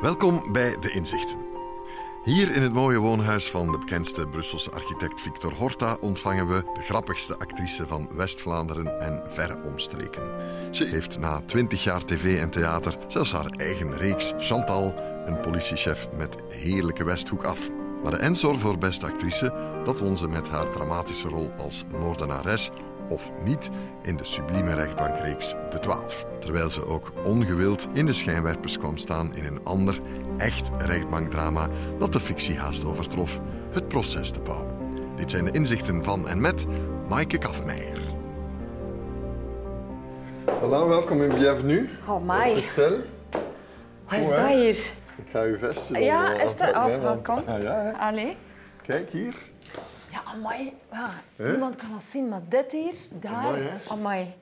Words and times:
Welkom 0.00 0.52
bij 0.52 0.76
De 0.80 0.90
Inzichten. 0.90 1.38
Hier 2.24 2.54
in 2.54 2.62
het 2.62 2.72
mooie 2.72 2.98
woonhuis 2.98 3.50
van 3.50 3.72
de 3.72 3.78
bekendste 3.78 4.26
Brusselse 4.26 4.70
architect 4.70 5.20
Victor 5.20 5.54
Horta 5.54 5.96
ontvangen 6.00 6.48
we 6.48 6.62
de 6.74 6.82
grappigste 6.82 7.38
actrice 7.38 7.86
van 7.86 8.08
West-Vlaanderen 8.14 9.00
en 9.00 9.22
verre 9.26 9.62
omstreken. 9.62 10.22
Ze 10.74 10.84
heeft 10.84 11.18
na 11.18 11.40
twintig 11.40 11.84
jaar 11.84 12.04
tv 12.04 12.40
en 12.40 12.50
theater 12.50 12.98
zelfs 13.08 13.32
haar 13.32 13.46
eigen 13.46 13.96
reeks 13.96 14.32
Chantal, 14.38 14.94
een 15.24 15.40
politiechef 15.40 16.08
met 16.16 16.36
heerlijke 16.48 17.04
Westhoek 17.04 17.44
af. 17.44 17.70
Maar 18.02 18.12
de 18.12 18.18
Ensor 18.18 18.58
voor 18.58 18.78
beste 18.78 19.06
actrice, 19.06 19.80
dat 19.84 19.98
won 19.98 20.16
ze 20.16 20.28
met 20.28 20.48
haar 20.48 20.70
dramatische 20.70 21.28
rol 21.28 21.52
als 21.56 21.84
moordenares 21.90 22.70
of 23.08 23.30
niet 23.44 23.68
in 24.02 24.16
de 24.16 24.24
sublieme 24.24 24.74
rechtbankreeks 24.74 25.54
De 25.70 25.78
Twaalf. 25.78 26.26
Terwijl 26.40 26.70
ze 26.70 26.86
ook 26.86 27.12
ongewild 27.24 27.88
in 27.92 28.06
de 28.06 28.12
schijnwerpers 28.12 28.78
kwam 28.78 28.96
staan 28.96 29.34
in 29.34 29.44
een 29.44 29.60
ander, 29.64 30.00
echt 30.36 30.70
rechtbankdrama 30.78 31.68
dat 31.98 32.12
de 32.12 32.20
fictie 32.20 32.58
haast 32.58 32.84
overtrof, 32.84 33.40
Het 33.70 33.88
Proces 33.88 34.32
de 34.32 34.40
Pauw. 34.40 34.76
Dit 35.16 35.30
zijn 35.30 35.44
de 35.44 35.50
inzichten 35.50 36.04
van 36.04 36.28
en 36.28 36.40
met 36.40 36.66
Maaike 37.08 37.38
Kafmeijer. 37.38 37.98
Hallo, 40.60 40.88
welkom 40.88 41.22
en 41.22 41.28
bienvenue. 41.28 41.88
Oh, 42.08 42.20
my. 42.20 42.48
Wat 42.48 44.18
is 44.18 44.28
dat 44.28 44.46
hier? 44.48 44.76
Ik 45.16 45.24
ga 45.32 45.40
uw 45.42 45.56
vestje 45.56 45.98
Ja, 45.98 46.40
is 46.40 46.56
dat... 46.56 46.68
Oh, 46.74 47.02
want- 47.02 47.22
kom. 47.22 47.38
Ah, 47.46 47.62
ja. 47.62 47.90
Allee. 48.00 48.36
Kijk 48.82 49.10
hier. 49.10 49.34
Amai. 50.34 50.72
Ja, 50.92 51.22
Hè? 51.36 51.50
niemand 51.50 51.76
kan 51.76 51.92
dat 51.92 52.02
zien, 52.02 52.28
maar 52.28 52.40
dit 52.48 52.72
hier, 52.72 52.94
daar, 53.10 53.32
Amai, 53.34 53.62
hè? 53.62 53.76
amai. 53.88 54.34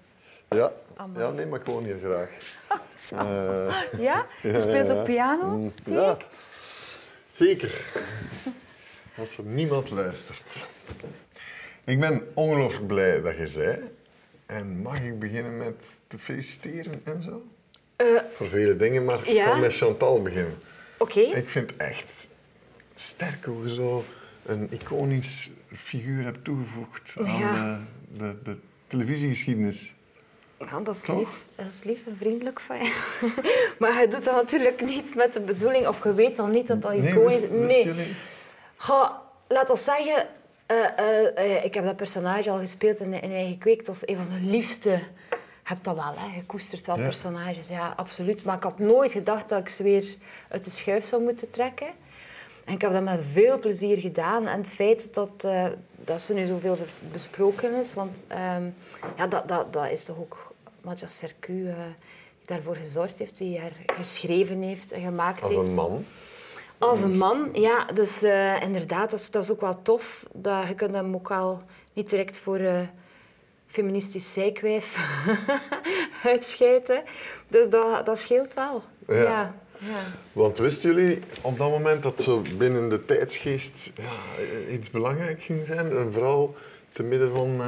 Ja. 0.49 0.73
Amai. 0.97 1.25
ja, 1.25 1.31
nee, 1.31 1.47
maar 1.47 1.61
ik 1.61 1.67
woon 1.67 1.85
hier 1.85 1.99
graag. 2.03 2.29
Eh, 3.11 3.99
Ja? 3.99 4.27
Je 4.43 4.61
speelt 4.61 4.91
ook 4.91 5.05
piano, 5.05 5.47
Mm, 5.57 5.73
zie 5.85 5.93
ja, 5.95 6.11
ik? 6.13 6.27
zeker. 7.33 7.85
Als 9.19 9.37
er 9.39 9.45
niemand 9.45 9.91
luistert. 9.91 10.67
Ik 11.85 12.01
ben 12.01 12.29
ongelooflijk 12.35 12.87
blij 12.87 13.21
dat 13.23 13.37
je 13.37 13.47
zei. 13.47 13.79
En 14.47 14.83
mag 14.83 15.01
ik 15.01 15.19
beginnen 15.19 15.57
met 15.57 15.85
te 16.07 16.19
feliciteren 16.19 17.01
en 17.05 17.23
zo? 17.23 17.43
Eh, 17.97 18.07
Voor 18.31 18.47
vele 18.49 18.77
dingen, 18.77 19.05
maar 19.05 19.19
ik 19.19 19.27
Ja. 19.27 19.45
zal 19.45 19.57
met 19.57 19.77
Chantal 19.77 20.23
beginnen. 20.23 20.59
Oké. 20.99 21.21
Ik 21.21 21.49
vind 21.51 21.77
echt 21.77 22.27
sterk 22.95 23.45
hoe 23.45 23.69
je 23.69 23.75
zo 23.75 24.05
een 24.47 24.69
iconisch 24.73 25.51
figuur 25.77 26.25
hebt 26.25 26.45
toegevoegd 26.45 27.15
aan 27.19 27.39
Ja. 27.39 27.79
de, 28.13 28.19
de, 28.19 28.37
de 28.43 28.59
televisiegeschiedenis. 28.87 29.95
Ja, 30.59 30.81
dat 30.81 30.95
is, 30.97 31.07
lief, 31.07 31.45
dat 31.55 31.67
is 31.67 31.83
lief 31.85 32.07
en 32.07 32.17
vriendelijk 32.17 32.61
van 32.61 32.77
je. 32.77 32.95
maar 33.79 34.01
je 34.01 34.09
doet 34.09 34.25
dat 34.25 34.35
natuurlijk 34.35 34.81
niet 34.85 35.15
met 35.15 35.33
de 35.33 35.41
bedoeling, 35.41 35.87
of 35.87 36.03
je 36.05 36.15
weet 36.15 36.37
dan 36.37 36.51
niet 36.51 36.67
dat 36.67 36.83
dat 36.83 36.97
Nee, 36.97 37.13
iconisch 37.13 37.43
is. 37.43 37.83
jullie? 37.83 38.15
Ga, 38.77 39.23
laat 39.49 39.71
ons 39.71 39.85
zeggen, 39.85 40.27
eh, 40.67 40.99
eh, 40.99 41.37
eh, 41.57 41.65
ik 41.65 41.75
heb 41.75 41.85
dat 41.85 41.97
personage 41.97 42.51
al 42.51 42.59
gespeeld 42.59 43.01
in, 43.01 43.13
in 43.23 43.31
Eigen 43.33 43.59
Kweek. 43.59 43.85
Dat 43.87 43.95
is 43.95 44.07
een 44.07 44.17
van 44.17 44.29
de 44.41 44.41
liefste. 44.51 44.91
Je 44.91 45.73
hebt 45.73 45.85
dat 45.85 45.95
wel, 45.95 46.15
hè? 46.17 46.37
je 46.37 46.45
koestert 46.45 46.87
wel 46.87 46.97
Ja. 46.99 47.03
personages, 47.05 47.69
ja, 47.69 47.93
absoluut. 47.97 48.45
Maar 48.45 48.57
ik 48.57 48.63
had 48.63 48.79
nooit 48.79 49.13
gedacht 49.13 49.49
dat 49.49 49.59
ik 49.61 49.69
ze 49.69 49.83
weer 49.83 50.05
uit 50.49 50.65
de 50.65 50.71
schuif 50.71 51.05
zou 51.05 51.23
moeten 51.23 51.51
trekken. 51.51 51.89
En 52.67 52.73
ik 52.73 52.81
heb 52.81 52.93
dat 52.93 53.03
met 53.03 53.25
veel 53.33 53.59
plezier 53.59 53.99
gedaan. 53.99 54.47
En 54.47 54.59
het 54.59 54.69
feit 54.69 55.15
dat, 55.15 55.45
eh, 55.45 55.67
dat 55.95 56.21
ze 56.21 56.35
nu 56.35 56.47
zoveel 56.47 56.77
besproken 57.13 57.75
is, 57.75 57.95
want 57.95 58.25
ehm, 58.29 58.71
ja, 59.17 59.27
dat, 59.27 59.49
dat, 59.49 59.73
dat 59.73 59.91
is 59.91 60.05
toch 60.05 60.19
ook 60.19 60.53
Mathias 60.81 61.17
Sercu 61.17 61.69
eh, 61.69 61.75
die 62.39 62.47
daarvoor 62.47 62.77
gezorgd 62.77 63.19
heeft, 63.19 63.39
die 63.39 63.61
haar 63.61 63.73
geschreven 63.97 64.63
heeft 64.63 64.93
en 64.93 65.03
gemaakt 65.03 65.43
Als 65.43 65.55
heeft. 65.55 65.69
een 65.69 65.75
man. 65.75 66.05
Als 66.79 67.01
een 67.01 67.17
man, 67.17 67.49
ja. 67.53 67.85
Dus 67.85 68.23
eh, 68.23 68.63
inderdaad, 68.63 69.11
dat 69.11 69.21
is, 69.21 69.31
dat 69.31 69.43
is 69.43 69.51
ook 69.51 69.61
wel 69.61 69.83
tof. 69.83 70.27
Dat, 70.33 70.69
je 70.69 70.75
kunt 70.75 70.95
hem 70.95 71.15
ook 71.15 71.31
al 71.31 71.63
niet 71.93 72.11
direct 72.11 72.39
voor 72.39 72.61
feministisch 73.67 74.33
zijkwijf 74.33 74.97
uitscheiden. 76.25 77.03
Dus 77.49 77.69
dat, 77.69 78.07
dat 78.07 78.19
scheelt 78.19 78.55
wel. 78.55 78.83
Ja. 79.07 79.15
Ja. 79.15 79.55
Ja. 79.79 80.01
Want 80.33 80.59
wisten 80.59 80.95
jullie 80.95 81.19
op 81.41 81.59
dat 81.59 81.71
moment 81.71 82.03
dat 82.03 82.23
zo 82.23 82.43
binnen 82.57 82.89
de 82.89 83.05
tijdsgeest 83.05 83.91
ja, 83.97 84.43
iets 84.73 84.91
belangrijk 84.91 85.43
ging 85.43 85.67
zijn? 85.67 85.97
Een 85.97 86.13
vrouw 86.13 86.55
te 86.93 87.03
midden 87.03 87.33
van 87.33 87.63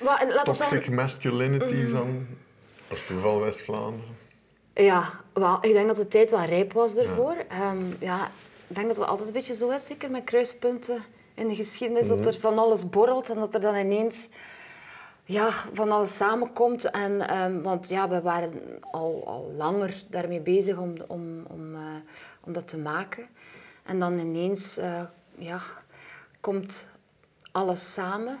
eh, 0.00 0.42
toxic 0.42 0.66
zeggen, 0.66 0.94
masculinity 0.94 1.86
van 1.86 2.26
als 2.90 3.06
toeval 3.06 3.40
West-Vlaanderen. 3.40 4.16
ja, 4.74 5.10
wel, 5.32 5.58
ik 5.60 5.72
denk 5.72 5.86
dat 5.86 5.96
de 5.96 6.08
tijd 6.08 6.30
wel 6.30 6.44
rijp 6.44 6.72
was 6.72 6.96
ervoor. 6.96 7.36
Ja. 7.50 7.74
ja, 7.98 8.30
ik 8.66 8.76
denk 8.76 8.88
dat 8.88 8.96
het 8.96 9.06
altijd 9.06 9.28
een 9.28 9.34
beetje 9.34 9.54
zo 9.54 9.70
is, 9.70 9.86
zeker 9.86 10.10
met 10.10 10.24
kruispunten 10.24 11.02
in 11.34 11.48
de 11.48 11.54
geschiedenis, 11.54 12.08
dat 12.08 12.26
er 12.26 12.40
van 12.40 12.58
alles 12.58 12.88
borrelt 12.88 13.30
en 13.30 13.38
dat 13.38 13.54
er 13.54 13.60
dan 13.60 13.76
ineens 13.76 14.28
ja, 15.30 15.50
van 15.50 15.90
alles 15.90 16.16
samenkomt. 16.16 16.90
En, 16.90 17.28
ehm, 17.28 17.62
want 17.62 17.88
ja, 17.88 18.08
we 18.08 18.20
waren 18.20 18.52
al, 18.80 19.22
al 19.26 19.52
langer 19.56 20.02
daarmee 20.08 20.40
bezig 20.40 20.78
om, 20.78 20.94
om, 21.06 21.44
om, 21.46 21.74
eh, 21.74 21.80
om 22.40 22.52
dat 22.52 22.68
te 22.68 22.78
maken. 22.78 23.26
En 23.82 23.98
dan 23.98 24.18
ineens 24.18 24.76
eh, 24.76 25.02
ja, 25.34 25.60
komt 26.40 26.88
alles 27.52 27.92
samen. 27.92 28.38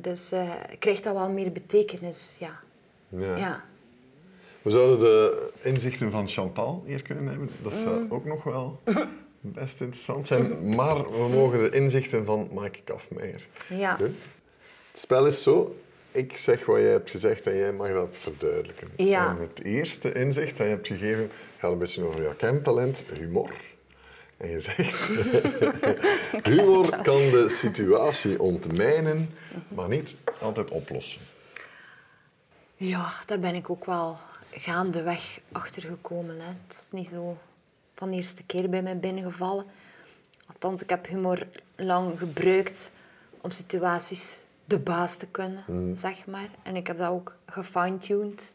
Dus 0.00 0.32
eh, 0.32 0.50
krijgt 0.78 1.04
dat 1.04 1.14
wel 1.14 1.28
meer 1.28 1.52
betekenis, 1.52 2.36
ja. 2.38 2.60
Ja. 3.08 3.36
ja. 3.36 3.64
We 4.62 4.70
zouden 4.70 4.98
de 4.98 5.50
inzichten 5.62 6.10
van 6.10 6.28
Chantal 6.28 6.82
hier 6.86 7.02
kunnen 7.02 7.26
hebben. 7.26 7.50
Dat 7.62 7.72
zou 7.72 8.00
Mm. 8.00 8.12
ook 8.12 8.24
nog 8.24 8.44
wel 8.44 8.80
best 9.40 9.80
interessant 9.80 10.26
zijn. 10.26 10.74
Maar 10.74 10.96
we 11.10 11.28
mogen 11.32 11.58
de 11.58 11.70
inzichten 11.70 12.24
van 12.24 12.48
Maaike 12.52 12.82
Kafmeijer 12.82 13.46
Ja. 13.68 13.96
Het 13.98 15.02
spel 15.02 15.26
is 15.26 15.42
zo. 15.42 15.76
Ik 16.14 16.36
zeg 16.36 16.66
wat 16.66 16.80
jij 16.80 16.90
hebt 16.90 17.10
gezegd 17.10 17.46
en 17.46 17.56
jij 17.56 17.72
mag 17.72 17.88
dat 17.88 18.16
verduidelijken. 18.16 18.88
Ja. 18.96 19.28
En 19.28 19.40
het 19.40 19.64
eerste 19.64 20.12
inzicht 20.12 20.56
dat 20.56 20.66
je 20.66 20.72
hebt 20.72 20.86
gegeven 20.86 21.30
gaat 21.58 21.72
een 21.72 21.78
beetje 21.78 22.04
over 22.04 22.22
jouw 22.22 22.34
kentalent, 22.34 23.04
humor. 23.18 23.50
En 24.36 24.50
je 24.50 24.60
zegt, 24.60 25.08
humor 26.48 27.02
kan 27.02 27.30
de 27.30 27.46
situatie 27.48 28.40
ontmijnen, 28.40 29.30
maar 29.68 29.88
niet 29.88 30.14
altijd 30.40 30.70
oplossen. 30.70 31.20
Ja, 32.76 33.12
daar 33.26 33.38
ben 33.38 33.54
ik 33.54 33.70
ook 33.70 33.84
wel 33.84 34.16
gaandeweg 34.50 35.40
achter 35.52 35.82
gekomen. 35.82 36.40
Hè. 36.40 36.46
Het 36.66 36.82
is 36.84 36.90
niet 36.90 37.08
zo 37.08 37.38
van 37.94 38.10
de 38.10 38.16
eerste 38.16 38.42
keer 38.42 38.70
bij 38.70 38.82
mij 38.82 38.98
binnengevallen. 38.98 39.64
Althans, 40.46 40.82
ik 40.82 40.90
heb 40.90 41.06
humor 41.06 41.46
lang 41.76 42.18
gebruikt 42.18 42.90
om 43.40 43.50
situaties 43.50 44.44
de 44.64 44.78
baas 44.78 45.16
te 45.16 45.26
kunnen, 45.26 45.96
zeg 45.96 46.26
maar. 46.26 46.48
En 46.62 46.76
ik 46.76 46.86
heb 46.86 46.98
dat 46.98 47.10
ook 47.10 47.36
gefine-tuned. 47.46 48.52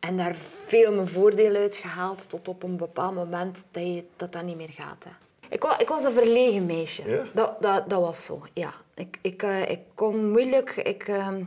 En 0.00 0.16
daar 0.16 0.34
veel 0.66 0.94
mijn 0.94 1.08
voordeel 1.08 1.54
uit 1.54 1.76
gehaald 1.76 2.28
tot 2.30 2.48
op 2.48 2.62
een 2.62 2.76
bepaald 2.76 3.14
moment 3.14 3.64
dat 3.70 3.82
je, 3.82 4.04
dat, 4.16 4.32
dat 4.32 4.42
niet 4.42 4.56
meer 4.56 4.70
gaat. 4.70 5.04
Hè. 5.04 5.10
Ik, 5.48 5.62
was, 5.62 5.76
ik 5.78 5.88
was 5.88 6.04
een 6.04 6.12
verlegen 6.12 6.66
meisje. 6.66 7.10
Ja? 7.10 7.24
Dat, 7.34 7.62
dat, 7.62 7.90
dat 7.90 8.00
was 8.00 8.24
zo, 8.24 8.42
ja. 8.52 8.72
Ik, 8.94 9.18
ik, 9.20 9.42
eh, 9.42 9.70
ik 9.70 9.80
kon 9.94 10.30
moeilijk... 10.30 10.76
Ik, 10.76 11.08
ehm, 11.08 11.42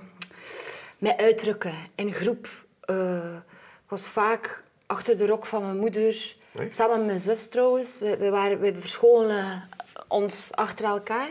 mij 0.98 1.18
uitdrukken 1.18 1.74
in 1.96 2.14
groep. 2.14 2.48
Eh, 2.80 3.36
ik 3.84 3.90
was 3.90 4.08
vaak 4.08 4.64
achter 4.86 5.18
de 5.18 5.26
rok 5.26 5.46
van 5.46 5.62
mijn 5.62 5.78
moeder, 5.78 6.36
samen 6.70 6.98
met 6.98 7.06
mijn 7.06 7.20
zus 7.20 7.50
trouwens. 7.50 8.00
We, 8.00 8.18
we, 8.18 8.30
waren, 8.30 8.60
we 8.60 8.76
verscholen 8.76 9.70
ons 10.08 10.50
achter 10.52 10.86
elkaar. 10.86 11.30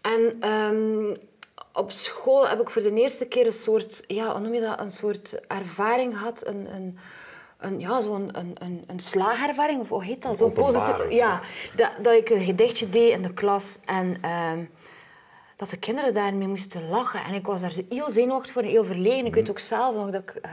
En 0.00 0.36
ehm, 0.40 1.16
op 1.74 1.90
school 1.90 2.48
heb 2.48 2.60
ik 2.60 2.70
voor 2.70 2.82
de 2.82 2.94
eerste 2.94 3.26
keer 3.26 3.46
een 3.46 3.52
soort, 3.52 4.04
ja, 4.06 4.30
hoe 4.30 4.40
noem 4.40 4.54
je 4.54 4.60
dat, 4.60 4.80
een 4.80 4.92
soort 4.92 5.40
ervaring 5.46 6.18
gehad. 6.18 6.46
Een, 6.46 6.74
een, 6.74 6.98
een, 7.58 7.80
ja, 7.80 8.00
zo'n 8.00 8.38
een, 8.38 8.56
een, 8.58 8.84
een 8.86 9.00
slaagervaring, 9.00 9.80
of 9.80 9.88
hoe 9.88 10.04
heet 10.04 10.22
dat? 10.22 10.36
Zo'n 10.36 10.52
positieve... 10.52 11.14
Ja, 11.14 11.40
dat, 11.76 11.90
dat 12.02 12.14
ik 12.14 12.30
een 12.30 12.44
gedichtje 12.44 12.88
deed 12.88 13.10
in 13.10 13.22
de 13.22 13.32
klas 13.32 13.78
en... 13.84 14.16
ehm, 14.20 14.64
dat 15.56 15.70
de 15.70 15.76
kinderen 15.76 16.14
daarmee 16.14 16.48
moesten 16.48 16.88
lachen. 16.88 17.24
En 17.24 17.34
ik 17.34 17.46
was 17.46 17.60
daar 17.60 17.72
heel 17.88 18.10
zenuwachtig 18.10 18.52
voor 18.52 18.62
en 18.62 18.68
heel 18.68 18.84
verlegen. 18.84 19.26
Ik 19.26 19.34
weet 19.34 19.50
ook 19.50 19.58
zelf 19.58 19.94
nog 19.94 20.10
dat 20.10 20.22
ik 20.22 20.30
eh, 20.30 20.52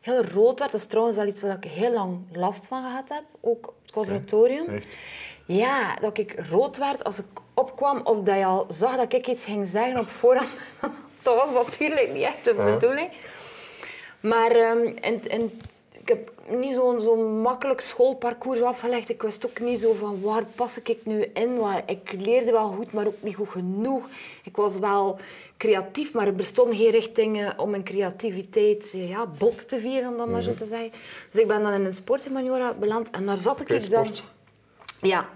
heel 0.00 0.24
rood 0.24 0.58
werd. 0.58 0.72
Dat 0.72 0.80
is 0.80 0.86
trouwens 0.86 1.16
wel 1.16 1.26
iets 1.26 1.40
waar 1.40 1.56
ik 1.56 1.64
heel 1.64 1.92
lang 1.92 2.18
last 2.32 2.66
van 2.66 2.82
gehad 2.82 3.08
heb, 3.08 3.24
ook 3.40 3.66
op 3.66 3.74
het 3.82 3.92
conservatorium. 3.92 4.82
Ja, 5.46 5.96
dat 6.00 6.18
ik 6.18 6.42
rood 6.50 6.76
werd 6.78 7.04
als 7.04 7.18
ik 7.18 7.24
opkwam 7.54 8.00
of 8.04 8.20
dat 8.20 8.36
je 8.36 8.44
al 8.44 8.64
zag 8.68 8.96
dat 8.96 9.12
ik 9.12 9.26
iets 9.26 9.44
ging 9.44 9.66
zeggen 9.66 9.98
op 10.00 10.06
voorhand. 10.06 10.50
dat 11.22 11.36
was 11.36 11.50
natuurlijk 11.66 12.12
niet 12.12 12.22
echt 12.22 12.44
de 12.44 12.54
bedoeling. 12.54 13.10
Maar 14.20 14.50
ehm, 14.50 14.86
en, 15.00 15.28
en, 15.28 15.60
ik 16.00 16.08
heb 16.08 16.30
niet 16.46 16.74
zo'n 16.74 17.00
zo'n 17.00 17.40
makkelijk 17.40 17.80
schoolparcours 17.80 18.60
afgelegd. 18.62 19.08
Ik 19.08 19.22
wist 19.22 19.46
ook 19.46 19.60
niet 19.60 19.80
zo 19.80 19.92
van 19.92 20.20
waar 20.20 20.44
pas 20.54 20.82
ik 20.82 21.06
nu 21.06 21.22
in. 21.34 21.56
Want 21.56 21.82
ik 21.86 22.12
leerde 22.18 22.50
wel 22.52 22.66
goed, 22.68 22.92
maar 22.92 23.06
ook 23.06 23.22
niet 23.22 23.34
goed 23.36 23.48
genoeg. 23.48 24.08
Ik 24.42 24.56
was 24.56 24.78
wel 24.78 25.18
creatief, 25.56 26.12
maar 26.14 26.26
er 26.26 26.34
bestonden 26.34 26.76
geen 26.76 26.90
richtingen 26.90 27.58
om 27.58 27.70
mijn 27.70 27.84
creativiteit 27.84 28.90
ja, 28.96 29.26
bot 29.26 29.68
te 29.68 29.78
vieren, 29.78 30.10
om 30.10 30.16
dat 30.16 30.28
maar 30.28 30.42
zo 30.42 30.50
Mhm. 30.50 30.58
te 30.58 30.66
zeggen. 30.66 30.90
Dus 31.30 31.40
ik 31.40 31.46
ben 31.48 31.62
dan 31.62 31.72
in 31.72 31.84
een 31.84 31.94
sporthumaniora 31.94 32.72
beland 32.72 33.10
en 33.10 33.26
daar 33.26 33.38
zat 33.38 33.60
ik 33.60 33.68
dan... 33.90 34.04
sport. 34.06 34.22
Ja, 35.02 35.28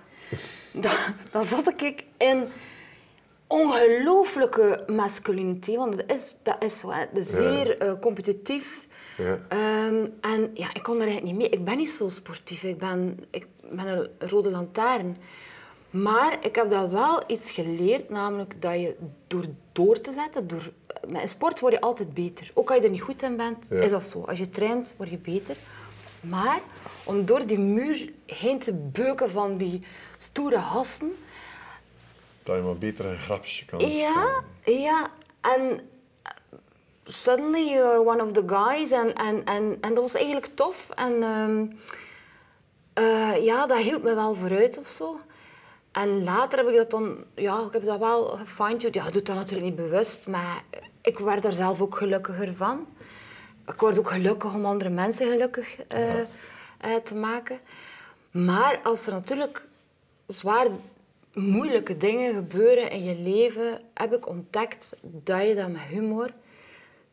daar 1.30 1.44
zat 1.44 1.68
ik 1.82 2.04
in 2.16 2.48
ongelooflijke 3.46 4.84
masculiniteit, 4.86 5.76
want 5.76 5.96
dat 5.96 6.16
is, 6.16 6.36
dat 6.42 6.56
is 6.58 6.78
zo. 6.78 6.90
Hè. 6.90 7.04
De 7.12 7.22
zeer 7.22 7.78
eh, 7.78 7.92
competitief. 8.00 8.86
Ja. 9.16 9.38
Ehm, 9.48 10.06
en 10.20 10.50
ja, 10.54 10.74
ik 10.74 10.82
kon 10.82 10.94
er 10.94 11.02
eigenlijk 11.06 11.26
niet 11.32 11.36
mee. 11.36 11.48
Ik 11.48 11.64
ben 11.64 11.76
niet 11.76 11.90
zo 11.90 12.08
sportief. 12.08 12.62
Ik 12.62 12.78
ben, 12.78 13.18
ik 13.30 13.46
ben 13.70 13.86
een 13.86 14.08
rode 14.18 14.50
lantaarn. 14.50 15.16
Maar 15.90 16.36
ik 16.40 16.54
heb 16.54 16.70
dat 16.70 16.92
wel 16.92 17.22
iets 17.26 17.50
geleerd, 17.50 18.10
namelijk 18.10 18.62
dat 18.62 18.72
je 18.72 18.96
door 19.26 19.44
door 19.72 20.00
te 20.00 20.12
zetten, 20.12 20.46
door, 20.46 20.72
met 21.08 21.22
een 21.22 21.28
sport 21.28 21.60
word 21.60 21.72
je 21.72 21.80
altijd 21.80 22.14
beter. 22.14 22.50
Ook 22.54 22.68
als 22.68 22.78
je 22.78 22.84
er 22.84 22.90
niet 22.90 23.00
goed 23.00 23.22
in 23.22 23.36
bent, 23.36 23.66
Ja. 23.70 23.80
is 23.80 23.90
dat 23.90 24.02
zo. 24.02 24.20
Als 24.20 24.38
je 24.38 24.48
traint, 24.48 24.94
word 24.96 25.10
je 25.10 25.18
beter. 25.18 25.56
Maar 26.28 26.61
om 27.05 27.25
door 27.25 27.46
die 27.46 27.58
muur 27.58 28.12
heen 28.26 28.58
te 28.58 28.75
beuken 28.75 29.31
van 29.31 29.56
die 29.56 29.87
stoere 30.17 30.58
hassen, 30.58 31.17
Dat 32.43 32.56
je 32.56 32.62
maar 32.62 32.76
beter 32.78 33.06
een 33.06 33.19
grapje 33.19 33.64
kan 33.64 33.90
ja, 33.90 34.43
ja. 34.64 35.11
En 35.40 35.81
eh, 36.23 36.32
suddenly 37.05 37.69
you're 37.69 38.06
one 38.06 38.25
of 38.25 38.32
the 38.32 38.43
guys. 38.46 38.90
En, 38.90 39.14
en, 39.14 39.44
en, 39.44 39.78
en 39.81 39.94
dat 39.94 40.02
was 40.02 40.14
eigenlijk 40.14 40.46
tof. 40.46 40.90
En 40.90 41.23
ehm, 41.23 41.67
eh, 42.93 43.44
ja, 43.44 43.67
dat 43.67 43.78
hielp 43.78 44.02
me 44.02 44.14
wel 44.14 44.34
vooruit 44.34 44.78
of 44.78 44.88
zo. 44.88 45.20
En 45.93 46.25
later 46.25 46.58
heb 46.58 46.69
ik 46.69 46.76
dat 46.76 46.90
dan, 46.90 47.25
ja, 47.34 47.61
ik 47.67 47.73
heb 47.73 47.84
dat 47.84 47.99
wel 47.99 48.25
gefine-tuned. 48.26 48.94
Ja, 48.94 49.06
ik 49.06 49.12
doe 49.12 49.23
dat 49.23 49.37
natuurlijk 49.37 49.67
niet 49.67 49.76
bewust, 49.76 50.26
maar 50.28 50.62
ik 51.02 51.19
werd 51.19 51.44
er 51.44 51.52
zelf 51.52 51.81
ook 51.81 51.96
gelukkiger 51.96 52.55
van. 52.55 52.87
Ik 53.66 53.80
word 53.80 53.98
ook 53.98 54.10
gelukkig 54.10 54.54
om 54.54 54.64
andere 54.64 54.90
mensen 54.90 55.30
gelukkig 55.30 55.80
eh, 55.80 56.20
eh, 56.20 56.26
te 57.04 57.14
maken. 57.14 57.58
Maar 58.30 58.80
als 58.82 59.06
er 59.06 59.12
natuurlijk 59.12 59.66
zwaar 60.26 60.66
moeilijke 61.32 61.96
dingen 61.96 62.34
gebeuren 62.34 62.90
in 62.90 63.04
je 63.04 63.18
leven, 63.18 63.80
heb 63.94 64.14
ik 64.14 64.28
ontdekt 64.28 64.96
dat 65.02 65.42
je 65.42 65.54
dat 65.54 65.68
met 65.68 65.80
humor 65.80 66.32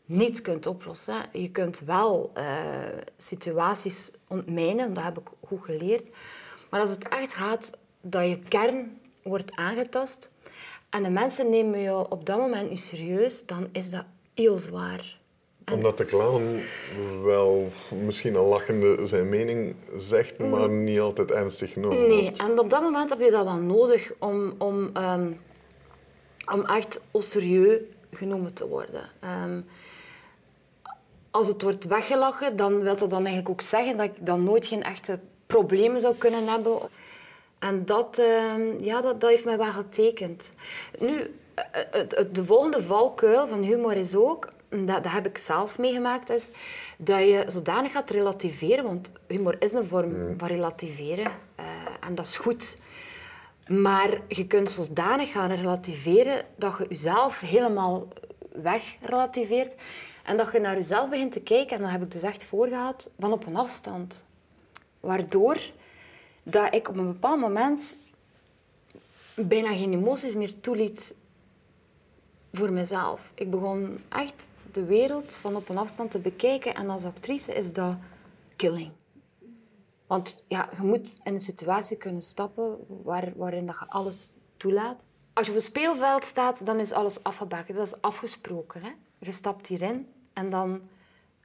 niet 0.06 0.42
kunt 0.42 0.68
oplossen. 0.68 1.16
Je 1.32 1.52
kunt 1.52 1.80
wel 1.80 2.32
eh, 2.34 2.46
situaties 3.18 4.12
ontmijnen, 4.28 4.94
dat 4.94 5.04
heb 5.04 5.18
ik 5.18 5.28
goed 5.48 5.64
geleerd. 5.64 6.10
Maar 6.70 6.80
als 6.80 6.90
het 6.90 7.08
echt 7.08 7.34
gaat 7.34 7.78
dat 8.02 8.28
je 8.28 8.40
kern 8.40 9.00
wordt 9.24 9.56
aangetast 9.56 10.32
en 10.90 11.04
de 11.04 11.10
mensen 11.10 11.50
nemen 11.50 11.80
je 11.80 12.10
op 12.10 12.26
dat 12.26 12.38
moment 12.38 12.70
niet 12.70 12.80
serieus, 12.80 13.46
dan 13.46 13.70
is 13.72 13.90
dat 13.90 14.06
heel 14.34 14.58
zwaar. 14.58 15.22
Omdat 15.72 15.98
de 15.98 16.06
clown 16.06 16.62
wel 17.24 17.68
misschien 18.06 18.36
al 18.36 18.46
lachende 18.46 19.06
zijn 19.06 19.30
mening 19.30 19.76
zegt, 19.96 20.38
maar 20.38 20.70
niet 20.70 21.00
altijd 21.00 21.32
ernstig 21.32 21.72
genomen 21.74 22.02
Mm. 22.02 22.08
Nee, 22.08 22.32
en 22.32 22.60
op 22.60 22.70
dat 22.70 22.82
moment 22.82 23.10
heb 23.10 23.20
je 23.20 23.32
dat 23.32 23.44
wel 23.44 23.56
nodig 23.56 24.14
om, 24.20 24.54
om, 24.58 24.90
ehm, 24.94 25.32
om 26.54 26.66
echt 26.66 27.02
au 27.12 27.24
serieus 27.24 27.80
genomen 28.12 28.54
te 28.54 28.68
worden. 28.68 29.10
Ehm, 29.20 29.62
als 31.32 31.48
het 31.48 31.62
wordt 31.62 31.84
weggelachen, 31.86 32.56
dan 32.56 32.82
wil 32.82 32.98
dat 32.98 33.10
dan 33.10 33.20
eigenlijk 33.26 33.50
ook 33.50 33.62
zeggen 33.62 33.98
dat 33.98 34.06
ik 34.06 34.26
dan 34.26 34.44
nooit 34.44 34.66
geen 34.66 34.84
echte 34.84 35.20
problemen 35.46 36.00
zou 36.00 36.16
kunnen 36.18 36.48
hebben. 36.48 36.78
En 37.60 37.86
dat, 37.86 38.18
ehm, 38.18 38.84
ja, 38.84 39.02
dat, 39.02 39.22
dat 39.22 39.30
heeft 39.30 39.46
mij 39.46 39.58
wel 39.58 39.72
getekend. 39.72 40.52
Nu, 41.00 41.34
eh, 41.56 41.64
het- 41.92 42.36
de 42.36 42.46
volgende 42.46 42.82
valkuil 42.84 43.48
van 43.48 43.64
humor 43.64 43.94
is 43.96 44.16
ook, 44.16 44.48
dat, 44.74 45.04
dat 45.04 45.12
heb 45.12 45.26
ik 45.26 45.38
zelf 45.38 45.78
meegemaakt, 45.78 46.30
is 46.30 46.52
dat 46.98 47.20
je 47.20 47.44
zodanig 47.48 47.92
gaat 47.92 48.10
relativeren, 48.10 48.84
want 48.84 49.12
humor 49.28 49.56
is 49.60 49.74
een 49.74 49.86
vorm 49.86 50.34
van 50.38 50.48
relativeren 50.48 51.32
eh, 51.56 51.66
en 52.00 52.16
dat 52.16 52.26
is 52.26 52.38
goed. 52.38 52.78
Maar 53.68 54.22
je 54.28 54.48
kunt 54.48 54.70
zodanig 54.70 55.32
gaan 55.32 55.52
relativeren 55.52 56.42
dat 56.56 56.76
je 56.78 56.86
jezelf 56.90 57.40
helemaal 57.40 58.08
wegrelativeert 58.52 59.76
en 60.24 60.38
dat 60.38 60.52
je 60.52 60.60
naar 60.60 60.76
jezelf 60.76 61.10
begint 61.10 61.32
te 61.32 61.42
kijken, 61.42 61.76
en 61.78 61.82
dat 61.82 61.92
heb 61.92 62.04
ik 62.04 62.12
dus 62.12 62.22
echt 62.22 62.44
voorgehad, 62.44 63.12
van 63.20 63.32
op 63.32 63.46
een 63.46 63.56
afstand. 63.56 64.24
Waardoor 65.00 65.58
dat 66.44 66.74
ik 66.74 66.90
op 66.90 66.98
een 66.98 67.12
bepaald 67.12 67.40
moment 67.40 67.98
bijna 69.36 69.74
geen 69.74 69.94
emoties 69.94 70.36
meer 70.36 70.60
toeliet 70.60 71.16
voor 72.52 72.72
mezelf. 72.72 73.32
Ik 73.36 73.50
begon 73.50 74.00
echt 74.10 74.48
de 74.74 74.86
wereld 74.86 75.34
van 75.34 75.56
op 75.56 75.70
een 75.70 75.78
afstand 75.78 76.12
te 76.12 76.20
bekijken 76.20 76.76
en 76.76 76.90
als 76.90 77.06
actrice 77.06 77.54
is 77.54 77.74
dat 77.74 77.96
killing. 78.56 78.92
Want 80.08 80.44
ja, 80.48 80.70
je 80.78 80.84
moet 80.84 81.20
in 81.24 81.34
een 81.34 81.40
situatie 81.42 81.98
kunnen 81.98 82.22
stappen 82.22 82.78
waar, 83.04 83.34
waarin 83.36 83.66
dat 83.66 83.76
je 83.80 83.86
alles 83.88 84.32
toelaat. 84.58 85.06
Als 85.34 85.46
je 85.46 85.52
op 85.52 85.58
een 85.58 85.64
speelveld 85.64 86.24
staat, 86.24 86.66
dan 86.66 86.80
is 86.80 86.92
alles 86.92 87.24
afgebakend. 87.24 87.78
Dat 87.78 87.88
is 87.88 88.02
afgesproken. 88.02 88.84
Hè? 88.84 88.92
Je 89.18 89.32
stapt 89.32 89.68
hierin 89.68 90.08
en 90.34 90.50
dan 90.50 90.82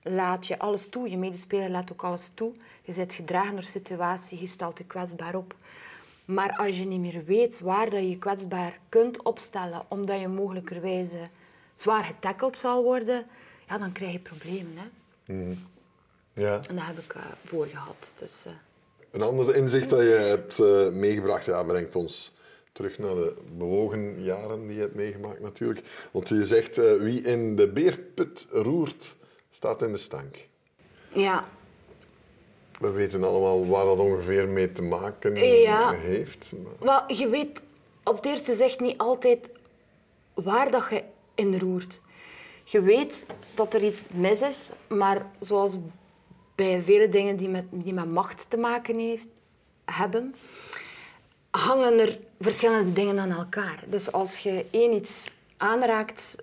laat 0.03 0.47
je 0.47 0.59
alles 0.59 0.89
toe. 0.89 1.11
Je 1.11 1.19
medespeler 1.19 1.71
laat 1.71 1.93
ook 1.93 2.05
alles 2.05 2.31
toe. 2.35 2.53
Je 2.83 2.95
bent 2.95 3.15
gedragen 3.15 3.51
door 3.51 3.61
de 3.61 3.67
situatie, 3.67 4.41
je 4.41 4.47
stelt 4.47 4.79
je 4.79 4.87
kwetsbaar 4.87 5.35
op. 5.35 5.55
Maar 6.25 6.57
als 6.57 6.79
je 6.79 6.85
niet 6.85 7.01
meer 7.01 7.25
weet 7.25 7.61
waar 7.61 7.91
dat 7.91 8.09
je 8.09 8.19
kwetsbaar 8.19 8.79
kunt 8.89 9.23
opstellen, 9.23 9.83
omdat 9.89 10.21
je 10.21 10.29
mogelijkerwijze 10.29 11.29
zwaar 11.81 12.05
getackeld 12.05 12.57
zal 12.57 12.83
worden, 12.83 13.27
ja, 13.69 13.79
dan 13.79 13.93
krijg 13.93 14.13
je 14.13 14.19
problemen. 14.19 14.73
Hè? 14.77 15.35
Ja. 16.33 16.55
En 16.69 16.75
dat 16.77 16.85
heb 16.87 16.99
ik 16.99 17.15
eh 17.15 17.23
voor 17.45 17.67
gehad. 17.67 18.13
Dus, 18.17 18.45
eh, 18.47 18.53
Een 19.11 19.23
ander 19.23 19.57
inzicht 19.57 19.91
dat 19.91 20.01
je 20.01 20.07
hebt 20.09 20.59
eh, 20.59 20.89
meegebracht, 20.89 21.45
ja, 21.45 21.63
brengt 21.63 21.97
ons 21.97 22.33
terug 22.73 22.99
naar 22.99 23.15
de 23.15 23.35
bewogen 23.57 24.23
jaren 24.23 24.67
die 24.67 24.75
je 24.77 24.81
hebt 24.81 24.95
meegemaakt 24.95 25.41
natuurlijk. 25.41 26.09
Want 26.13 26.29
je 26.29 26.47
zegt, 26.47 26.77
wie 26.77 27.23
in 27.23 27.57
de 27.57 27.69
beerput 27.69 28.47
roert, 28.51 29.17
staat 29.51 29.83
in 29.83 29.93
de 29.93 29.99
stank. 29.99 30.37
ja, 31.13 31.49
We 32.81 32.91
weten 32.91 33.25
allemaal 33.25 33.67
waar 33.67 33.85
dat 33.85 33.99
ongeveer 33.99 34.49
mee 34.49 34.73
te 34.73 34.83
maken 34.83 35.35
Ja. 35.35 35.91
heeft. 35.93 36.53
maar- 36.85 37.13
je 37.13 37.29
weet 37.29 37.63
op 38.05 38.17
het 38.17 38.27
eerste 38.27 38.55
zicht 38.55 38.81
niet 38.81 38.99
altijd 38.99 39.51
waar 40.35 40.71
dat 40.71 40.87
je 40.91 41.03
in 41.39 41.59
roert. 41.59 42.01
Je 42.65 42.81
weet 42.81 43.27
dat 43.55 43.75
er 43.75 43.83
iets 43.85 44.07
mis 44.13 44.43
is, 44.43 44.71
maar 44.89 45.27
zoals 45.41 45.77
bij 46.55 46.83
vele 46.83 47.09
dingen 47.09 47.37
die 47.37 47.49
met, 47.49 47.65
die 47.71 47.95
met 47.95 48.11
macht 48.13 48.47
te 48.51 48.57
maken 48.57 48.99
heeft, 48.99 49.27
hebben, 49.85 50.35
hangen 51.51 51.99
er 51.99 52.19
verschillende 52.41 52.93
dingen 52.93 53.19
aan 53.19 53.31
elkaar. 53.31 53.85
Dus 53.87 54.13
als 54.13 54.39
je 54.39 54.67
één 54.71 54.95
iets 54.95 55.35
aanraakt, 55.57 56.37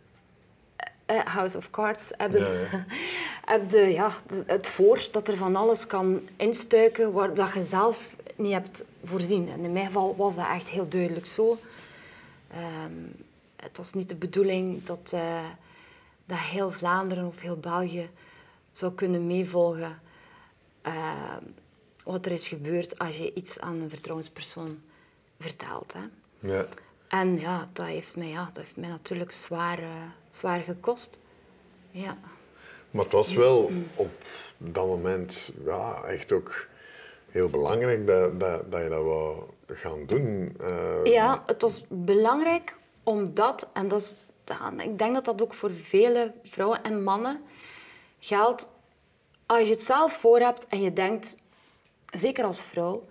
eh, 1.05 1.20
House 1.25 1.58
of 1.58 1.70
Cards, 1.70 2.12
heb 2.17 2.31
je, 2.34 2.39
Ja, 2.39 2.77
ja. 2.77 2.86
heb 3.53 3.72
je 3.72 3.77
ja, 3.77 4.10
de- 4.27 4.43
het 4.46 4.67
voor 4.67 5.08
dat 5.12 5.27
er 5.27 5.38
van 5.38 5.55
alles 5.55 5.88
kan 5.88 6.22
instuiken 6.38 7.12
waar 7.12 7.34
dat 7.34 7.53
je 7.53 7.63
zelf 7.63 8.15
niet 8.36 8.51
hebt 8.53 8.86
voorzien. 9.03 9.50
En 9.50 9.60
in 9.63 9.74
mijn 9.74 9.86
geval 9.86 10.15
was 10.15 10.36
dat 10.36 10.48
echt 10.53 10.70
heel 10.70 10.88
duidelijk 10.89 11.25
zo. 11.25 11.58
Ehm, 12.51 12.91
het 13.65 13.77
was 13.77 13.93
niet 13.93 14.10
de 14.10 14.15
bedoeling 14.15 14.84
dat, 14.84 15.12
eh, 15.13 15.50
dat 16.25 16.38
heel 16.38 16.72
Vlaanderen 16.72 17.27
of 17.27 17.39
heel 17.39 17.57
België 17.57 18.10
zou 18.72 18.93
kunnen 18.93 19.27
meevolgen 19.27 20.00
eh, 20.81 21.38
wat 22.03 22.25
er 22.25 22.31
is 22.31 22.48
gebeurd 22.48 23.00
als 23.00 23.17
je 23.17 23.34
iets 23.34 23.60
aan 23.60 23.81
een 23.81 23.89
vertrouwenspersoon 23.89 24.81
vertelt. 25.39 25.93
Hè. 25.93 26.01
Ja. 26.53 26.65
En 27.07 27.39
ja, 27.39 27.69
dat 27.74 27.86
heeft 27.86 28.15
mij, 28.15 28.27
ja, 28.27 28.45
dat 28.45 28.57
heeft 28.57 28.77
mij 28.77 28.89
natuurlijk 28.89 29.31
zwaar, 29.31 29.79
eh, 29.79 29.89
zwaar 30.27 30.60
gekost. 30.60 31.19
Ja. 31.91 32.17
Maar 32.91 33.03
het 33.03 33.13
was 33.13 33.34
wel 33.34 33.72
op 33.95 34.12
dat 34.57 34.86
moment 34.86 35.51
ja, 35.65 36.03
echt 36.03 36.31
ook 36.31 36.67
heel 37.29 37.50
belangrijk 37.50 38.07
dat, 38.07 38.39
dat, 38.39 38.72
dat 38.72 38.84
je 38.84 38.89
dat 38.89 39.03
wou 39.03 39.43
gaan 39.67 40.05
doen. 40.05 40.57
Ja, 41.03 41.43
het 41.45 41.62
was 41.62 41.84
belangrijk 41.89 42.75
omdat, 43.05 43.69
en 43.74 43.88
dat 43.88 44.01
is, 44.01 44.15
ik 44.77 44.97
denk 44.97 45.13
dat 45.13 45.25
dat 45.25 45.41
ook 45.41 45.53
voor 45.53 45.74
vele 45.74 46.33
vrouwen 46.43 46.83
en 46.83 47.03
mannen 47.03 47.41
geldt, 48.19 48.67
als 49.45 49.62
je 49.62 49.69
het 49.69 49.83
zelf 49.83 50.13
voor 50.13 50.39
hebt 50.39 50.67
en 50.67 50.81
je 50.81 50.93
denkt, 50.93 51.35
zeker 52.05 52.45
als 52.45 52.62
vrouw, 52.62 53.03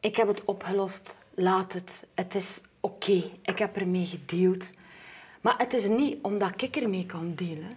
ik 0.00 0.16
heb 0.16 0.28
het 0.28 0.44
opgelost, 0.44 1.16
laat 1.34 1.72
het, 1.72 2.04
het 2.14 2.34
is 2.34 2.60
oké, 2.80 3.30
ik 3.42 3.58
heb 3.58 3.76
ermee 3.76 4.06
gedeeld. 4.06 4.70
Maar 5.40 5.54
het 5.58 5.74
is 5.74 5.88
niet 5.88 6.18
omdat 6.22 6.62
ik 6.62 6.76
ermee 6.76 7.06
kan 7.06 7.32
dealen, 7.34 7.72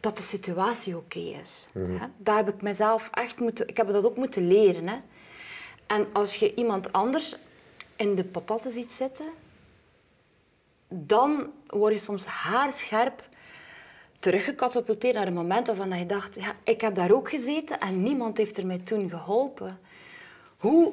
dat 0.00 0.16
de 0.16 0.22
situatie 0.22 0.96
oké 0.96 1.18
is. 1.18 1.66
Hè? 1.72 2.06
Dat 2.16 2.36
heb 2.36 2.48
ik 2.48 2.62
mezelf 2.62 3.10
echt 3.12 3.40
moeten... 3.40 3.68
Ik 3.68 3.76
heb 3.76 3.88
dat 3.88 4.04
ook 4.04 4.16
moeten 4.16 4.46
leren. 4.46 4.88
Hè? 4.88 4.96
En 5.86 6.06
als 6.12 6.36
je 6.36 6.54
iemand 6.54 6.92
anders 6.92 7.34
in 7.96 8.14
de 8.14 8.24
patatten 8.24 8.70
ziet 8.70 8.92
zitten, 8.92 9.26
dan 10.88 11.52
word 11.66 11.92
je 11.92 11.98
soms 11.98 12.26
haarscherp 12.26 13.24
teruggecatapulteerd 14.18 15.14
naar 15.14 15.26
een 15.26 15.32
moment 15.32 15.66
waarvan 15.66 15.98
je 15.98 16.06
dacht, 16.06 16.34
ja, 16.34 16.54
ik 16.64 16.80
heb 16.80 16.94
daar 16.94 17.10
ook 17.10 17.30
gezeten 17.30 17.80
en 17.80 18.02
niemand 18.02 18.36
heeft 18.36 18.56
er 18.56 18.66
mij 18.66 18.78
toen 18.78 19.10
geholpen. 19.10 19.78
Hoe 20.56 20.92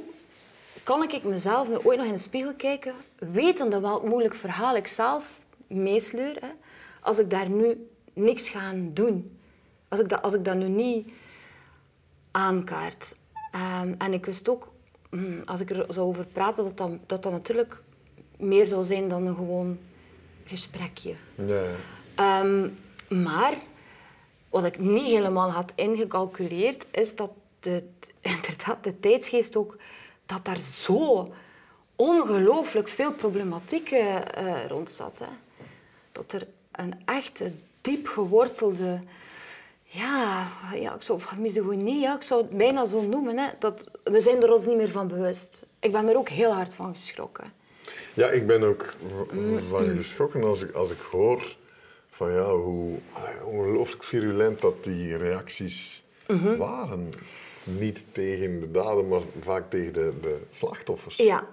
kan 0.84 1.04
ik 1.04 1.24
mezelf 1.24 1.70
nu 1.70 1.78
ooit 1.78 1.98
nog 1.98 2.08
in 2.08 2.14
de 2.14 2.20
spiegel 2.20 2.54
kijken, 2.54 2.94
wetende 3.18 3.80
welk 3.80 4.08
moeilijk 4.08 4.36
verhaal 4.36 4.76
ik 4.76 4.88
zelf 4.88 5.40
meesleur, 5.68 6.38
hè, 6.42 6.50
als 7.02 7.20
ik 7.20 7.30
daar 7.30 7.50
nu 7.50 7.88
niks 8.14 8.50
ga 8.50 8.74
doen? 8.76 9.40
Als 9.90 10.00
ik 10.00 10.10
dat, 10.10 10.22
als 10.22 10.34
ik 10.34 10.46
dat 10.46 10.56
nu 10.56 10.68
niet 10.68 11.14
aankaart. 12.32 13.16
Ehm, 13.52 13.94
en 13.98 14.14
ik 14.14 14.26
wist 14.26 14.50
ook, 14.50 14.72
hm, 15.10 15.42
als 15.46 15.60
ik 15.60 15.70
er 15.70 15.86
zou 15.90 16.08
over 16.08 16.26
praten, 16.26 16.64
dat 16.64 16.78
dat, 16.78 16.92
dat, 17.08 17.24
dat 17.24 17.32
natuurlijk 17.32 17.83
meer 18.44 18.66
zou 18.66 18.84
zijn 18.84 19.10
dan 19.10 19.26
een 19.26 19.36
gewoon 19.36 19.80
gesprekje. 20.46 21.14
Ehm, 22.16 22.70
maar 23.24 23.54
wat 24.50 24.64
ik 24.64 24.80
niet 24.80 25.06
helemaal 25.06 25.52
had 25.52 25.72
ingecalculeerd, 25.76 26.86
is 26.92 27.16
dat 27.16 27.32
de, 27.60 27.84
inderdaad 28.22 28.84
de 28.84 29.00
tijdsgeest 29.00 29.56
ook, 29.56 29.78
dat 30.26 30.46
daar 30.46 30.60
zo 30.60 31.28
ongelooflijk 31.96 32.88
veel 32.88 33.12
problematiek 33.12 33.92
uh, 33.92 34.20
rond 34.68 34.90
zat. 34.90 35.20
Hè. 35.20 35.32
Dat 36.12 36.32
er 36.32 36.48
een 36.72 36.94
echte 37.06 37.52
diep 37.82 38.08
gewortelde 38.08 39.00
ja, 39.94 40.48
ja, 40.74 40.94
ik 40.94 41.02
zou 41.02 41.22
misogynie, 41.38 42.00
ja, 42.00 42.16
ik 42.16 42.22
zou 42.22 42.42
het 42.42 42.58
bijna 42.58 42.86
zo 42.86 43.02
noemen. 43.02 43.38
Hè, 43.38 43.50
dat, 43.60 43.88
we 44.04 44.22
zijn 44.22 44.44
er 44.44 44.52
ons 44.52 44.66
niet 44.66 44.78
meer 44.78 44.90
van 44.90 45.08
bewust. 45.08 45.66
Ik 45.80 45.92
ben 45.92 46.10
er 46.10 46.18
ook 46.18 46.30
heel 46.30 46.52
hard 46.52 46.76
van 46.76 46.94
geschrokken. 46.94 47.46
Ja, 48.14 48.30
ik 48.30 48.48
ben 48.48 48.64
ook 48.64 48.94
van 49.70 49.84
geschrokken 49.84 50.44
als 50.44 50.62
ik, 50.62 50.72
als 50.72 50.92
ik 50.92 51.00
hoor 51.00 51.56
van 52.10 52.32
ja, 52.32 52.56
hoe 52.56 53.00
ongelooflijk 53.46 54.04
virulent 54.04 54.62
dat 54.62 54.84
die 54.84 55.18
reacties 55.18 56.04
waren. 56.58 57.10
Niet 57.64 58.04
tegen 58.12 58.60
de 58.60 58.72
daden, 58.72 59.08
maar 59.08 59.22
vaak 59.40 59.70
tegen 59.70 59.94
de, 59.94 60.14
de 60.22 60.42
slachtoffers. 60.50 61.16
Ja, 61.16 61.48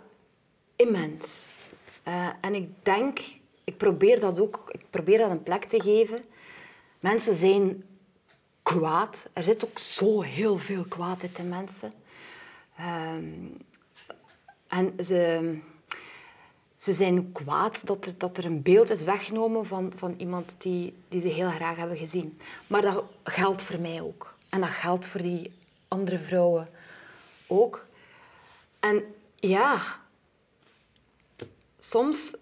immens. 0.77 1.49
Uh, 2.09 2.29
en 2.41 2.55
ik 2.55 2.69
denk, 2.83 3.19
ik 3.65 3.77
probeer 3.77 4.21
dat 4.21 4.41
ook, 4.41 4.65
ik 4.73 4.81
probeer 4.91 5.19
dat 5.19 5.31
een 5.31 5.43
plek 5.43 5.65
te 5.65 5.83
geven. 5.83 6.23
Mensen 7.01 7.35
zijn 7.35 7.85
kwaad. 8.63 9.31
Er 9.33 9.45
zit 9.45 9.65
ook 9.65 9.79
zo 9.79 10.21
heel 10.21 10.59
veel 10.59 10.85
kwaadheid 10.89 11.39
in 11.39 11.49
mensen. 11.49 11.93
Um, 13.17 13.57
en 14.69 15.05
ze, 15.05 15.55
ze 16.81 16.93
zijn 16.93 17.33
kwaad 17.33 17.87
dat 17.87 18.07
er, 18.07 18.15
dat 18.19 18.39
er 18.39 18.45
een 18.45 18.63
beeld 18.63 18.91
is 18.91 19.03
weggenomen 19.03 19.67
van, 19.67 19.93
van 19.97 20.15
iemand 20.17 20.55
die, 20.59 20.95
die 21.09 21.21
ze 21.21 21.29
heel 21.29 21.51
graag 21.51 21.77
hebben 21.77 21.97
gezien. 21.97 22.39
Maar 22.67 22.83
dat 22.83 23.05
geldt 23.25 23.63
voor 23.63 23.81
mij 23.81 24.01
ook. 24.01 24.35
En 24.49 24.61
dat 24.61 24.71
geldt 24.71 25.07
voor 25.07 25.23
die 25.23 25.53
andere 25.89 26.19
vrouwen 26.19 26.69
ook. 27.47 27.87
En 28.79 29.05
ja, 29.35 29.83
soms 31.79 32.35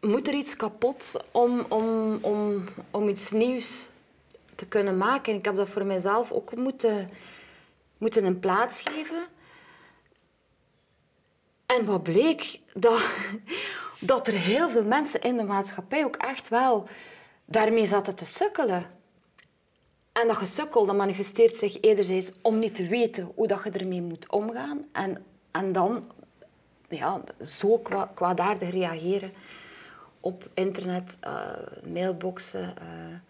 moet 0.00 0.28
er 0.28 0.34
iets 0.34 0.56
kapot 0.56 1.24
om, 1.30 1.64
om, 1.68 2.18
om, 2.22 2.64
om 2.90 3.08
iets 3.08 3.30
nieuws 3.30 3.86
te 4.54 4.66
kunnen 4.66 4.96
maken. 4.96 5.32
En 5.32 5.38
ik 5.38 5.44
heb 5.44 5.56
dat 5.56 5.68
voor 5.68 5.86
mezelf 5.86 6.32
ook 6.32 6.56
moeten, 6.56 7.10
moeten 7.98 8.24
een 8.24 8.40
plaats 8.40 8.80
geven. 8.80 9.26
En 11.76 11.84
wat 11.84 12.02
bleek? 12.02 12.60
Dat, 12.74 13.00
dat 14.00 14.26
er 14.26 14.32
heel 14.32 14.68
veel 14.70 14.84
mensen 14.84 15.20
in 15.20 15.36
de 15.36 15.42
maatschappij 15.42 16.04
ook 16.04 16.16
echt 16.16 16.48
wel 16.48 16.88
daarmee 17.44 17.86
zaten 17.86 18.14
te 18.14 18.24
sukkelen. 18.24 18.84
En 20.12 20.26
dat 20.26 20.36
gesukkel 20.36 20.86
dat 20.86 20.96
manifesteert 20.96 21.56
zich 21.56 21.80
enerzijds 21.80 22.32
om 22.42 22.58
niet 22.58 22.74
te 22.74 22.86
weten 22.86 23.32
hoe 23.34 23.46
dat 23.46 23.64
je 23.64 23.70
ermee 23.70 24.02
moet 24.02 24.30
omgaan. 24.30 24.84
En, 24.92 25.24
en 25.50 25.72
dan 25.72 26.12
ja, 26.88 27.22
zo 27.40 27.78
kwa, 27.78 28.10
kwaadaardig 28.14 28.70
reageren 28.70 29.32
op 30.20 30.48
internet, 30.54 31.18
uh, 31.24 31.92
mailboxen. 31.92 32.74
Uh, 32.82 33.29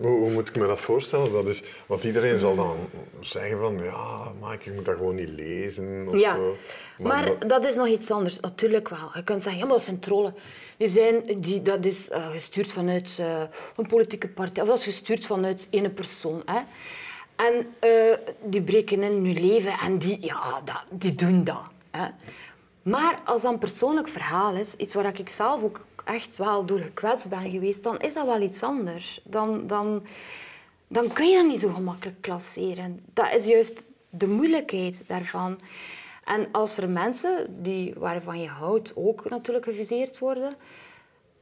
hoe, 0.00 0.30
moet 0.32 0.48
ik 0.48 0.56
me 0.56 0.66
dat 0.66 0.80
voorstellen? 0.80 1.32
Dat 1.32 1.46
is, 1.46 1.62
want 1.86 2.04
iedereen 2.04 2.38
zal 2.38 2.56
dan 2.56 2.76
zeggen 3.20 3.58
van, 3.58 3.84
ja, 3.84 4.32
maar 4.40 4.58
je 4.62 4.72
moet 4.72 4.84
dat 4.84 4.96
gewoon 4.96 5.14
niet 5.14 5.28
lezen 5.28 6.04
of 6.08 6.18
ja, 6.18 6.34
zo. 6.34 6.56
Maar, 6.98 7.48
dat 7.48 7.64
is 7.64 7.74
nog 7.74 7.86
iets 7.86 8.10
anders, 8.10 8.40
natuurlijk 8.40 8.88
wel. 8.88 9.10
Je 9.14 9.24
kunt 9.24 9.42
zeggen, 9.42 9.60
ja, 9.60 9.66
maar 9.66 9.76
dat 9.76 9.84
zijn 9.84 9.98
trollen. 9.98 10.34
Die 10.76 10.88
zijn, 10.88 11.40
die, 11.40 11.62
dat 11.62 11.84
is 11.84 12.10
uh, 12.10 12.26
gestuurd 12.26 12.72
vanuit 12.72 13.16
uh, 13.20 13.42
een 13.76 13.86
politieke 13.86 14.28
partij, 14.28 14.62
of 14.62 14.68
dat 14.68 14.78
is 14.78 14.84
gestuurd 14.84 15.26
vanuit 15.26 15.66
één 15.70 15.94
persoon. 15.94 16.42
Hè. 16.44 16.60
En 17.36 17.66
uh, 17.84 18.16
die 18.44 18.62
breken 18.62 19.02
in 19.02 19.12
hun 19.12 19.40
leven 19.40 19.72
en 19.78 19.98
die, 19.98 20.18
ja, 20.20 20.60
dat, 20.64 20.84
die 20.90 21.14
doen 21.14 21.44
dat. 21.44 21.62
Hè. 21.90 22.08
Maar 22.82 23.18
als 23.24 23.42
dat 23.42 23.52
een 23.52 23.58
persoonlijk 23.58 24.08
verhaal 24.08 24.54
is, 24.54 24.74
iets 24.74 24.94
waar 24.94 25.18
ik 25.18 25.28
zelf 25.28 25.62
ook 25.62 25.80
echt 26.06 26.36
wel 26.36 26.64
door 26.64 26.78
gekwetst 26.78 27.28
ben 27.28 27.50
geweest, 27.50 27.82
dan 27.82 27.98
is 27.98 28.14
dat 28.14 28.26
wel 28.26 28.40
iets 28.40 28.62
anders. 28.62 29.20
Dan, 29.24 29.66
dan, 29.66 30.06
dan 30.88 31.12
kun 31.12 31.28
je 31.28 31.36
dat 31.36 31.46
niet 31.46 31.60
zo 31.60 31.68
gemakkelijk 31.68 32.20
klasseren. 32.20 33.00
Dat 33.12 33.32
is 33.32 33.46
juist 33.46 33.86
de 34.10 34.26
moeilijkheid 34.26 35.04
daarvan. 35.06 35.60
En 36.24 36.48
als 36.52 36.76
er 36.76 36.88
mensen 36.88 37.62
die, 37.62 37.94
waarvan 37.96 38.40
je 38.40 38.48
houdt 38.48 38.92
ook 38.94 39.28
natuurlijk 39.30 39.64
geviseerd 39.64 40.18
worden, 40.18 40.54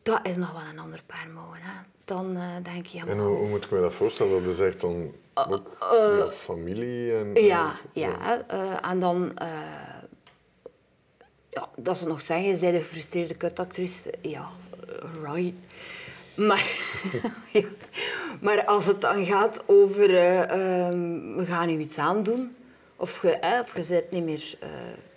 dat 0.02 0.20
is 0.22 0.36
nog 0.36 0.52
wel 0.52 0.70
een 0.72 0.78
ander 0.78 1.02
paar 1.06 1.28
mouwen. 1.34 1.58
Dan 2.04 2.36
uh, 2.36 2.42
denk 2.62 2.86
je... 2.86 3.00
En 3.06 3.18
hoe, 3.18 3.36
hoe, 3.36 3.48
moet 3.48 3.64
ik 3.64 3.70
me 3.70 3.80
dat 3.80 3.94
voorstellen? 3.94 4.44
Dat 4.44 4.52
is 4.52 4.60
echt 4.60 4.80
dan 4.80 5.12
ook 5.34 5.92
uh, 5.92 6.28
familie? 6.28 7.16
En, 7.16 7.34
ja, 7.34 7.74
ja. 7.92 8.44
Uh, 8.52 8.90
en 8.90 9.00
dan 9.00 9.32
ja, 11.54 11.68
dat 11.76 11.98
ze 11.98 12.08
nog 12.08 12.22
zeggen, 12.22 12.56
zij 12.56 12.72
de 12.72 12.78
gefrustreerde 12.78 13.34
kutactrice. 13.34 14.12
Ja, 14.20 14.48
right. 15.22 15.54
Maar, 16.34 16.78
ja. 17.52 17.64
maar 18.40 18.64
als 18.64 18.86
het 18.86 19.00
dan 19.00 19.24
gaat 19.24 19.62
over 19.66 20.10
uh, 20.10 20.88
um, 20.88 21.36
we 21.36 21.44
gaan 21.46 21.70
u 21.70 21.78
iets 21.78 21.98
aandoen, 21.98 22.56
of 22.96 23.22
je, 23.22 23.30
eh, 23.30 23.60
of 23.60 23.76
je 23.76 23.86
bent 23.88 24.10
niet 24.10 24.24
meer 24.24 24.58
uh, 24.62 24.68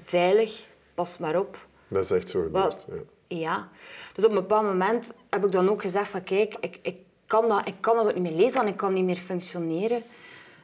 veilig, 0.04 0.62
pas 0.94 1.18
maar 1.18 1.40
op. 1.40 1.68
Dat 1.88 2.04
is 2.04 2.12
echt 2.12 2.30
zo 2.30 2.42
gebeurd. 2.42 2.86
Ja. 2.88 3.38
ja. 3.38 3.70
Dus 4.14 4.24
op 4.24 4.30
een 4.30 4.38
bepaald 4.38 4.66
moment 4.66 5.14
heb 5.30 5.46
ik 5.46 5.52
dan 5.52 5.70
ook 5.70 5.82
gezegd 5.82 6.10
van 6.10 6.24
kijk, 6.24 6.56
ik, 6.60 6.80
ik, 6.82 6.96
kan, 7.26 7.48
dat, 7.48 7.68
ik 7.68 7.76
kan 7.80 7.96
dat 7.96 8.06
ook 8.06 8.14
niet 8.14 8.24
meer 8.24 8.42
lezen, 8.42 8.58
want 8.58 8.70
ik 8.70 8.78
kan 8.78 8.94
niet 8.94 9.04
meer 9.04 9.16
functioneren. 9.16 10.04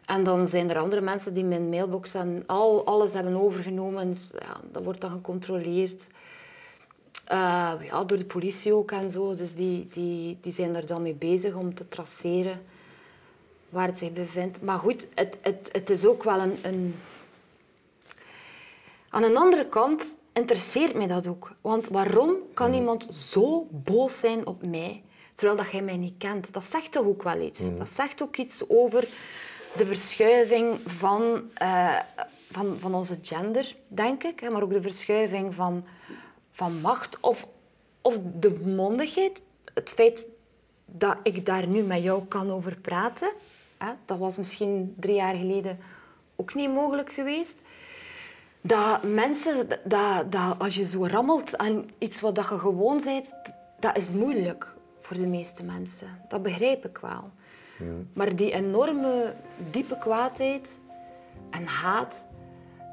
En 0.06 0.24
dan 0.24 0.48
zijn 0.48 0.70
er 0.70 0.78
andere 0.78 1.02
mensen 1.02 1.34
die 1.34 1.44
mijn 1.44 1.70
mailbox 1.70 2.14
en 2.14 2.44
al, 2.46 2.86
alles 2.86 3.14
hebben 3.14 3.36
overgenomen. 3.36 4.08
Dus, 4.08 4.32
ja, 4.40 4.60
dat 4.72 4.84
wordt 4.84 5.02
dan 5.02 5.12
gecontroleerd. 5.12 6.08
Uh, 7.32 7.74
ja, 7.82 8.04
door 8.04 8.18
de 8.18 8.26
politie 8.26 8.74
ook 8.74 8.92
en 8.92 9.12
zo. 9.12 9.36
Dus 9.36 9.56
die, 9.56 9.88
die, 9.94 10.38
die 10.42 10.54
zijn 10.54 10.76
er 10.76 10.86
dan 10.86 11.02
mee 11.02 11.14
bezig 11.14 11.56
om 11.56 11.76
te 11.76 11.88
traceren 11.88 12.62
waar 13.70 13.88
het 13.88 13.98
zich 13.98 14.14
bevindt. 14.14 14.62
Maar 14.62 14.78
goed, 14.78 15.08
het, 15.14 15.38
het, 15.42 15.70
het 15.72 15.90
is 15.90 16.06
ook 16.06 16.24
wel 16.24 16.40
een, 16.40 16.58
een... 16.62 16.96
Aan 19.10 19.24
een 19.24 19.38
andere 19.38 19.68
kant 19.68 20.18
interesseert 20.34 20.96
mij 20.96 21.08
dat 21.08 21.28
ook. 21.28 21.52
Want 21.62 21.88
waarom 21.88 22.36
kan 22.54 22.70
mm. 22.70 22.76
iemand 22.76 23.08
zo 23.14 23.68
boos 23.72 24.20
zijn 24.20 24.48
op 24.48 24.66
mij, 24.66 25.04
terwijl 25.36 25.58
dat 25.58 25.72
jij 25.72 25.82
mij 25.82 25.98
niet 25.98 26.18
kent? 26.18 26.54
Dat 26.54 26.64
zegt 26.64 26.92
toch 26.92 27.06
ook 27.06 27.24
wel 27.24 27.42
iets. 27.42 27.60
Mm. 27.60 27.78
Dat 27.78 27.90
zegt 27.90 28.22
ook 28.22 28.38
iets 28.38 28.64
over 28.68 29.08
de 29.78 29.86
verschuiving 29.86 30.80
van, 30.86 31.50
uh, 31.62 32.00
van, 32.52 32.76
van 32.80 32.96
onze 32.96 33.18
gender, 33.22 33.76
denk 33.88 34.24
ik. 34.24 34.50
Maar 34.50 34.64
ook 34.64 34.74
de 34.74 34.82
verschuiving 34.82 35.56
van, 35.56 35.86
van 36.52 36.82
macht. 36.82 37.20
Of, 37.20 37.48
of 38.02 38.20
de 38.40 38.60
mondigheid. 38.66 39.42
Het 39.74 39.90
feit 39.90 40.28
dat 40.86 41.18
ik 41.24 41.46
daar 41.46 41.68
nu 41.68 41.82
met 41.82 42.04
jou 42.04 42.26
kan 42.26 42.52
over 42.52 42.78
praten. 42.78 43.32
Hè, 43.78 43.92
dat 44.06 44.18
was 44.18 44.38
misschien 44.38 44.96
drie 45.00 45.16
jaar 45.16 45.36
geleden 45.36 45.80
ook 46.36 46.54
niet 46.54 46.74
mogelijk 46.74 47.12
geweest. 47.12 47.62
Dat 48.62 49.04
mensen, 49.04 49.70
dat, 49.84 50.32
dat 50.32 50.60
als 50.60 50.76
je 50.76 50.86
zo 50.86 51.06
rammelt 51.06 51.58
aan 51.58 51.86
iets 51.98 52.22
wat 52.22 52.36
je 52.36 52.44
gewoon 52.44 53.02
bent, 53.04 53.34
dat 53.80 53.98
is 53.98 54.10
moeilijk 54.10 54.74
voor 55.02 55.18
de 55.18 55.28
meeste 55.28 55.64
mensen. 55.64 56.08
Dat 56.28 56.42
begrijp 56.42 56.86
ik 56.86 56.98
wel. 56.98 57.32
Maar 58.14 58.36
die 58.36 58.52
enorme, 58.52 59.34
diepe 59.72 59.98
kwaadheid 59.98 60.80
en 61.50 61.66
haat, 61.66 62.26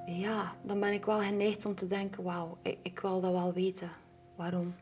ja, 0.06 0.52
dan 0.62 0.80
ben 0.80 0.92
ik 0.92 1.04
wel 1.04 1.20
geneigd 1.20 1.66
om 1.66 1.74
te 1.74 1.86
denken, 1.86 2.22
wauw, 2.22 2.58
ik, 2.62 2.78
ik 2.82 3.00
wil 3.00 3.20
dat 3.20 3.32
wel 3.32 3.52
weten. 3.52 3.90
Waarom? 4.36 4.74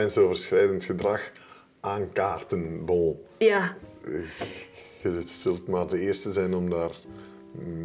Grensoverschrijdend 0.00 0.84
gedrag 0.84 1.30
aankaarten. 1.80 2.84
Bon, 2.84 3.20
Ja, 3.38 3.76
je 5.02 5.22
zult 5.40 5.66
maar 5.68 5.86
de 5.88 5.98
eerste 6.00 6.32
zijn 6.32 6.54
om 6.54 6.70
daar 6.70 6.90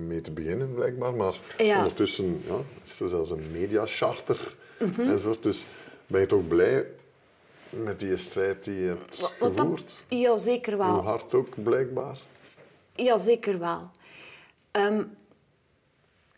mee 0.07 0.21
te 0.21 0.31
beginnen, 0.31 0.73
blijkbaar. 0.73 1.13
Maar 1.13 1.33
Ja. 1.57 1.77
ondertussen 1.77 2.41
ja, 2.47 2.55
is 2.83 2.99
er 2.99 3.09
zelfs 3.09 3.31
een 3.31 3.51
mediacharter 3.51 4.55
Mhm. 4.79 5.01
enzovoort. 5.01 5.43
Dus 5.43 5.65
ben 6.07 6.19
je 6.21 6.27
toch 6.27 6.47
blij 6.47 6.85
met 7.69 7.99
die 7.99 8.17
strijd 8.17 8.63
die 8.63 8.75
je 8.79 8.87
hebt 8.87 9.19
Wat- 9.39 9.51
gevoerd? 9.51 10.03
ja 10.07 10.37
zeker 10.37 10.73
Hoe 10.73 10.81
wel. 10.85 11.03
hard 11.03 11.33
ook, 11.33 11.63
blijkbaar. 11.63 12.17
Ja, 12.95 13.17
zeker 13.17 13.59
wel. 13.59 13.91
Ehm, 14.71 15.03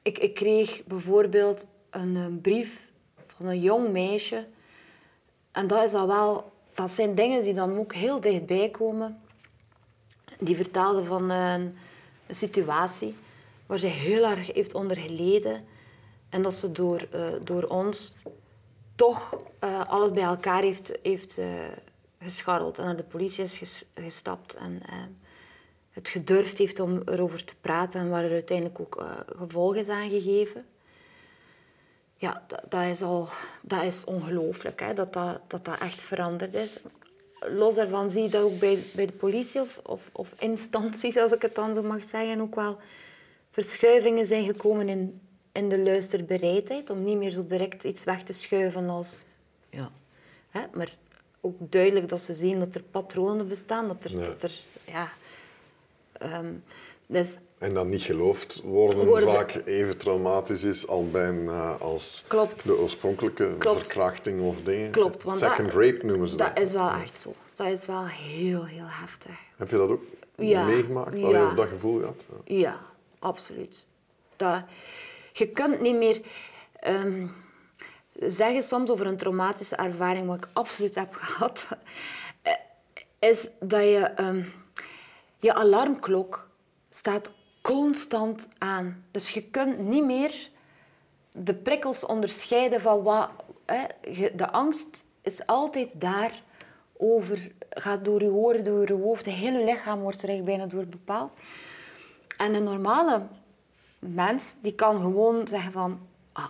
ik, 0.02 0.18
ik 0.18 0.34
kreeg 0.34 0.84
bijvoorbeeld 0.86 1.68
een, 1.90 2.16
eh, 2.16 2.26
brief 2.42 2.88
van 3.36 3.46
een 3.46 3.62
jong 3.62 3.92
meisje. 3.92 4.46
En 5.54 5.68
dat, 5.68 5.84
is 5.84 5.92
dan 5.92 6.08
wel, 6.08 6.52
dat 6.74 6.92
zijn 6.92 7.16
dingen 7.16 7.44
die 7.44 7.54
dan 7.54 7.78
ook 7.78 7.94
heel 7.94 8.22
dichtbij 8.22 8.70
komen. 8.70 9.22
Die 10.40 10.56
vertelde 10.56 11.04
van 11.04 11.30
een, 11.30 11.78
situatie 12.28 13.16
waar 13.66 13.80
ze 13.80 13.88
heel 13.88 14.26
erg 14.26 14.54
heeft 14.54 14.74
onder 14.74 14.98
geleden. 14.98 15.64
En 16.30 16.42
dat 16.42 16.54
ze 16.54 16.72
door, 16.72 17.08
eh, 17.12 17.28
door 17.44 17.64
ons 17.64 18.14
toch 18.96 19.42
eh, 19.60 19.90
alles 19.90 20.12
bij 20.12 20.24
elkaar 20.24 20.62
heeft, 20.62 20.92
heeft 21.02 21.38
eh, 21.38 21.48
gescharreld. 22.20 22.78
En 22.78 22.86
naar 22.86 22.96
de 22.96 23.04
politie 23.04 23.44
is 23.44 23.58
ges- 23.58 23.86
gestapt. 23.96 24.54
En 24.54 24.82
het 25.90 26.10
gedurfd 26.10 26.58
heeft 26.58 26.80
om 26.80 27.02
erover 27.06 27.46
te 27.46 27.56
praten. 27.62 28.00
En 28.00 28.10
waar 28.10 28.24
er 28.24 28.32
uiteindelijk 28.32 28.80
ook 28.80 29.06
gevolgen 29.26 29.80
is 29.80 29.90
aangegeven. 29.90 30.66
Ja, 32.24 32.44
dat, 32.48 32.62
dat 32.70 32.84
is 32.84 33.02
al... 33.02 33.28
Dat 33.62 33.84
is 33.84 34.04
ongelooflijk, 34.04 34.80
hè, 34.80 34.94
dat, 34.94 35.14
dat, 35.14 35.42
dat 35.48 35.66
dat 35.66 35.80
echt 35.80 36.02
veranderd 36.02 36.56
is. 36.56 36.80
Los 37.40 37.76
daarvan 37.76 38.12
zie 38.12 38.24
je 38.24 38.30
dat 38.30 38.44
ook 38.44 38.60
bij, 38.60 38.80
bij 38.96 39.06
de 39.06 39.14
politie 39.14 39.62
of, 39.62 39.80
of, 39.84 40.10
of 40.12 40.34
instanties, 40.40 41.18
als 41.18 41.32
ik 41.32 41.42
het 41.42 41.56
dan 41.56 41.74
zo 41.74 41.82
mag 41.82 42.04
zeggen, 42.04 42.42
ook 42.42 42.56
wel 42.56 42.78
verschuivingen 43.52 44.26
zijn 44.26 44.46
gekomen 44.46 44.90
in, 44.90 45.22
in 45.52 45.70
de 45.70 45.80
luisterbereidheid. 45.80 46.90
Om 46.90 47.04
niet 47.04 47.18
meer 47.18 47.32
zo 47.32 47.46
direct 47.46 47.84
iets 47.84 48.04
weg 48.04 48.24
te 48.24 48.34
schuiven 48.34 48.90
als... 48.90 49.18
Ja, 49.70 49.92
hè, 50.50 50.62
maar 50.74 50.96
ook 51.42 51.56
duidelijk 51.60 52.10
dat 52.10 52.22
ze 52.22 52.34
zien 52.34 52.60
dat 52.60 52.76
er 52.76 52.84
patronen 52.84 53.48
bestaan. 53.48 53.88
Dat 53.88 54.04
er... 54.04 54.12
Ja. 54.12 54.24
Dat 54.24 54.44
er 54.44 54.52
ja, 54.86 55.12
ehm, 56.12 56.54
dus 57.08 57.36
En 57.64 57.74
dan 57.74 57.90
niet 57.90 58.02
geloofd 58.02 58.62
worden, 58.64 59.06
Worden- 59.06 59.34
vaak 59.34 59.62
even 59.66 59.98
traumatisch 59.98 60.64
is 60.64 60.88
al 60.88 61.10
bijna 61.10 61.72
als 61.72 62.24
Klopt. 62.28 62.64
de 62.64 62.78
oorspronkelijke 62.78 63.56
Klopt. 63.58 63.78
verkrachting 63.86 64.42
of 64.42 64.56
dingen. 64.64 64.92
Klopt, 64.92 65.24
want 65.24 65.40
Second 65.40 65.72
dat- 65.72 65.82
rape 65.84 66.06
noemen 66.06 66.28
ze 66.28 66.36
dat. 66.36 66.56
dat 66.56 66.66
is 66.66 66.72
wel 66.72 66.90
echt 66.92 67.18
zo. 67.18 67.34
Dat 67.54 67.68
is 67.68 67.86
wel 67.86 68.06
heel, 68.06 68.66
heel 68.66 68.86
heftig. 68.88 69.32
Heb 69.58 69.70
je 69.70 69.78
dat 69.78 69.90
ook 69.90 70.04
Ja. 70.36 70.64
meegemaakt? 70.66 71.18
Ja. 71.18 71.26
Allee, 71.26 71.46
Of 71.46 71.54
dat 71.54 71.68
gevoel 71.68 72.00
gehad? 72.00 72.26
Ja. 72.46 72.58
Ja, 72.58 72.80
absoluut. 73.20 73.86
Dat, 74.36 74.64
je 75.34 75.48
kunt 75.48 75.82
niet 75.82 75.96
meer 75.96 76.22
ehm, 76.80 77.28
zeggen 78.14 78.64
soms 78.64 78.90
over 78.90 79.08
een 79.08 79.18
traumatische 79.18 79.76
ervaring, 79.76 80.28
wat 80.28 80.38
ik 80.38 80.48
absoluut 80.54 80.96
heb 80.96 81.14
gehad, 81.22 81.68
eh, 82.42 82.54
is 83.20 83.50
dat 83.60 83.82
je 83.82 84.00
ehm, 84.16 84.44
je 85.40 85.54
alarmklok 85.54 86.48
staat 86.90 87.32
constant 87.64 88.48
aan. 88.58 89.06
Dus 89.12 89.30
je 89.30 89.44
kunt 89.44 89.80
niet 89.80 90.06
meer 90.06 90.50
de 91.32 91.54
prikkels 91.54 92.06
onderscheiden 92.06 92.82
van 92.82 93.04
wat... 93.04 93.30
Hè, 93.66 93.86
de 94.36 94.52
angst 94.52 95.04
is 95.22 95.46
altijd 95.46 96.02
daar 96.02 96.44
over, 96.98 97.52
gaat 97.70 98.06
door 98.06 98.22
je 98.22 98.32
oren, 98.32 98.64
door 98.64 98.88
je 98.88 98.94
hoofd, 98.94 99.26
het 99.26 99.36
hele 99.36 99.64
lichaam 99.64 100.00
wordt 100.00 100.22
er 100.22 100.30
eigenlijk 100.30 100.58
bijna 100.58 100.72
door 100.72 100.88
bepaald. 100.88 101.34
En 102.38 102.54
een 102.54 102.64
normale 102.64 103.28
mens 104.00 104.56
die 104.62 104.74
kan 104.76 104.98
gewoon 104.98 105.48
zeggen 105.48 105.72
van... 105.72 106.00
Ah, 106.32 106.48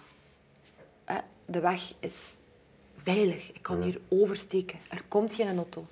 hè, 1.06 1.18
de 1.46 1.60
weg 1.60 1.94
is 2.00 2.38
veilig. 2.98 3.52
Ik 3.52 3.62
kan 3.62 3.82
hier 3.82 4.00
oversteken. 4.10 4.80
Er 4.90 5.04
komt 5.08 5.34
geen 5.34 5.58
auto. 5.58 5.86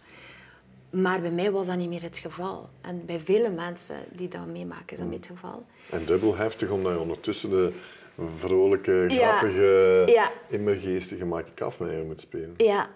Maar 0.92 1.22
bij 1.22 1.32
mij 1.32 1.52
was 1.52 1.68
dat 1.68 1.78
niet 1.78 1.90
meer 1.90 2.02
het 2.02 2.18
geval. 2.18 2.70
En 2.82 3.06
bij 3.06 3.20
vele 3.20 3.50
mensen 3.50 3.96
die 4.16 4.28
dat 4.28 4.46
meemaken, 4.48 4.88
is 4.92 4.98
dat 4.98 5.08
niet 5.08 5.28
het 5.28 5.38
geval. 5.40 5.66
En 5.90 6.06
dubbel 6.06 6.36
heftig, 6.36 6.70
omdat 6.70 6.94
je 6.94 7.00
ondertussen 7.00 7.50
de 7.50 7.74
vrolijke, 8.20 9.06
Ja. 9.08 9.38
grappige, 9.38 10.04
Ja. 10.08 10.32
immergeestige 10.50 11.26
Mike 11.26 11.52
Kafmeijer 11.54 12.06
moet 12.06 12.22
spelen. 12.22 12.54
Ja, 12.58 12.90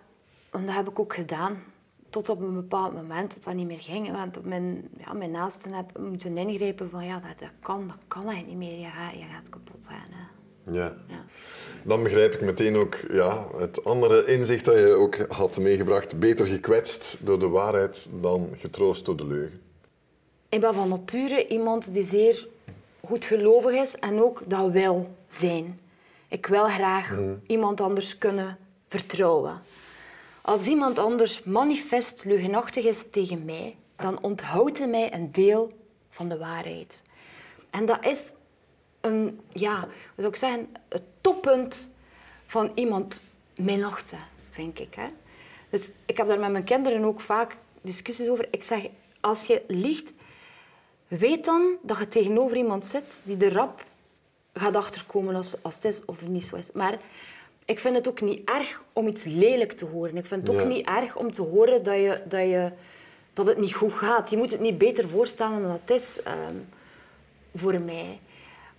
en 0.51 0.65
dat 0.65 0.75
heb 0.75 0.89
ik 0.89 0.99
ook 0.99 1.13
gedaan. 1.15 1.63
Tot 2.09 2.29
op 2.29 2.41
een 2.41 2.53
bepaald 2.53 2.93
moment 2.93 3.33
dat 3.33 3.43
dat 3.43 3.53
niet 3.53 3.67
meer 3.67 3.79
ging. 3.81 4.11
Want 4.11 4.45
mijn, 4.45 4.89
ja, 4.97 5.13
mijn 5.13 5.31
naasten 5.31 5.73
heb 5.73 5.99
moeten 5.99 6.37
ingrijpen 6.37 6.89
van 6.89 7.05
ja, 7.05 7.19
dat, 7.19 7.39
dat 7.39 7.49
kan, 7.61 7.87
dat 7.87 7.97
kan 8.07 8.27
eigenlijk 8.27 8.59
niet 8.59 8.69
meer. 8.69 8.79
Je 8.79 8.85
gaat, 8.91 9.11
je 9.13 9.25
gaat 9.33 9.49
kapot 9.49 9.83
zijn. 9.83 9.99
Hè. 10.09 10.23
Ja. 10.71 10.95
Ja. 11.07 11.25
Dan 11.83 12.03
begrijp 12.03 12.33
ik 12.33 12.41
meteen 12.41 12.75
ook 12.75 12.99
ja, 13.11 13.47
het 13.57 13.83
andere 13.83 14.25
inzicht 14.25 14.65
dat 14.65 14.75
je 14.75 14.93
ook 14.93 15.15
had 15.15 15.57
meegebracht. 15.57 16.19
Beter 16.19 16.45
gekwetst 16.45 17.17
door 17.19 17.39
de 17.39 17.47
waarheid 17.47 18.07
dan 18.21 18.53
getroost 18.57 19.05
door 19.05 19.15
de 19.15 19.27
leugen. 19.27 19.61
Ik 20.49 20.61
ben 20.61 20.73
van 20.73 20.89
nature 20.89 21.47
iemand 21.47 21.93
die 21.93 22.03
zeer 22.03 22.47
goedgelovig 23.03 23.71
is 23.71 23.95
en 23.95 24.21
ook 24.23 24.41
dat 24.47 24.71
wil 24.71 25.15
zijn. 25.27 25.79
Ik 26.27 26.45
wil 26.45 26.63
graag 26.63 27.17
iemand 27.47 27.81
anders 27.81 28.17
kunnen 28.17 28.57
vertrouwen. 28.87 29.59
Als 30.41 30.67
iemand 30.67 30.99
anders 30.99 31.43
manifest 31.43 32.25
leugenachtig 32.25 32.85
is 32.85 33.05
tegen 33.11 33.45
mij, 33.45 33.75
dan 33.95 34.21
onthoudt 34.21 34.77
hij 34.77 34.87
mij 34.87 35.13
een 35.13 35.31
deel 35.31 35.71
van 36.09 36.29
de 36.29 36.37
waarheid. 36.37 37.01
En 37.69 37.85
dat 37.85 38.05
is 38.05 38.31
een, 39.05 39.39
ja, 39.53 39.79
hoe 39.79 39.89
zou 40.15 40.27
ik 40.27 40.35
zeggen, 40.35 40.67
het 40.89 41.03
toppunt 41.21 41.89
van 42.45 42.71
iemand 42.75 43.21
minachten, 43.55 44.19
vind 44.51 44.79
ik. 44.79 44.93
Hè? 44.95 45.07
Dus 45.69 45.89
ik 46.05 46.17
heb 46.17 46.27
daar 46.27 46.39
met 46.39 46.51
mijn 46.51 46.63
kinderen 46.63 47.03
ook 47.03 47.21
vaak 47.21 47.55
discussies 47.81 48.29
over. 48.29 48.47
Ik 48.51 48.63
zeg, 48.63 48.87
als 49.19 49.45
je 49.45 49.61
liegt, 49.67 50.13
weet 51.07 51.45
dan 51.45 51.75
dat 51.81 51.97
je 51.97 52.07
tegenover 52.07 52.57
iemand 52.57 52.85
zit 52.85 53.21
die 53.23 53.37
de 53.37 53.49
rap 53.49 53.83
gaat 54.53 54.75
achterkomen 54.75 55.35
als, 55.35 55.63
als 55.63 55.75
het 55.75 55.85
is 55.85 56.05
of 56.05 56.27
niet 56.27 56.43
zo 56.45 56.55
is. 56.55 56.71
Maar 56.73 56.97
ik 57.65 57.79
vind 57.79 57.95
het 57.95 58.07
ook 58.07 58.21
niet 58.21 58.49
erg 58.49 58.83
om 58.93 59.07
iets 59.07 59.23
lelijk 59.23 59.71
te 59.71 59.85
horen. 59.85 60.17
Ik 60.17 60.25
vind 60.25 60.41
het 60.41 60.51
ook 60.55 60.61
Ja. 60.61 60.67
niet 60.67 60.85
erg 60.87 61.15
om 61.17 61.31
te 61.31 61.41
horen 61.41 61.83
dat, 61.83 61.95
je, 61.95 62.21
dat, 62.27 62.39
je, 62.41 62.71
dat 63.33 63.45
het 63.45 63.57
niet 63.57 63.73
goed 63.75 63.93
gaat. 63.93 64.29
Je 64.29 64.37
moet 64.37 64.51
het 64.51 64.61
niet 64.61 64.77
beter 64.77 65.09
voorstellen 65.09 65.61
dan 65.61 65.71
het 65.71 65.89
is 65.89 66.21
ehm, 66.23 66.55
voor 67.55 67.81
mij. 67.81 68.19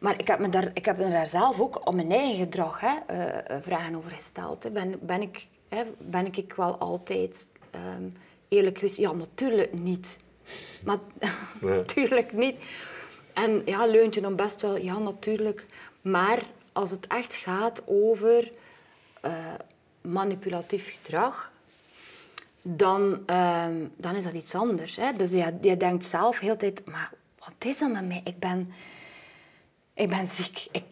Maar 0.07 0.19
ik 0.19 0.27
heb, 0.27 0.39
me 0.39 0.49
daar, 0.49 0.71
ik 0.75 0.85
heb 0.85 0.99
me 0.99 1.11
daar 1.11 1.27
zelf 1.27 1.61
ook 1.61 1.87
om 1.89 1.97
mijn 1.97 2.13
eigen 2.13 2.37
gedrag 2.37 2.81
hè, 2.81 2.95
eh, 3.07 3.51
eh, 3.51 3.63
vragen 3.63 3.95
over 3.95 4.11
gesteld. 4.11 4.63
Hè. 4.63 4.71
Ben, 4.71 4.99
ben, 5.01 5.23
ik, 5.23 5.47
hè, 5.69 5.83
ben 5.99 6.27
ik 6.27 6.55
wel 6.57 6.77
altijd 6.79 7.49
ehm, 7.71 8.09
eerlijk 8.49 8.79
geweest? 8.79 8.97
Ja, 8.97 9.13
natuurlijk 9.13 9.73
niet. 9.73 10.19
Maar 10.85 10.99
natuurlijk 11.61 12.33
niet. 12.33 12.57
En 13.33 13.63
ja, 13.65 13.87
leunt 13.87 14.15
je 14.15 14.21
dan 14.21 14.37
best 14.37 14.63
wel, 14.63 14.77
ja, 14.77 14.99
natuurlijk. 14.99 15.67
Maar 16.01 16.43
als 16.73 16.91
het 16.91 17.07
echt 17.07 17.35
gaat 17.35 17.83
over 17.87 18.53
eh, 19.21 19.33
manipulatief 20.01 21.01
gedrag, 21.03 21.53
dan, 22.63 23.23
ehm, 23.27 23.87
dan 23.97 24.15
is 24.15 24.25
dat 24.25 24.35
iets 24.35 24.55
anders. 24.55 24.97
Hè? 24.97 25.13
Dus 25.13 25.31
je, 25.31 25.59
je 25.61 25.77
denkt 25.77 26.05
zelf 26.05 26.39
heel 26.39 26.57
tijd, 26.57 26.87
maar 26.87 27.13
wat 27.39 27.65
is 27.65 27.79
dat 27.79 27.93
met 27.93 28.07
mij? 28.07 28.21
Ik 28.25 28.39
ben, 28.39 28.73
ik 29.97 30.09
ben 30.09 30.27
ziek. 30.27 30.67
Ik, 30.71 30.85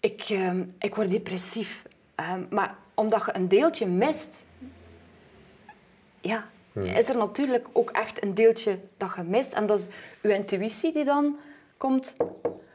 ik, 0.00 0.20
ehm, 0.28 0.64
ik 0.78 0.94
word 0.94 1.10
depressief. 1.10 1.82
Ehm, 2.14 2.44
maar 2.50 2.76
omdat 2.94 3.24
je 3.24 3.34
een 3.34 3.48
deeltje 3.48 3.86
mist, 3.86 4.44
ja, 6.20 6.48
is 6.74 7.08
er 7.08 7.16
natuurlijk 7.16 7.68
ook 7.72 7.90
echt 7.90 8.22
een 8.22 8.34
deeltje 8.34 8.78
dat 8.96 9.12
je 9.16 9.22
mist. 9.22 9.52
En 9.52 9.66
dat 9.66 9.78
is 9.78 9.86
je 10.22 10.34
intuïtie 10.34 10.92
die 10.92 11.04
dan 11.04 11.36
komt 11.76 12.16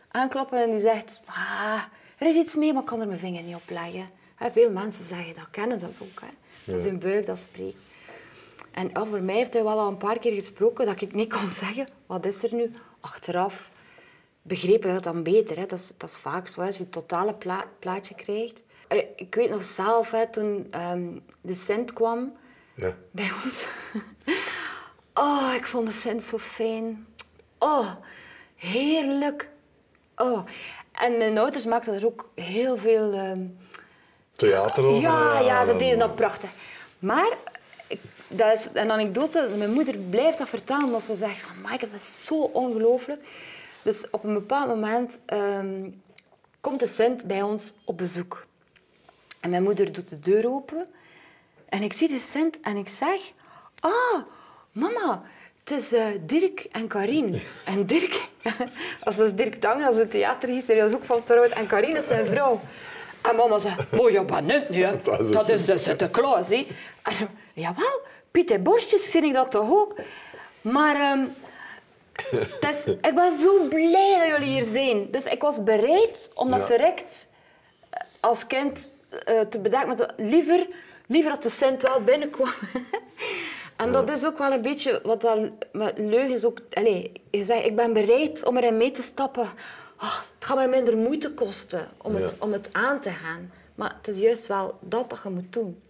aankloppen 0.07 0.63
en 0.63 0.69
die 0.69 0.79
zegt, 0.79 1.21
ah, 1.25 1.83
er 2.17 2.27
is 2.27 2.35
iets 2.35 2.55
mee, 2.55 2.73
maar 2.73 2.81
ik 2.81 2.87
kan 2.87 3.01
er 3.01 3.07
mijn 3.07 3.19
vinger 3.19 3.43
niet 3.43 3.55
op 3.55 3.69
leggen. 3.69 4.09
Veel 4.51 4.71
mensen 4.71 5.05
zeggen 5.05 5.33
dat, 5.33 5.49
kennen 5.51 5.79
dat 5.79 5.97
ook. 6.01 6.21
Hè. 6.21 6.27
Dat 6.65 6.79
is 6.79 6.85
hun 6.85 6.99
buik 6.99 7.25
dat 7.25 7.39
spreekt. 7.39 7.81
En 8.71 8.89
ja, 8.93 9.05
voor 9.05 9.21
mij 9.21 9.35
heeft 9.35 9.53
hij 9.53 9.63
wel 9.63 9.79
al 9.79 9.87
een 9.87 9.97
paar 9.97 10.19
keer 10.19 10.33
gesproken 10.33 10.85
dat 10.85 11.01
ik 11.01 11.13
niet 11.13 11.33
kon 11.33 11.47
zeggen, 11.47 11.87
wat 12.05 12.25
is 12.25 12.43
er 12.43 12.53
nu? 12.53 12.71
Achteraf 12.99 13.71
begreep 14.43 14.85
ik 14.85 14.91
dat 14.93 15.03
dan 15.03 15.23
beter. 15.23 15.57
Hè. 15.57 15.65
Dat, 15.65 15.79
is, 15.79 15.91
dat 15.97 16.09
is 16.09 16.15
vaak 16.17 16.47
zo, 16.47 16.61
als 16.61 16.77
je 16.77 16.83
het 16.83 16.91
totale 16.91 17.33
pla- 17.33 17.67
plaatje 17.79 18.15
krijgt. 18.15 18.61
Eh, 18.87 18.97
Ik 19.15 19.35
weet 19.35 19.49
nog 19.49 19.63
zelf, 19.63 20.11
hè, 20.11 20.27
toen 20.31 20.67
ehm, 20.71 21.07
de 21.41 21.53
Sint 21.53 21.93
kwam 21.93 22.33
Ja. 22.75 22.95
bij 23.11 23.29
ons. 23.45 23.67
Oh, 25.13 25.53
ik 25.55 25.65
vond 25.65 25.87
de 25.87 25.93
Sint 25.93 26.23
zo 26.23 26.37
fijn. 26.37 27.07
Oh, 27.59 27.89
heerlijk. 28.55 29.49
Oh. 30.15 30.45
En 30.91 31.17
mijn 31.17 31.37
ouders 31.37 31.65
maakten 31.65 31.93
er 31.93 32.05
ook 32.05 32.29
heel 32.35 32.77
veel... 32.77 33.13
ehm, 33.13 33.45
theater 34.33 34.85
over. 34.85 35.01
Ja, 35.01 35.39
ja, 35.39 35.65
ze 35.65 35.75
deden 35.75 35.99
dat 35.99 36.15
prachtig. 36.15 36.49
Maar, 36.99 37.29
dat 38.27 38.57
is 38.57 38.69
een 38.73 38.91
anekdote, 38.91 39.49
mijn 39.57 39.71
moeder 39.73 39.97
blijft 39.97 40.37
dat 40.37 40.49
vertellen, 40.49 40.85
omdat 40.85 41.01
ze 41.03 41.15
zegt 41.15 41.39
van, 41.39 41.61
Maaike, 41.61 41.85
dat 41.85 41.95
is 41.95 42.25
zo 42.25 42.35
ongelooflijk. 42.41 43.23
Dus 43.83 44.09
op 44.09 44.23
een 44.23 44.33
bepaald 44.33 44.67
moment 44.67 45.21
ehm, 45.25 45.89
komt 46.61 46.79
de 46.79 46.87
Sint 46.87 47.25
bij 47.25 47.41
ons 47.41 47.73
op 47.85 47.97
bezoek. 47.97 48.45
En 49.39 49.49
mijn 49.49 49.63
moeder 49.63 49.91
doet 49.91 50.09
de 50.09 50.19
deur 50.19 50.47
open. 50.49 50.87
En 51.69 51.81
ik 51.81 51.93
zie 51.93 52.07
de 52.07 52.17
Sint 52.17 52.59
en 52.59 52.75
ik 52.77 52.87
zeg... 52.87 53.31
Ah, 53.79 54.21
mama, 54.71 55.21
het 55.59 55.71
is 55.71 55.93
eh, 55.93 56.05
Dirk 56.21 56.59
en 56.71 56.87
Karin. 56.87 57.41
En 57.65 57.85
Dirk, 57.85 58.27
dat 59.03 59.13
is 59.13 59.15
dus 59.15 59.33
Dirk 59.33 59.59
Tang, 59.59 59.81
dat 59.83 59.91
is 59.93 59.97
de 59.97 60.07
theatergister, 60.07 60.75
die 60.75 60.83
is 60.83 60.93
ook 60.93 61.03
van 61.03 61.23
Terhout. 61.23 61.49
En 61.49 61.67
Karin 61.67 61.95
is 61.95 62.07
zijn 62.07 62.27
vrouw. 62.27 62.59
En 63.21 63.35
mama 63.35 63.57
zegt, 63.57 63.89
bent 63.89 64.41
niet, 64.47 64.69
nee, 64.69 64.83
hè. 64.85 65.01
Dat 65.03 65.19
is- 65.19 65.31
dat 65.31 65.49
is 65.49 65.65
de 65.65 65.77
Sinterklaas. 65.77 66.49
Hè. 66.49 66.67
En, 67.03 67.29
jawel, 67.53 68.01
Pieter 68.31 68.61
Borstjes 68.61 69.11
zie 69.11 69.25
ik 69.25 69.33
dat 69.33 69.51
toch 69.51 69.69
ook. 69.71 69.95
Maar 70.61 70.95
ehm, 70.95 71.25
is, 72.69 72.85
ik 72.85 73.15
ben 73.15 73.39
zo 73.41 73.67
blij 73.69 74.15
dat 74.19 74.27
jullie 74.27 74.53
hier 74.53 74.63
zijn. 74.63 75.11
Dus 75.11 75.25
ik 75.25 75.41
was 75.41 75.63
bereid 75.63 76.31
om 76.33 76.51
dat 76.51 76.67
direct 76.67 77.27
eh, 77.89 78.01
als 78.19 78.47
kind 78.47 78.93
eh, 79.09 79.39
te 79.39 79.59
bedenken. 79.59 79.87
met 79.87 80.13
liever, 80.17 80.67
liever 81.07 81.31
dat 81.31 81.43
de 81.43 81.49
Sint 81.49 81.81
wel 81.81 82.01
binnenkwam. 82.01 82.53
en 83.75 83.91
dat 83.91 84.09
is 84.09 84.25
ook 84.25 84.37
wel 84.37 84.51
een 84.51 84.61
beetje 84.61 84.99
wat 85.03 85.21
dat 85.21 85.49
met 85.71 85.97
leugens 85.97 86.45
ook... 86.45 86.59
Allez, 86.73 87.07
je 87.31 87.43
zegt, 87.43 87.65
ik 87.65 87.75
ben 87.75 87.93
bereid 87.93 88.45
om 88.45 88.57
erin 88.57 88.77
mee 88.77 88.91
te 88.91 89.01
stappen. 89.01 89.47
Ach, 89.95 90.31
het 90.35 90.45
gaat 90.45 90.57
mij 90.57 90.67
minder 90.67 90.97
moeite 90.97 91.33
kosten 91.33 91.89
om, 91.97 92.15
het, 92.15 92.35
om 92.39 92.51
het 92.51 92.69
aan 92.71 92.99
te 92.99 93.09
gaan. 93.09 93.51
Maar 93.75 93.95
het 93.97 94.07
is 94.07 94.17
juist 94.17 94.47
wel 94.47 94.77
dat 94.79 95.09
dat 95.09 95.19
je 95.23 95.29
moet 95.29 95.53
doen. 95.53 95.81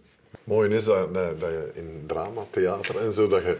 Mooi 0.44 0.74
is 0.74 0.84
dat, 0.84 1.08
je 1.12 1.70
in 1.74 2.04
drama, 2.06 2.42
theater 2.50 2.98
en 2.98 3.12
zo, 3.12 3.28
dat 3.28 3.42
je, 3.42 3.56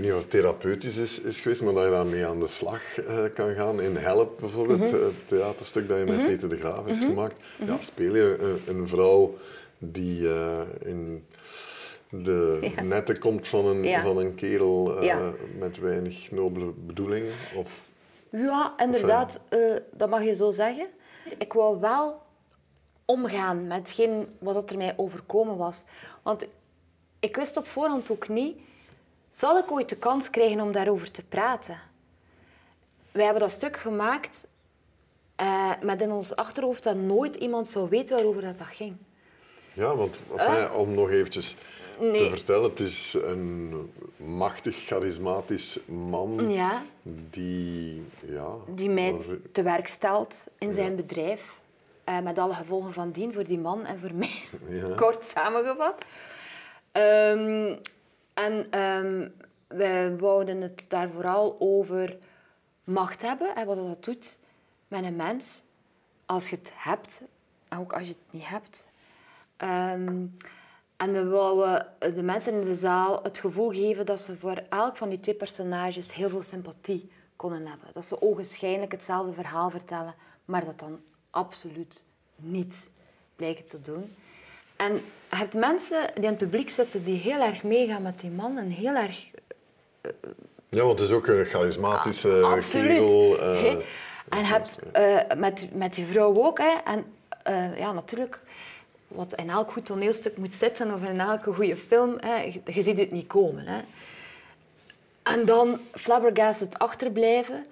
weet 0.00 0.06
niet 0.06 0.16
of 0.16 0.20
het 0.20 0.30
therapeutisch 0.30 0.96
is, 0.96 1.20
is 1.20 1.40
geweest, 1.40 1.62
maar 1.62 1.74
dat 1.74 1.84
je 1.84 1.90
daarmee 1.90 2.26
aan 2.26 2.40
de 2.40 2.46
slag 2.46 2.98
eh, 2.98 3.24
kan 3.34 3.50
gaan. 3.54 3.80
In 3.80 3.96
Help 3.96 4.38
bijvoorbeeld, 4.40 4.78
Mhm. 4.80 4.94
eh, 4.94 5.00
het 5.00 5.28
theaterstuk 5.28 5.88
dat 5.88 5.98
je 5.98 6.04
met 6.04 6.26
Peter 6.26 6.48
de 6.48 6.58
Graaf 6.58 6.84
hebt 6.86 7.04
gemaakt. 7.04 7.40
Ja, 7.66 7.76
speel 7.80 8.14
je 8.16 8.38
een, 8.66 8.76
een 8.76 8.88
vrouw 8.88 9.34
die 9.78 10.28
eh, 10.28 10.58
in 10.84 11.26
de 12.10 12.58
Ja. 12.76 12.82
netten 12.82 13.18
komt 13.18 13.46
van 13.46 13.66
een, 13.66 13.82
Ja. 13.84 14.02
van 14.02 14.18
een 14.18 14.34
kerel 14.34 14.96
eh, 14.98 15.04
Ja. 15.06 15.32
met 15.58 15.78
weinig 15.78 16.30
nobele 16.30 16.66
bedoelingen? 16.76 17.32
Of, 17.56 17.86
Ja, 18.30 18.74
inderdaad, 18.76 19.40
eh, 19.48 19.58
dat 19.92 20.08
mag 20.10 20.24
je 20.24 20.34
zo 20.34 20.50
zeggen. 20.50 20.86
Ik 21.38 21.52
wou 21.52 21.80
wel 21.80 22.22
omgaan 23.04 23.66
met 23.66 23.78
hetgeen 23.78 24.26
wat 24.38 24.70
er 24.70 24.76
mij 24.76 24.94
overkomen 24.96 25.56
was. 25.56 25.84
Want 26.22 26.46
ik 27.20 27.36
wist 27.36 27.56
op 27.56 27.66
voorhand 27.66 28.10
ook 28.10 28.28
niet, 28.28 28.58
zal 29.38 29.58
ik 29.58 29.70
ooit 29.72 29.88
de 29.88 29.96
kans 29.96 30.30
krijgen 30.30 30.60
om 30.60 30.72
daarover 30.72 31.10
te 31.10 31.24
praten? 31.24 31.80
Wij 33.12 33.24
hebben 33.24 33.42
dat 33.42 33.50
stuk 33.50 33.76
gemaakt 33.76 34.48
eh, 35.36 35.72
met 35.82 36.02
in 36.02 36.10
ons 36.10 36.36
achterhoofd 36.36 36.82
dat 36.82 36.96
nooit 36.96 37.36
iemand 37.36 37.68
zou 37.68 37.88
weten 37.88 38.16
waarover 38.16 38.42
dat, 38.42 38.58
dat 38.58 38.66
ging. 38.66 38.96
ja, 39.72 39.96
want 39.96 40.18
enfin, 40.36 40.72
om 40.72 40.94
nog 40.94 41.10
eventjes 41.10 41.56
te 41.98 42.26
vertellen, 42.30 42.70
het 42.70 42.80
is 42.80 43.16
een 43.22 43.92
machtig, 44.16 44.76
charismatisch 44.76 45.78
man 45.86 46.50
Ja, 46.50 46.82
die... 47.30 48.06
Ja, 48.26 48.48
die 48.66 48.90
mij 48.90 49.16
te 49.52 49.62
werk 49.62 49.86
stelt 49.86 50.46
in 50.58 50.72
zijn 50.72 50.96
bedrijf. 50.96 51.60
eh, 52.04 52.20
met 52.20 52.38
alle 52.38 52.54
gevolgen 52.54 52.92
van 52.92 53.10
dien 53.10 53.32
voor 53.32 53.44
die 53.44 53.58
man 53.58 53.84
en 53.84 53.98
voor 53.98 54.14
mij. 54.14 54.40
Ja. 54.68 54.94
Kort 55.04 55.26
samengevat. 55.26 56.04
Ehm, 56.92 57.74
en 58.38 58.70
ehm, 58.70 59.28
wij 59.66 60.16
wouden 60.16 60.60
het 60.60 60.84
daar 60.88 61.08
vooral 61.08 61.56
over 61.58 62.16
macht 62.84 63.22
hebben 63.22 63.54
en 63.54 63.66
wat 63.66 63.76
dat 63.76 64.04
doet 64.04 64.38
met 64.88 65.04
een 65.04 65.16
mens 65.16 65.62
als 66.26 66.50
je 66.50 66.56
het 66.56 66.72
hebt 66.74 67.22
en 67.68 67.78
ook 67.78 67.92
als 67.92 68.02
je 68.02 68.08
het 68.08 68.32
niet 68.32 68.48
hebt. 68.48 68.86
Ehm, 69.56 70.26
en 70.96 71.12
we 71.12 71.28
wouden 71.28 71.86
de 72.14 72.22
mensen 72.22 72.52
in 72.52 72.64
de 72.64 72.74
zaal 72.74 73.22
het 73.22 73.38
gevoel 73.38 73.70
geven 73.70 74.06
dat 74.06 74.20
ze 74.20 74.36
voor 74.36 74.62
elk 74.68 74.96
van 74.96 75.08
die 75.08 75.20
twee 75.20 75.34
personages 75.34 76.14
heel 76.14 76.28
veel 76.28 76.42
sympathie 76.42 77.10
konden 77.36 77.66
hebben. 77.66 77.88
Dat 77.92 78.04
ze 78.04 78.22
ogenschijnlijk 78.22 78.92
hetzelfde 78.92 79.32
verhaal 79.32 79.70
vertellen, 79.70 80.14
maar 80.44 80.64
dat 80.64 80.78
dan 80.78 81.00
absoluut 81.30 82.04
niet 82.36 82.90
blijken 83.36 83.64
te 83.64 83.80
doen. 83.80 84.14
En 84.78 84.92
je 85.30 85.36
hebt 85.36 85.54
mensen 85.54 86.10
die 86.14 86.24
in 86.24 86.28
het 86.28 86.38
publiek 86.38 86.70
zitten 86.70 87.02
die 87.04 87.18
heel 87.18 87.40
erg 87.40 87.62
meegaan 87.62 88.02
met 88.02 88.20
die 88.20 88.30
man 88.30 88.58
en 88.58 88.70
heel 88.70 88.94
erg 88.94 89.24
Ja, 90.68 90.82
want 90.82 90.98
het 90.98 91.08
is 91.08 91.14
ook 91.14 91.26
een 91.26 91.44
charismatische 91.44 92.42
Absoluut. 92.42 92.88
kerel. 92.88 93.38
eh, 93.38 93.72
en 94.28 94.38
je 94.38 94.44
hebt 94.44 94.78
eh, 94.92 95.16
met, 95.36 95.68
met 95.72 95.94
die 95.94 96.06
vrouw 96.06 96.44
ook. 96.44 96.58
Hè? 96.58 96.74
En 96.84 97.04
eh, 97.42 97.78
ja, 97.78 97.92
natuurlijk, 97.92 98.40
wat 99.08 99.34
in 99.34 99.50
elk 99.50 99.70
goed 99.70 99.86
toneelstuk 99.86 100.36
moet 100.36 100.54
zitten 100.54 100.94
of 100.94 101.02
in 101.02 101.20
elke 101.20 101.52
goede 101.52 101.76
film, 101.76 102.16
hè? 102.20 102.36
Je, 102.42 102.60
je 102.64 102.82
ziet 102.82 102.98
het 102.98 103.10
niet 103.10 103.26
komen. 103.26 103.66
Hè? 103.66 103.80
En 105.22 105.46
dan 105.46 105.80
flabbergasted 105.92 106.78
achterblijven. 106.78 107.66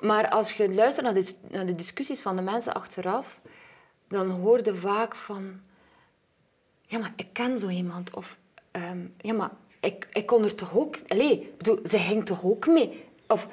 Maar 0.00 0.28
als 0.28 0.52
je 0.52 0.74
luistert 0.74 1.06
naar 1.06 1.14
de, 1.14 1.34
naar 1.48 1.66
de 1.66 1.74
discussies 1.74 2.20
van 2.20 2.36
de 2.36 2.42
mensen 2.42 2.74
achteraf, 2.74 3.38
dan 4.08 4.30
hoor 4.30 4.60
je 4.62 4.74
vaak 4.74 5.14
van... 5.14 5.60
Ja, 6.86 6.98
maar 6.98 7.12
ik 7.16 7.26
ken 7.32 7.58
zo 7.58 7.68
iemand. 7.68 8.14
Of, 8.14 8.38
ehm, 8.70 9.06
ja, 9.20 9.32
maar 9.32 9.50
ik, 9.80 10.08
ik 10.12 10.26
kon 10.26 10.44
er 10.44 10.54
toch 10.54 10.76
ook... 10.76 10.96
Allee, 11.08 11.52
bedoel, 11.56 11.78
ze 11.84 11.98
ging 11.98 12.24
toch 12.24 12.44
ook 12.44 12.66
mee? 12.66 13.04
Of, 13.28 13.48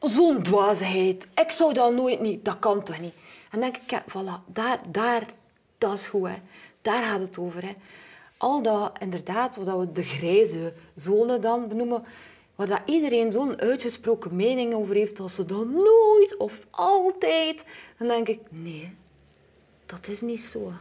zo'n 0.00 0.42
dwaasheid. 0.42 1.26
Ik 1.34 1.50
zou 1.50 1.72
dat 1.72 1.92
nooit 1.92 2.20
niet... 2.20 2.44
Dat 2.44 2.58
kan 2.58 2.82
toch 2.82 3.00
niet? 3.00 3.14
En 3.50 3.60
dan 3.60 3.60
denk 3.60 3.76
ik, 3.76 3.90
ja, 3.90 4.04
voilà, 4.08 4.52
daar, 4.52 4.80
daar, 4.90 5.26
dat 5.78 5.92
is 5.92 6.06
goed, 6.06 6.28
hè. 6.28 6.36
Daar 6.82 7.04
gaat 7.04 7.20
het 7.20 7.38
over, 7.38 7.62
hè. 7.62 7.72
Al 8.36 8.62
dat, 8.62 8.98
inderdaad, 8.98 9.56
wat 9.56 9.78
we 9.78 9.92
de 9.92 10.04
grijze 10.04 10.72
zone 10.94 11.38
dan 11.38 11.68
benoemen, 11.68 12.04
waar 12.54 12.66
dat 12.66 12.80
iedereen 12.84 13.32
zo'n 13.32 13.60
uitgesproken 13.60 14.36
mening 14.36 14.74
over 14.74 14.94
heeft, 14.94 15.20
als 15.20 15.34
ze 15.34 15.46
dat 15.46 15.66
nooit 15.66 16.36
of 16.38 16.66
altijd... 16.70 17.64
Dan 17.98 18.08
denk 18.08 18.28
ik, 18.28 18.40
nee, 18.50 18.96
dat 19.86 20.08
is 20.08 20.20
niet 20.20 20.40
zo. 20.40 20.72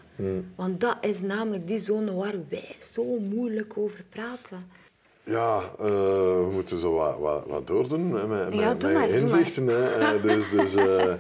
Want 0.55 0.79
dat 0.79 0.97
is 1.01 1.21
namelijk 1.21 1.67
die 1.67 1.77
zone 1.77 2.13
waar 2.13 2.35
wij 2.49 2.75
zo 2.93 3.19
moeilijk 3.19 3.77
over 3.77 4.03
praten. 4.09 4.83
Ja, 5.23 5.61
eh, 5.79 5.85
we 5.85 6.49
moeten 6.53 6.77
zo 6.77 6.93
wat, 6.93 7.19
wat, 7.19 7.45
wat 7.47 7.67
doordoen 7.67 8.11
met, 8.11 8.27
met, 8.27 8.53
Ja, 8.53 8.69
met 8.69 8.81
doe 8.81 8.93
maar, 8.93 9.07
doe 9.07 9.17
inzichten. 9.17 9.67
Hè. 9.67 10.15
Eh, 10.15 10.21
dus 10.21 10.49
dus 10.49 10.73
je 10.73 11.19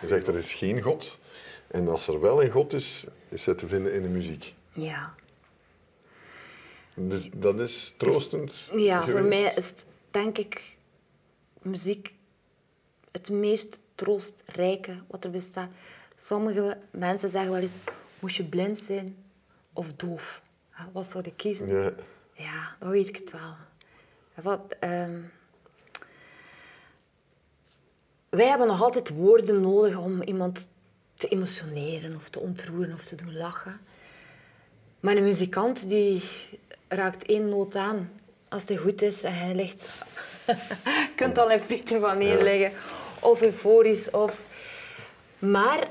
zegt 0.04 0.26
er 0.26 0.36
is 0.36 0.54
geen 0.54 0.82
God. 0.82 1.18
En 1.66 1.88
als 1.88 2.08
er 2.08 2.20
wel 2.20 2.42
een 2.42 2.50
God 2.50 2.72
is, 2.72 3.06
is 3.28 3.46
hij 3.46 3.54
te 3.54 3.66
vinden 3.66 3.92
in 3.92 4.02
de 4.02 4.08
muziek. 4.08 4.54
Ja. 4.72 5.14
Dus 6.94 7.30
dat 7.34 7.60
is 7.60 7.94
troostend. 7.96 8.70
Ja, 8.74 9.06
voor 9.06 9.22
mij 9.22 9.52
is 9.56 9.68
het, 9.68 9.86
denk 10.10 10.38
ik, 10.38 10.76
muziek 11.62 12.14
het 13.16 13.30
meest 13.30 13.80
troostrijke 13.94 15.02
wat 15.06 15.24
er 15.24 15.30
bestaat. 15.30 15.70
Sommige 16.16 16.78
mensen 16.90 17.28
zeggen 17.28 17.50
wel 17.50 17.60
eens, 17.60 17.72
moest 18.20 18.36
je 18.36 18.44
blind 18.44 18.78
zijn 18.78 19.16
of 19.72 19.92
doof? 19.92 20.42
Wat 20.92 21.06
zou 21.06 21.24
je 21.24 21.34
kiezen? 21.34 21.68
Ja. 21.68 21.92
Ja, 22.32 22.76
dan 22.78 22.90
weet 22.90 23.08
ik 23.08 23.16
het 23.16 23.30
wel. 23.30 23.54
Wat, 24.34 24.74
ehm, 24.80 25.20
wij 28.28 28.46
hebben 28.46 28.66
nog 28.66 28.82
altijd 28.82 29.08
woorden 29.08 29.60
nodig 29.60 29.98
om 29.98 30.22
iemand 30.22 30.68
te 31.14 31.28
emotioneren 31.28 32.16
of 32.16 32.28
te 32.28 32.40
ontroeren 32.40 32.94
of 32.94 33.04
te 33.04 33.14
doen 33.14 33.36
lachen. 33.36 33.80
Maar 35.00 35.16
een 35.16 35.22
muzikant 35.22 35.88
die 35.88 36.22
raakt 36.88 37.26
één 37.26 37.48
noot 37.48 37.76
aan. 37.76 38.10
Als 38.48 38.68
hij 38.68 38.76
goed 38.76 39.02
is 39.02 39.22
en 39.22 39.34
hij 39.38 39.54
ligt... 39.54 39.98
je 40.46 41.12
kunt 41.16 41.38
al 41.38 41.50
in 41.50 41.58
frieten 41.58 42.00
van 42.00 42.18
neerleggen. 42.18 42.72
Of 43.20 43.42
euforisch. 43.42 44.10
Of... 44.10 44.42
Maar 45.38 45.88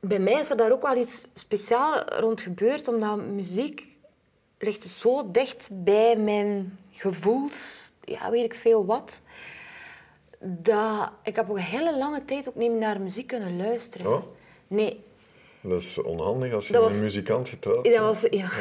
bij 0.00 0.18
mij 0.18 0.32
is 0.40 0.50
er 0.50 0.56
daar 0.56 0.72
ook 0.72 0.82
wel 0.82 0.96
iets 0.96 1.26
speciaals 1.34 2.02
rond 2.06 2.40
gebeurd. 2.40 2.88
Omdat 2.88 3.16
muziek 3.16 3.86
ligt 4.58 4.84
zo 4.84 5.30
dicht 5.30 5.68
bij 5.72 6.16
mijn 6.16 6.78
gevoels. 6.92 7.90
Ja, 8.04 8.30
weet 8.30 8.44
ik 8.44 8.54
veel 8.54 8.86
wat. 8.86 9.20
Dat 10.38 11.10
ik 11.22 11.36
heb 11.36 11.50
ook 11.50 11.56
een 11.56 11.62
hele 11.62 11.98
lange 11.98 12.24
tijd 12.24 12.48
ook 12.48 12.54
niet 12.54 12.70
meer 12.70 12.80
naar 12.80 13.00
muziek 13.00 13.26
kunnen 13.26 13.56
luisteren. 13.56 14.12
Oh? 14.12 14.22
Nee, 14.66 15.04
Dat 15.60 15.80
is 15.80 16.02
onhandig 16.02 16.52
als 16.54 16.66
je 16.66 16.72
Dat 16.72 16.82
met 16.82 16.90
was- 16.90 16.98
een 17.00 17.04
muzikant 17.06 17.48
getrouwd 17.48 17.84
dat 17.84 17.92
bent. 17.92 18.04
was, 18.04 18.26
ja. 18.30 18.48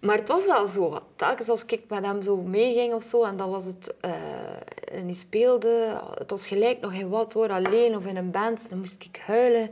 Maar 0.00 0.16
het 0.16 0.28
was 0.28 0.46
wel 0.46 0.66
zo. 0.66 0.98
Telkens 1.16 1.48
als 1.48 1.64
ik 1.64 1.82
met 1.88 2.04
hem 2.04 2.22
zo 2.22 2.36
meeging 2.36 2.92
of 2.94 3.02
zo, 3.02 3.24
en 3.24 3.36
dan 3.36 3.50
was 3.50 3.64
het... 3.64 3.94
eh, 4.00 4.12
en 4.92 5.06
die 5.06 5.14
speelde, 5.14 6.00
het 6.14 6.30
was 6.30 6.46
gelijk 6.46 6.80
nog 6.80 6.92
in 6.92 7.08
wat 7.08 7.32
hoor, 7.32 7.50
alleen 7.50 7.96
of 7.96 8.06
in 8.06 8.16
een 8.16 8.30
band, 8.30 8.68
dan 8.68 8.78
moest 8.78 9.04
ik 9.04 9.20
huilen. 9.26 9.70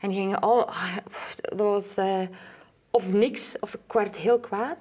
En 0.00 0.12
gingen 0.12 0.40
al... 0.40 0.66
ah, 0.68 0.96
Dat 1.40 1.58
was... 1.58 1.96
eh, 1.96 2.20
of 2.90 3.12
niks, 3.12 3.56
of 3.60 3.74
ik 3.74 3.92
werd 3.92 4.16
heel 4.16 4.38
kwaad. 4.40 4.76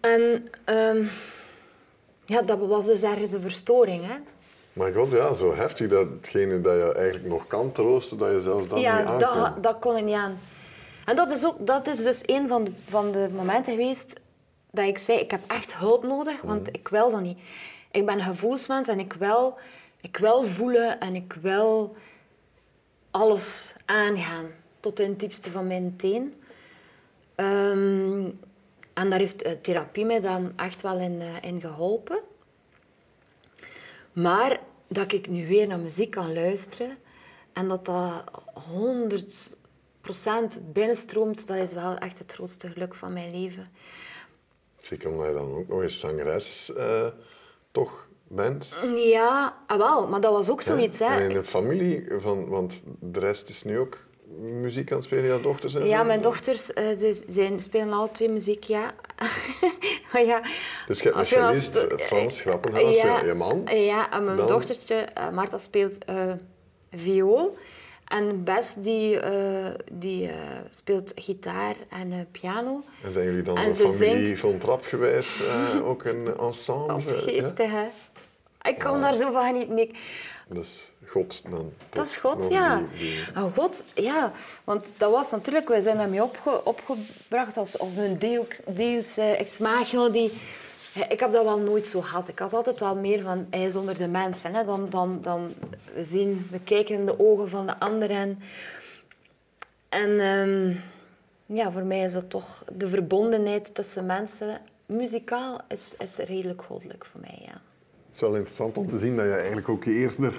En 0.00 0.44
ehm, 0.64 1.04
ja, 2.24 2.42
dat 2.42 2.58
was 2.58 2.86
dus 2.86 3.02
ergens 3.02 3.32
een 3.32 3.40
verstoring, 3.40 4.04
hè. 4.06 4.14
Maar 4.72 4.92
god, 4.92 5.12
ja, 5.12 5.32
zo 5.32 5.54
heftig 5.54 5.88
dat 5.88 6.08
hetgene 6.08 6.60
dat 6.60 6.74
je 6.74 6.92
eigenlijk 6.94 7.28
nog 7.28 7.46
kan 7.46 7.72
troosten, 7.72 8.18
dat 8.18 8.30
je 8.30 8.40
zelfs 8.40 8.68
dat 8.68 8.80
ja, 8.80 8.98
niet 8.98 9.06
aankomt. 9.06 9.20
dat, 9.20 9.62
dat 9.62 9.78
kon 9.78 9.96
ik 9.96 10.04
niet 10.04 10.14
aan. 10.14 10.38
En 11.04 11.16
dat 11.16 11.30
is, 11.30 11.46
ook, 11.46 11.66
dat 11.66 11.86
is 11.86 12.02
dus 12.02 12.20
een 12.22 12.48
van 12.48 12.64
de, 12.64 12.70
van 12.84 13.12
de 13.12 13.28
momenten 13.32 13.72
geweest 13.72 14.20
dat 14.70 14.84
ik 14.84 14.98
zei, 14.98 15.18
ik 15.18 15.30
heb 15.30 15.40
echt 15.46 15.76
hulp 15.76 16.02
nodig, 16.02 16.40
want 16.42 16.68
ik 16.68 16.88
wil 16.88 17.10
dat 17.10 17.20
niet. 17.20 17.38
Ik 17.90 18.06
ben 18.06 18.22
gevoelsmens 18.22 18.88
en 18.88 18.98
ik 18.98 19.12
wil, 19.12 19.58
ik 20.00 20.16
wil 20.16 20.42
voelen 20.42 21.00
en 21.00 21.14
ik 21.14 21.32
wil 21.40 21.96
alles 23.10 23.74
aangaan. 23.84 24.46
Tot 24.80 25.00
in 25.00 25.08
het 25.08 25.20
diepste 25.20 25.50
van 25.50 25.66
mijn 25.66 25.96
teen. 25.96 26.34
Ehm, 27.34 28.30
en 28.92 29.10
daar 29.10 29.18
heeft 29.18 29.42
eh, 29.42 29.52
therapie 29.52 30.04
mij 30.04 30.20
dan 30.20 30.52
echt 30.56 30.80
wel 30.80 30.98
in, 30.98 31.20
eh, 31.20 31.50
in 31.50 31.60
geholpen. 31.60 32.18
Maar 34.12 34.60
dat 34.88 35.12
ik 35.12 35.28
nu 35.28 35.46
weer 35.46 35.66
naar 35.66 35.78
muziek 35.78 36.10
kan 36.10 36.32
luisteren 36.32 36.96
en 37.52 37.68
dat 37.68 37.84
dat 37.84 38.24
100% 38.72 40.60
binnenstroomt, 40.72 41.46
dat 41.46 41.56
is 41.56 41.72
wel 41.72 41.96
echt 41.96 42.18
het 42.18 42.32
grootste 42.32 42.68
geluk 42.68 42.94
van 42.94 43.12
mijn 43.12 43.30
leven. 43.30 43.68
Zeker 44.88 45.10
omdat 45.10 45.26
je 45.26 45.32
dan 45.32 45.54
ook 45.54 45.68
nog 45.68 45.82
eens 45.82 46.00
zangeres 46.00 46.72
eh, 46.76 47.06
toch 47.72 48.08
bent. 48.28 48.78
Ja, 48.94 49.56
ah, 49.66 49.78
wel, 49.78 50.08
maar 50.08 50.20
dat 50.20 50.32
was 50.32 50.50
ook 50.50 50.62
zoiets. 50.62 51.00
En 51.00 51.20
in 51.22 51.28
Hè. 51.28 51.34
de 51.34 51.44
familie, 51.44 52.06
van, 52.18 52.48
want 52.48 52.82
de 53.00 53.20
rest 53.20 53.48
is 53.48 53.62
nu 53.64 53.78
ook 53.78 53.98
muziek 54.36 54.90
aan 54.90 54.96
het 54.96 55.06
spelen, 55.06 55.26
jouw 55.26 55.40
dochters 55.40 55.72
Ja, 55.72 56.02
mijn 56.02 56.22
dochters 56.22 56.72
eh, 56.72 56.96
ze 56.98 57.24
zijn, 57.26 57.60
spelen 57.60 57.92
alle 57.92 58.10
twee 58.12 58.28
muziek, 58.28 58.64
ja. 58.64 58.94
maar 60.12 60.24
ja. 60.24 60.42
Dus 60.86 60.98
je 60.98 61.04
hebt 61.04 61.16
een 61.16 61.22
je 61.22 61.26
cellist, 61.26 61.86
Frans 62.02 62.40
Grappenhaus, 62.40 63.00
je, 63.00 63.22
je 63.24 63.34
man. 63.34 63.66
Ja, 63.70 64.10
en 64.10 64.24
mijn 64.24 64.36
Dan? 64.36 64.46
dochtertje, 64.46 64.94
eh, 64.94 65.30
Marta, 65.30 65.58
speelt 65.58 66.04
eh, 66.04 66.32
viool. 66.92 67.56
En 68.08 68.44
Bess, 68.44 68.74
die, 68.74 69.20
eh, 69.20 69.66
die 69.92 70.28
eh, 70.28 70.34
speelt 70.70 71.12
gitaar 71.14 71.74
en 71.88 72.12
eh, 72.12 72.18
piano. 72.30 72.82
En 73.04 73.12
zijn 73.12 73.24
jullie 73.24 73.42
dan 73.42 73.56
En 73.56 73.74
zo 73.74 73.90
ze 73.90 73.96
familie 73.98 74.26
zingt- 74.26 74.40
van 74.40 74.58
trapgewijs 74.58 75.40
ook 75.82 76.04
een 76.04 76.34
ensemble? 76.40 76.92
Als 76.92 77.04
ja? 77.04 77.16
geestig, 77.16 77.70
hè. 77.70 77.86
Ik 78.62 78.78
kan 78.78 79.00
daar 79.00 79.14
zo 79.14 79.32
van 79.32 79.44
genieten. 79.46 79.78
Ik- 79.78 79.98
Dus 80.48 80.90
God 81.06 81.42
dan. 81.50 81.72
Dat 81.90 82.06
is 82.06 82.16
God, 82.16 82.46
ja. 82.50 82.76
die- 82.76 82.98
die- 82.98 83.42
Oh, 83.42 83.52
God, 83.56 83.84
ja. 83.94 84.32
Want 84.64 84.90
dat 84.96 85.10
was 85.10 85.30
natuurlijk, 85.30 85.68
wij 85.68 85.80
zijn 85.80 85.96
daarmee 85.96 86.22
opge, 86.22 86.64
opgebracht 86.64 87.56
als, 87.56 87.78
als 87.78 87.96
een 87.96 88.18
deus, 88.18 88.60
deus 88.66 89.16
ex 89.18 89.58
machina. 89.58 90.08
Die, 90.08 90.32
ik 91.08 91.20
heb 91.20 91.32
dat 91.32 91.44
wel 91.44 91.58
nooit 91.58 91.86
zo 91.86 92.00
gehad. 92.00 92.28
Ik 92.28 92.38
had 92.38 92.52
altijd 92.52 92.78
wel 92.78 92.96
meer 92.96 93.22
van, 93.22 93.46
hij 93.50 93.64
is 93.64 93.76
onder 93.76 93.98
de 93.98 94.08
mensen. 94.08 94.54
Hè. 94.54 94.64
Dan, 94.64 94.90
dan, 94.90 95.18
dan, 95.22 95.54
we 95.94 96.04
zien, 96.04 96.46
we 96.50 96.60
kijken 96.60 96.94
in 96.94 97.06
de 97.06 97.18
ogen 97.18 97.48
van 97.48 97.66
de 97.66 97.78
ander. 97.78 98.10
En, 98.10 98.38
en 99.88 100.20
ehm, 100.20 100.74
ja, 101.56 101.72
voor 101.72 101.84
mij 101.84 102.00
is 102.00 102.12
dat 102.12 102.30
toch 102.30 102.64
de 102.72 102.88
verbondenheid 102.88 103.74
tussen 103.74 104.06
mensen. 104.06 104.60
Muzikaal 104.86 105.60
is, 105.68 105.94
is 105.98 106.16
redelijk 106.16 106.62
goddelijk 106.62 107.04
voor 107.04 107.20
mij, 107.20 107.38
ja. 107.40 107.60
Het 108.06 108.16
is 108.16 108.20
wel 108.20 108.34
interessant 108.34 108.78
om 108.78 108.88
te 108.88 108.98
zien 108.98 109.16
dat 109.16 109.24
je 109.24 109.34
eigenlijk 109.34 109.68
ook 109.68 109.84
eerder 109.84 110.34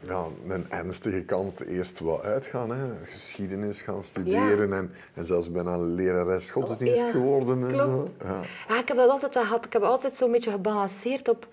ja, 0.00 0.24
een 0.48 0.66
ernstige 0.70 1.20
kant 1.22 1.60
eerst 1.64 1.98
wil 2.00 2.22
uitgaan. 2.22 2.70
Hè. 2.70 2.86
Geschiedenis 3.04 3.82
gaan 3.82 4.04
studeren 4.04 4.72
en, 4.72 4.90
en 5.14 5.26
zelfs 5.26 5.50
bijna 5.50 5.76
lerares 5.78 6.50
godsdienst 6.50 7.02
Ja, 7.06 7.10
geworden. 7.10 7.62
En 7.62 7.72
klopt. 7.72 8.10
Zo. 8.20 8.26
Ja. 8.28 8.40
Ja, 8.68 8.78
ik 8.80 8.88
heb 8.88 8.96
dat 8.96 9.08
altijd 9.08 9.34
wel 9.34 9.44
gehad. 9.44 9.66
Ik 9.66 9.72
heb 9.72 9.82
altijd 9.82 10.16
zo'n 10.16 10.32
beetje 10.32 10.50
gebalanceerd 10.50 11.28
op... 11.28 11.46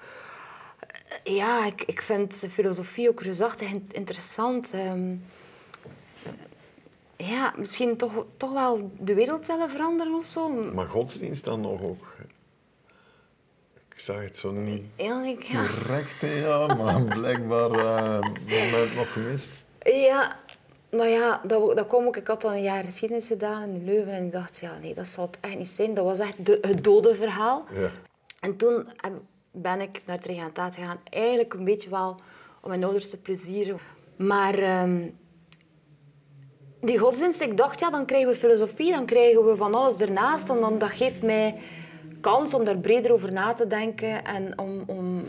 eh, 1.24 1.36
Ja, 1.36 1.66
ik, 1.66 1.82
ik 1.82 2.02
vind 2.02 2.46
filosofie 2.50 3.10
ook 3.10 3.22
reusachtig 3.22 3.70
in- 3.72 3.90
interessant. 3.92 4.72
Ehm, 4.74 5.14
ja, 7.18 7.54
misschien 7.58 7.98
toch, 7.98 8.26
toch 8.38 8.52
wel 8.54 8.92
de 9.00 9.14
wereld 9.14 9.48
willen 9.48 9.70
veranderen 9.70 10.14
of 10.16 10.26
zo. 10.26 10.50
Maar 10.50 10.86
godsdienst 10.88 11.44
dan 11.46 11.62
nog 11.62 11.82
ook. 11.82 12.16
Ik 14.04 14.10
zag 14.14 14.24
het 14.24 14.38
zo 14.38 14.52
niet 14.52 14.84
ik, 15.26 15.44
ja. 15.44 15.62
direct, 15.62 16.20
ja, 16.20 16.76
maar 16.76 17.04
blijkbaar 17.20 17.72
eh 17.72 18.20
moment 18.48 18.96
nog 18.96 19.14
gemist. 19.14 19.66
ja, 19.84 20.36
maar 20.92 21.08
ja, 21.08 21.42
dat, 21.48 21.76
dat 21.78 21.88
kwam 21.88 22.06
ook... 22.06 22.18
Ik 22.18 22.28
had 22.28 22.42
dan 22.42 22.54
een 22.54 22.62
jaar 22.62 22.84
geschiedenis 22.84 23.28
gedaan 23.28 23.70
in 23.70 23.86
Leuven 23.86 24.14
en 24.14 24.26
ik 24.26 24.32
dacht, 24.32 24.60
ja, 24.60 24.78
nee, 24.82 24.94
dat 24.94 25.08
zal 25.08 25.26
het 25.26 25.38
echt 25.42 25.58
niet 25.58 25.68
zijn. 25.68 25.94
Dat 25.94 26.06
was 26.06 26.20
echt 26.20 26.46
de, 26.46 26.58
het 26.62 26.84
dode 26.84 27.16
verhaal. 27.16 27.66
Ja. 27.74 27.92
En 28.40 28.58
toen 28.58 28.88
heb- 28.98 29.22
ben 29.52 29.82
ik 29.82 30.02
naar 30.06 30.16
het 30.16 30.26
regentaat 30.26 30.76
gegaan. 30.76 31.00
Eigenlijk 31.10 31.54
een 31.54 31.64
beetje 31.64 31.90
wel 31.90 32.20
om 32.62 32.70
mijn 32.70 32.84
ouders 32.84 33.10
te 33.10 33.18
plezieren. 33.18 33.78
Maar 34.16 34.58
ehm, 34.60 35.10
die 36.82 36.98
godsdienst, 36.98 37.42
ik 37.42 37.58
dacht, 37.58 37.80
ja, 37.80 37.90
dan 37.90 38.06
krijgen 38.06 38.30
we 38.30 38.36
filosofie, 38.36 38.92
dan 38.92 39.06
krijgen 39.06 39.46
we 39.46 39.56
van 39.56 39.74
alles 39.76 39.98
ernaast. 40.02 40.50
En 40.50 40.60
dan, 40.60 40.78
dat 40.78 40.92
geeft 40.92 41.22
mij 41.22 41.56
kans 42.24 42.54
om 42.54 42.66
daar 42.66 42.78
breder 42.78 43.12
over 43.12 43.34
na 43.34 43.54
te 43.54 43.68
denken 43.68 44.26
en 44.26 44.60
om, 44.60 44.84
om 44.88 45.24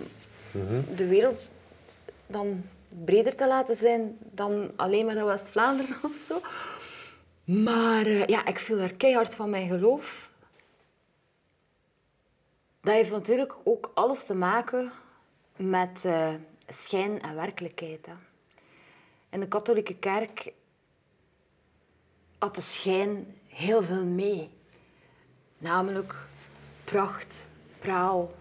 de 0.96 1.06
wereld 1.08 1.50
dan 2.26 2.64
breder 3.04 3.34
te 3.34 3.46
laten 3.46 3.76
zijn 3.76 4.18
dan 4.20 4.72
alleen 4.76 5.06
maar 5.06 5.16
in 5.16 5.24
West-Vlaanderen 5.24 5.96
of 6.10 6.14
zo. 6.28 6.40
Maar 7.44 8.06
eh, 8.06 8.26
ja, 8.26 8.46
ik 8.46 8.58
viel 8.58 8.76
daar 8.76 8.92
keihard 8.94 9.34
van 9.34 9.50
mijn 9.50 9.68
geloof. 9.68 10.30
Dat 12.80 12.94
heeft 12.94 13.10
natuurlijk 13.10 13.54
ook 13.64 13.90
alles 13.94 14.24
te 14.24 14.34
maken 14.34 14.92
met 15.56 16.04
eh, 16.04 16.34
schijn 16.66 17.22
en 17.22 17.34
werkelijkheid. 17.34 18.06
Hè. 18.06 18.12
In 19.30 19.40
de 19.40 19.48
katholieke 19.48 19.96
kerk 19.96 20.52
had 22.38 22.54
de 22.54 22.60
schijn 22.60 23.34
heel 23.48 23.82
veel 23.82 24.04
mee. 24.04 24.50
Namelijk 25.58 26.14
pracht, 26.94 27.46
praal, 27.78 28.34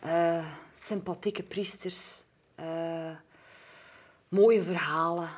eh, 0.00 0.46
sympathieke 0.74 1.42
priesters, 1.42 2.22
eh, 2.54 3.16
mooie 4.28 4.62
verhalen, 4.62 5.30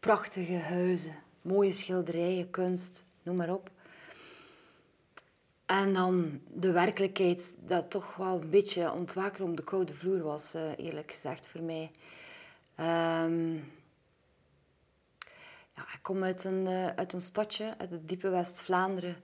prachtige 0.00 0.56
huizen, 0.56 1.14
mooie 1.42 1.72
schilderijen, 1.72 2.50
kunst, 2.50 3.04
noem 3.22 3.36
maar 3.36 3.52
op. 3.52 3.70
En 5.66 5.92
dan 5.92 6.40
de 6.46 6.72
werkelijkheid 6.72 7.54
dat 7.58 7.90
toch 7.90 8.16
wel 8.16 8.40
een 8.40 8.50
beetje 8.50 8.92
ontwaken 8.92 9.44
op 9.44 9.56
de 9.56 9.64
koude 9.64 9.94
vloer 9.94 10.22
was, 10.22 10.54
eh, 10.54 10.78
eerlijk 10.78 11.12
gezegd, 11.12 11.46
voor 11.46 11.62
mij. 11.62 11.90
Ehm, 12.74 13.54
ja, 15.74 15.82
ik 15.92 15.98
kom 16.02 16.24
uit 16.24 16.44
een, 16.44 16.68
uit 16.96 17.12
een 17.12 17.20
stadje, 17.20 17.74
uit 17.78 17.90
het 17.90 18.08
diepe 18.08 18.28
West-Vlaanderen, 18.28 19.16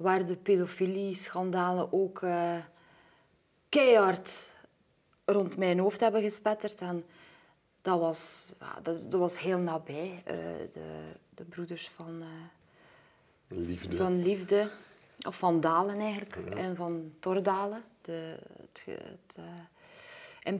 waar 0.00 0.26
de 0.26 0.36
pedofilie-schandalen 0.36 1.92
ook 1.92 2.22
eh, 2.22 2.56
keihard 3.68 4.48
rond 5.24 5.56
mijn 5.56 5.78
hoofd 5.78 6.00
hebben 6.00 6.22
gespetterd. 6.22 6.80
En 6.80 7.04
dat 7.82 8.00
was, 8.00 8.52
ja, 8.60 8.78
dat, 8.82 9.10
dat 9.10 9.20
was 9.20 9.38
heel 9.38 9.58
nabij. 9.58 10.22
eh, 10.24 10.34
de, 10.72 11.12
de 11.34 11.44
broeders 11.44 11.88
van... 11.88 12.22
eh, 12.22 13.56
Liefde. 13.58 13.96
van 13.96 14.22
Liefde, 14.22 14.70
of 15.26 15.38
van 15.38 15.60
Dalen 15.60 15.98
eigenlijk, 15.98 16.36
en 16.54 16.76
van 16.76 17.12
Tordalen, 17.18 17.82
de, 18.00 18.36
het, 18.56 18.86
het 18.86 19.38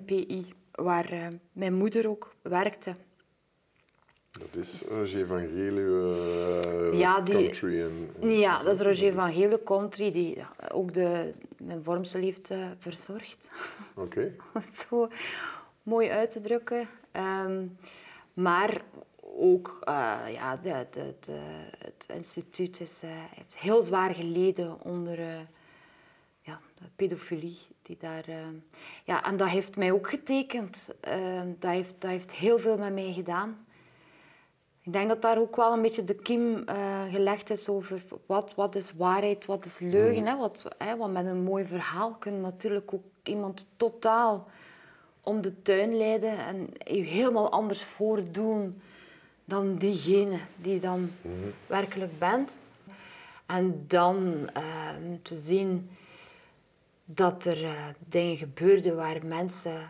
MPI, 0.00 0.55
waar 0.72 1.33
mijn 1.53 1.74
moeder 1.74 2.09
ook 2.09 2.35
werkte. 2.42 2.92
Dat 4.30 4.56
is 4.56 4.82
Roger 4.82 5.26
van 5.26 5.38
eh, 5.38 6.98
Ja, 6.98 7.20
die- 7.20 7.34
country 7.34 7.82
en... 7.82 8.10
en 8.20 8.38
Ja, 8.38 8.58
dat 8.58 8.74
is 8.74 8.80
Roger 8.80 9.12
van 9.12 9.58
Country, 9.64 10.10
die 10.10 10.44
ook 10.72 10.94
de, 10.94 11.34
mijn 11.58 11.84
vormsel 11.84 12.20
heeft 12.20 12.50
eh, 12.50 12.58
verzorgd. 12.78 13.50
Oké. 13.94 14.20
om 14.54 14.60
het 14.60 14.86
zo 14.88 15.08
mooi 15.82 16.08
uit 16.08 16.30
te 16.30 16.40
drukken. 16.40 16.88
Ehm, 17.10 17.66
maar 18.34 18.82
ook 19.22 19.78
eh, 19.84 20.18
ja, 20.32 20.56
de, 20.56 20.86
de, 20.90 21.14
de, 21.20 21.40
het 21.78 22.06
instituut 22.14 22.80
is, 22.80 23.02
eh, 23.02 23.10
heeft 23.12 23.58
heel 23.58 23.82
zwaar 23.82 24.14
geleden 24.14 24.82
onder 24.82 25.18
ja, 26.40 26.60
de 26.78 26.84
pedofilie. 26.96 27.58
Die 27.82 27.96
daar, 27.96 28.24
eh, 28.28 28.36
ja, 29.04 29.24
en 29.24 29.36
dat 29.36 29.48
heeft 29.48 29.76
mij 29.76 29.92
ook 29.92 30.08
getekend. 30.08 30.94
Ehm, 31.00 31.52
dat, 31.58 31.70
heeft, 31.70 31.94
dat 31.98 32.10
heeft 32.10 32.34
heel 32.34 32.58
veel 32.58 32.76
met 32.76 32.92
mij 32.92 33.12
gedaan. 33.12 33.66
Ik 34.82 34.92
denk 34.92 35.08
dat 35.08 35.22
daar 35.22 35.38
ook 35.38 35.56
wel 35.56 35.72
een 35.72 35.82
beetje 35.82 36.04
de 36.04 36.14
kiem 36.14 36.62
eh, 36.64 37.02
gelegd 37.10 37.50
is 37.50 37.68
over 37.68 38.02
wat, 38.26 38.54
wat 38.54 38.74
is 38.74 38.92
waarheid, 38.92 39.46
wat 39.46 39.64
is 39.64 39.78
leugen. 39.78 40.26
Hè? 40.26 40.36
Wat, 40.36 40.64
hè? 40.78 40.96
Want 40.96 41.12
met 41.12 41.26
een 41.26 41.42
mooi 41.42 41.66
verhaal 41.66 42.10
kun 42.18 42.32
je 42.32 42.40
natuurlijk 42.40 42.94
ook 42.94 43.04
iemand 43.22 43.66
totaal 43.76 44.48
om 45.20 45.40
de 45.40 45.62
tuin 45.62 45.96
leiden 45.96 46.38
en 46.38 46.68
je 46.84 47.02
helemaal 47.02 47.50
anders 47.50 47.84
voordoen 47.84 48.80
dan 49.44 49.76
diegene 49.76 50.38
die 50.56 50.74
je 50.74 50.80
dan 50.80 51.10
werkelijk 51.66 52.18
bent. 52.18 52.58
En 53.46 53.84
dan 53.86 54.48
ehm, 54.52 55.16
te 55.22 55.34
zien 55.34 55.90
dat 57.04 57.44
er 57.44 57.64
eh, 57.64 57.86
dingen 57.98 58.36
gebeurden 58.36 58.96
waar 58.96 59.26
mensen 59.26 59.88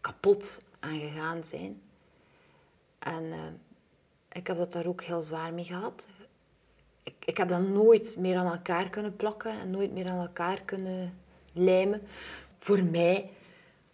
kapot 0.00 0.60
aan 0.80 0.98
gegaan 0.98 1.44
zijn. 1.44 1.80
En 2.98 3.32
eh, 3.32 3.38
ik 4.32 4.46
heb 4.46 4.56
dat 4.56 4.72
daar 4.72 4.86
ook 4.86 5.02
heel 5.02 5.20
zwaar 5.20 5.54
mee 5.54 5.64
gehad. 5.64 6.06
Ik, 7.02 7.14
ik 7.24 7.36
heb 7.36 7.48
dat 7.48 7.60
nooit 7.68 8.14
meer 8.18 8.36
aan 8.36 8.52
elkaar 8.52 8.90
kunnen 8.90 9.16
plakken 9.16 9.50
en 9.60 9.70
nooit 9.70 9.92
meer 9.92 10.08
aan 10.08 10.20
elkaar 10.20 10.62
kunnen 10.62 11.18
lijmen. 11.52 12.02
Voor 12.58 12.82
mij 12.82 13.30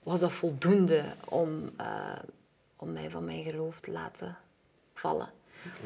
was 0.03 0.21
dat 0.21 0.33
voldoende 0.33 1.05
om, 1.25 1.71
eh, 1.77 2.19
om 2.77 2.93
mij 2.93 3.11
van 3.11 3.25
mijn 3.25 3.45
geloof 3.45 3.81
te 3.81 3.91
laten 3.91 4.37
vallen. 4.95 5.31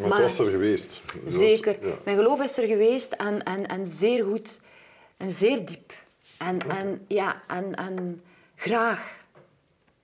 Maar 0.01 0.11
het 0.11 0.19
was 0.21 0.39
er 0.39 0.51
geweest. 0.51 1.03
Het 1.13 1.23
was- 1.23 1.35
Zeker. 1.35 1.87
ja. 1.87 1.95
Mijn 2.05 2.17
geloof 2.17 2.43
is 2.43 2.59
er 2.59 2.67
geweest 2.67 3.13
en, 3.13 3.43
en, 3.43 3.67
en 3.67 3.87
zeer 3.87 4.25
goed. 4.25 4.61
En 5.17 5.31
zeer 5.31 5.65
diep. 5.67 5.93
En, 6.39 6.71
en, 6.71 7.05
ja, 7.09 7.41
en, 7.49 7.75
en 7.75 8.23
graag. 8.55 9.25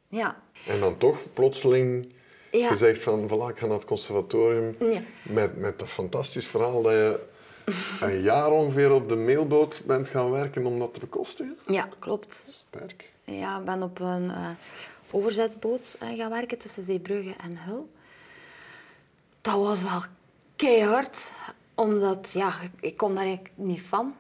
Ja. 0.09 0.43
En 0.67 0.81
dan 0.81 0.99
toch 0.99 1.33
plotseling 1.33 2.13
Ja. 2.59 2.69
gezegd 2.69 3.03
van, 3.03 3.29
voilà, 3.29 3.51
ik 3.51 3.59
ga 3.59 3.67
naar 3.67 3.77
het 3.77 3.85
conservatorium. 3.85 4.77
Ja. 4.79 5.01
Met, 5.23 5.57
met 5.57 5.79
dat 5.79 5.89
fantastisch 5.89 6.47
verhaal 6.47 6.83
dat 6.83 6.93
je 6.93 7.21
een 8.01 8.21
jaar 8.21 8.51
ongeveer 8.51 8.93
op 8.93 9.09
de 9.09 9.17
mailboot 9.17 9.83
bent 9.87 10.09
gaan 10.09 10.31
werken 10.31 10.67
om 10.67 10.79
dat 10.79 10.95
te 10.95 11.01
bekostigen. 11.01 11.59
ja, 11.67 11.89
klopt. 11.99 12.45
Sterk. 12.49 13.13
Ja, 13.25 13.59
ik 13.59 13.65
ben 13.65 13.83
op 13.83 14.01
een 14.01 14.31
eh, 14.31 14.49
overzetboot 15.11 15.97
eh, 16.01 16.19
gaan 16.19 16.31
werken 16.31 16.59
tussen 16.59 16.83
Zeebrugge 16.83 17.35
en 17.43 17.59
Hul. 17.59 17.91
Dat 19.41 19.55
was 19.55 19.83
wel 19.83 20.03
keihard, 20.57 21.33
omdat 21.75 22.33
ja, 22.33 22.53
ik, 22.81 22.97
kom 22.97 23.15
daar 23.15 23.25
eigenlijk 23.25 23.55
niet 23.57 23.83
van. 23.83 24.15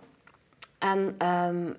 En 0.78 1.14
ehm, 1.18 1.72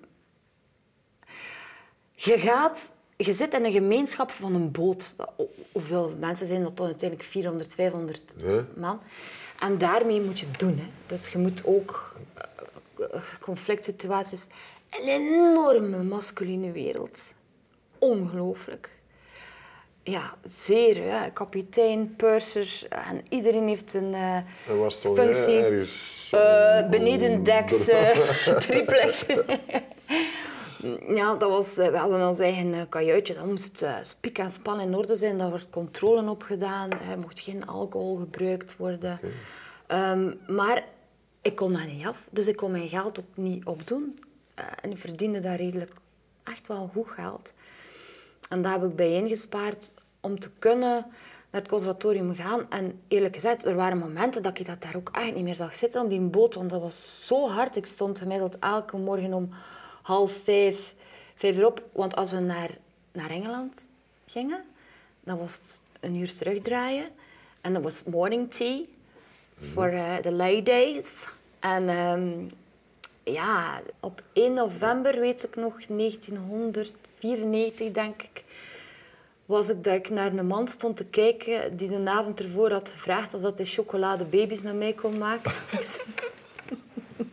je 2.15 2.37
gaat, 2.37 2.91
je 3.17 3.33
zit 3.33 3.53
in 3.53 3.65
een 3.65 3.71
gemeenschap 3.71 4.31
van 4.31 4.55
een 4.55 4.71
boot. 4.71 5.15
Hoeveel 5.71 6.15
mensen 6.19 6.47
zijn 6.47 6.63
dat 6.63 6.77
dan 6.77 6.85
uiteindelijk? 6.85 7.29
400, 7.29 7.73
500 7.73 8.33
Ja. 8.37 8.65
man. 8.75 8.99
En 9.59 9.77
daarmee 9.77 10.21
moet 10.21 10.39
je 10.39 10.45
het 10.51 10.59
doen. 10.59 10.77
Hè. 10.77 10.85
Dus 11.07 11.27
je 11.27 11.37
moet 11.37 11.61
ook 11.65 12.15
eh, 12.33 13.05
eh, 13.13 13.21
conflict 13.41 13.83
situaties. 13.83 14.45
Een 15.01 15.07
enorme 15.07 16.03
masculine 16.03 16.71
wereld. 16.71 17.33
Ongelooflijk. 17.99 18.89
Ja, 20.03 20.33
zeer. 20.63 21.31
Kapitein, 21.33 22.15
purser. 22.15 22.85
En 22.89 23.21
iedereen 23.29 23.67
heeft 23.67 23.93
een 23.93 24.13
eh, 24.13 24.35
En 24.35 24.79
waar 24.79 24.91
stond 24.91 25.19
functie. 25.19 25.53
jij 25.53 25.63
ergens? 25.71 26.29
Triplex. 28.67 29.25
ja, 31.07 31.35
dat 31.35 31.49
was, 31.49 31.77
eh, 31.77 31.89
we 31.89 31.97
hadden 31.97 32.27
ons 32.27 32.39
eigen 32.39 32.73
eh, 32.73 32.81
kajuitje. 32.89 33.33
Dat 33.33 33.45
moest 33.45 33.81
eh, 33.81 33.95
spiek 34.03 34.37
en 34.37 34.49
span 34.49 34.79
in 34.79 34.95
orde 34.95 35.15
zijn. 35.15 35.37
Daar 35.37 35.51
werd 35.51 35.69
controle 35.69 36.29
op 36.29 36.43
gedaan. 36.43 36.91
Er 36.91 37.19
mocht 37.19 37.39
geen 37.39 37.67
alcohol 37.67 38.15
gebruikt 38.15 38.77
worden. 38.77 39.19
Ehm, 39.87 40.33
maar 40.47 40.83
ik 41.41 41.55
kon 41.55 41.73
dat 41.73 41.85
niet 41.85 42.05
af. 42.05 42.27
Dus 42.31 42.47
ik 42.47 42.55
kon 42.55 42.71
mijn 42.71 42.87
geld 42.87 43.19
ook 43.19 43.35
niet 43.35 43.65
opdoen. 43.65 44.19
Eh, 44.53 44.65
en 44.81 44.91
ik 44.91 44.97
verdiende 44.97 45.39
daar 45.39 45.55
redelijk 45.55 45.91
echt 46.43 46.67
wel 46.67 46.89
goed 46.93 47.09
geld. 47.09 47.53
En 48.49 48.61
daar 48.61 48.71
heb 48.71 48.83
ik 48.83 48.95
bijeengespaard 48.95 49.93
om 50.19 50.39
te 50.39 50.49
kunnen 50.59 51.05
naar 51.49 51.61
het 51.61 51.67
conservatorium 51.67 52.35
gaan. 52.35 52.69
En 52.69 53.01
eerlijk 53.07 53.35
gezegd, 53.35 53.65
er 53.65 53.75
waren 53.75 53.97
momenten 53.97 54.41
dat 54.41 54.59
ik 54.59 54.65
dat 54.65 54.81
daar 54.81 54.95
ook 54.95 55.09
echt 55.13 55.35
niet 55.35 55.43
meer 55.43 55.55
zag 55.55 55.75
zitten 55.75 56.01
op 56.01 56.09
die 56.09 56.21
boot. 56.21 56.53
Want 56.53 56.69
dat 56.69 56.81
was 56.81 57.27
zo 57.27 57.49
hard. 57.49 57.75
Ik 57.75 57.85
stond 57.85 58.19
gemiddeld 58.19 58.59
elke 58.59 58.97
morgen 58.97 59.33
om 59.33 59.49
half 60.05 60.31
vijf, 60.31 60.95
vijf 61.35 61.57
uur 61.57 61.65
op. 61.65 61.83
Want 61.93 62.15
als 62.15 62.31
we 62.31 62.39
naar, 62.39 62.69
naar 63.11 63.29
Engeland 63.29 63.89
gingen, 64.27 64.63
dan 65.23 65.37
was 65.37 65.55
het 65.55 65.81
een 65.99 66.15
uur 66.15 66.33
terugdraaien. 66.33 67.07
En 67.61 67.73
dat 67.73 67.83
was 67.83 68.03
morning 68.03 68.53
tea 68.53 68.85
voor 69.59 69.87
eh, 69.87 70.21
de 70.21 70.31
ladies. 70.31 71.27
En 71.59 71.89
ehm, 71.89 72.31
ja, 73.23 73.81
op 73.99 74.21
1 74.33 74.53
november, 74.53 75.19
weet 75.19 75.43
ik 75.43 75.55
nog, 75.55 75.85
1994 75.87 77.91
denk 77.91 78.21
ik, 78.21 78.43
was 79.45 79.69
ik 79.69 79.83
dat 79.83 79.93
ik 79.93 80.09
naar 80.09 80.33
een 80.33 80.47
man 80.47 80.67
stond 80.67 80.97
te 80.97 81.05
kijken 81.05 81.77
die 81.77 81.89
de 81.89 82.09
avond 82.09 82.39
ervoor 82.39 82.71
had 82.71 82.89
gevraagd 82.89 83.33
of 83.33 83.41
dat 83.41 83.57
hij 83.57 83.67
chocoladebaby's 83.67 84.61
met 84.61 84.75
mij 84.75 84.93
kon 84.93 85.17
maken. 85.17 85.51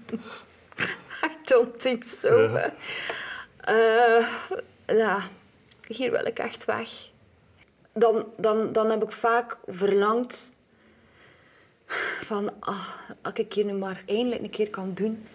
Don't 1.52 1.80
think 1.80 2.04
so. 2.04 2.58
ja, 4.86 5.22
hier 5.86 6.10
wil 6.10 6.26
ik 6.26 6.38
echt 6.38 6.64
weg. 6.64 7.10
Dan, 7.92 8.26
dan, 8.36 8.72
dan 8.72 8.90
heb 8.90 9.02
ik 9.02 9.12
vaak 9.12 9.58
verlangd 9.66 10.50
van, 12.30 12.50
ah, 12.60 12.88
als 13.22 13.34
ik 13.34 13.52
hier 13.52 13.64
nu 13.64 13.72
maar 13.72 14.02
eindelijk 14.06 14.42
een 14.42 14.50
keer 14.50 14.70
kan 14.70 14.94
doen 14.94 15.26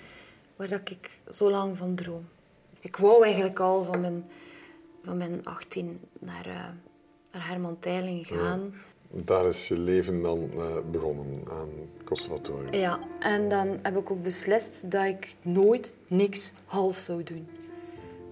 waar 0.56 0.68
dat 0.68 0.90
ik 0.90 1.10
zo 1.34 1.50
lang 1.50 1.78
van 1.78 1.96
droom. 1.96 2.30
Ik 2.80 2.96
wou 2.96 3.24
eigenlijk 3.24 3.60
al 3.60 3.84
van 3.84 4.02
mijn, 4.02 4.30
van 5.04 5.18
mijn 5.18 5.46
18 5.46 6.02
naar, 6.20 6.46
eh, 6.46 6.66
naar 7.32 7.48
Herman 7.48 7.80
Teiling 7.80 8.28
gaan. 8.28 8.74
Daar 9.12 9.46
is 9.48 9.68
je 9.68 9.80
leven 9.80 10.22
dan 10.22 10.50
eh, 10.54 10.76
begonnen 10.92 11.44
aan 11.50 11.70
het 11.98 12.04
conservatorium. 12.04 12.74
Ja, 12.74 13.00
en 13.20 13.50
dan 13.50 13.80
heb 13.82 13.98
ik 13.98 14.12
ook 14.12 14.24
beslist 14.24 14.92
dat 14.92 15.06
ik 15.06 15.36
nooit 15.42 15.94
niks 16.08 16.52
half 16.66 16.98
zou 16.98 17.24
doen. 17.24 17.48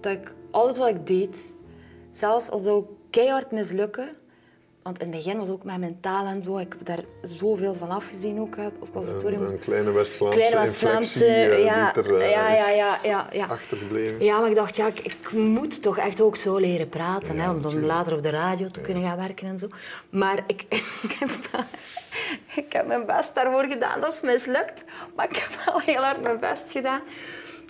Dat 0.00 0.12
ik 0.12 0.34
alles 0.50 0.78
wat 0.78 0.88
ik 0.88 1.06
deed, 1.06 1.54
zelfs 2.10 2.50
al 2.50 2.58
zou 2.58 2.84
keihard 3.10 3.50
mislukken, 3.50 4.08
want 4.86 4.98
in 4.98 5.12
het 5.12 5.16
begin 5.16 5.38
was 5.38 5.48
ook 5.48 5.64
met 5.64 5.78
mijn 5.78 6.00
taal 6.00 6.26
en 6.26 6.42
zo, 6.42 6.58
ik 6.58 6.74
heb 6.78 6.86
daar 6.86 7.04
zoveel 7.22 7.74
van 7.74 7.88
afgezien 7.88 8.40
ook 8.40 8.56
op 8.80 8.92
conservatorium. 8.92 9.42
Een, 9.42 9.52
een 9.52 9.58
kleine 9.58 9.90
West-Vlaamse 9.90 10.60
inflectie 10.60 11.24
eh, 11.24 11.64
ja, 11.64 11.92
die 11.92 12.02
er 12.02 12.16
eh, 12.16 12.30
ja, 12.30 12.54
ja, 12.54 12.70
ja, 12.70 12.98
ja, 13.02 13.26
ja. 13.32 13.46
achtergebleven. 13.46 14.24
Ja, 14.24 14.40
maar 14.40 14.48
ik 14.48 14.54
dacht, 14.54 14.76
ja, 14.76 14.86
ik, 14.86 15.00
ik 15.00 15.32
moet 15.32 15.82
toch 15.82 15.98
echt 15.98 16.20
ook 16.20 16.36
zo 16.36 16.56
leren 16.56 16.88
praten, 16.88 17.36
Ja, 17.36 17.42
hè, 17.42 17.50
om 17.50 17.62
dan 17.62 17.84
later 17.86 18.12
op 18.12 18.22
de 18.22 18.30
radio 18.30 18.68
te 18.68 18.80
kunnen 18.80 19.02
gaan 19.02 19.16
werken 19.16 19.48
en 19.48 19.58
zo. 19.58 19.66
Maar 20.10 20.44
ik, 20.46 20.62
ik, 21.08 21.16
heb, 21.18 21.30
ik 22.54 22.72
heb 22.72 22.86
mijn 22.86 23.06
best 23.06 23.34
daarvoor 23.34 23.64
gedaan. 23.64 24.00
Dat 24.00 24.12
is 24.12 24.20
mislukt, 24.20 24.84
maar 25.16 25.30
ik 25.30 25.36
heb 25.36 25.64
wel 25.64 25.80
heel 25.80 26.02
hard 26.02 26.22
mijn 26.22 26.40
best 26.40 26.70
gedaan. 26.70 27.00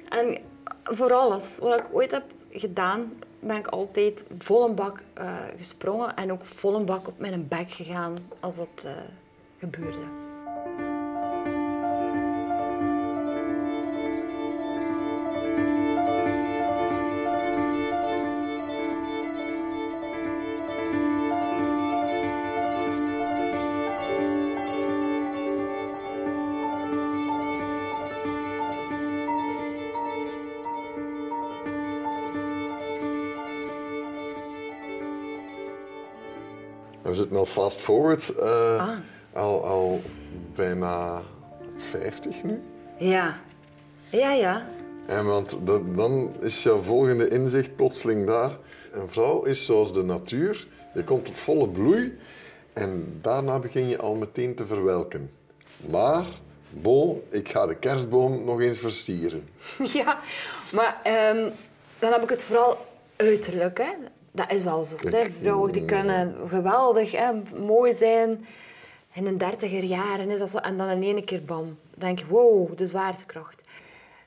En 0.08 0.38
voor 0.82 1.12
alles 1.12 1.58
wat 1.60 1.78
ik 1.78 1.86
ooit 1.92 2.10
heb 2.10 2.24
gedaan, 2.50 3.12
ben 3.46 3.56
ik 3.56 3.66
altijd 3.66 4.24
vol 4.38 4.68
een 4.68 4.74
bak 4.74 5.02
eh, 5.14 5.34
gesprongen 5.56 6.16
en 6.16 6.32
ook 6.32 6.44
vol 6.44 6.74
een 6.74 6.84
bak 6.84 7.08
op 7.08 7.18
mijn 7.18 7.48
bek 7.48 7.70
gegaan 7.70 8.18
als 8.40 8.56
dat 8.56 8.84
eh, 8.84 8.92
gebeurde. 9.58 10.25
Al 37.36 37.46
fast 37.46 37.80
forward. 37.80 38.28
eh, 38.28 38.78
Ah. 38.78 38.98
al, 39.32 39.64
al 39.64 40.00
bijna 40.54 41.22
50 41.76 42.42
nu. 42.42 42.62
Ja, 42.98 43.38
ja, 44.10 44.32
ja. 44.32 44.66
En 45.06 45.26
want 45.26 45.56
dat, 45.62 45.96
dan 45.96 46.32
is 46.40 46.62
jouw 46.62 46.78
volgende 46.80 47.28
inzicht 47.28 47.76
plotseling 47.76 48.26
daar. 48.26 48.50
Een 48.92 49.08
vrouw 49.08 49.42
is 49.42 49.64
zoals 49.64 49.92
de 49.92 50.02
natuur. 50.04 50.66
Je 50.94 51.04
komt 51.04 51.24
tot 51.24 51.38
volle 51.38 51.68
bloei. 51.68 52.18
En 52.72 53.18
daarna 53.22 53.58
begin 53.58 53.88
je 53.88 53.98
al 53.98 54.14
meteen 54.14 54.54
te 54.54 54.66
verwelken. 54.66 55.30
Maar, 55.90 56.24
bon, 56.70 57.22
ik 57.30 57.48
ga 57.48 57.66
de 57.66 57.74
kerstboom 57.76 58.44
nog 58.44 58.60
eens 58.60 58.78
versieren. 58.78 59.48
Ja, 59.92 60.18
maar 60.72 61.00
ehm, 61.02 61.50
dan 61.98 62.12
heb 62.12 62.22
ik 62.22 62.28
het 62.28 62.44
vooral 62.44 62.86
uiterlijk. 63.16 63.78
Hè. 63.78 63.90
Dat 64.36 64.52
is 64.52 64.62
wel 64.62 64.82
zo. 64.82 64.96
Hè. 65.10 65.30
Vrouwen 65.30 65.72
die 65.72 65.84
kunnen 65.84 66.34
geweldig 66.48 67.12
hè, 67.12 67.32
mooi 67.58 67.94
zijn. 67.94 68.46
In 69.12 69.24
hun 69.24 69.38
dertiger 69.38 69.84
jaren 69.84 70.30
is 70.30 70.38
dat 70.38 70.50
zo. 70.50 70.58
En 70.58 70.78
dan 70.78 70.88
in 70.88 71.02
één 71.02 71.24
keer 71.24 71.44
bam. 71.44 71.64
Dan 71.64 72.08
denk 72.08 72.18
je, 72.18 72.26
wow, 72.26 72.76
de 72.76 72.86
zwaartekracht. 72.86 73.68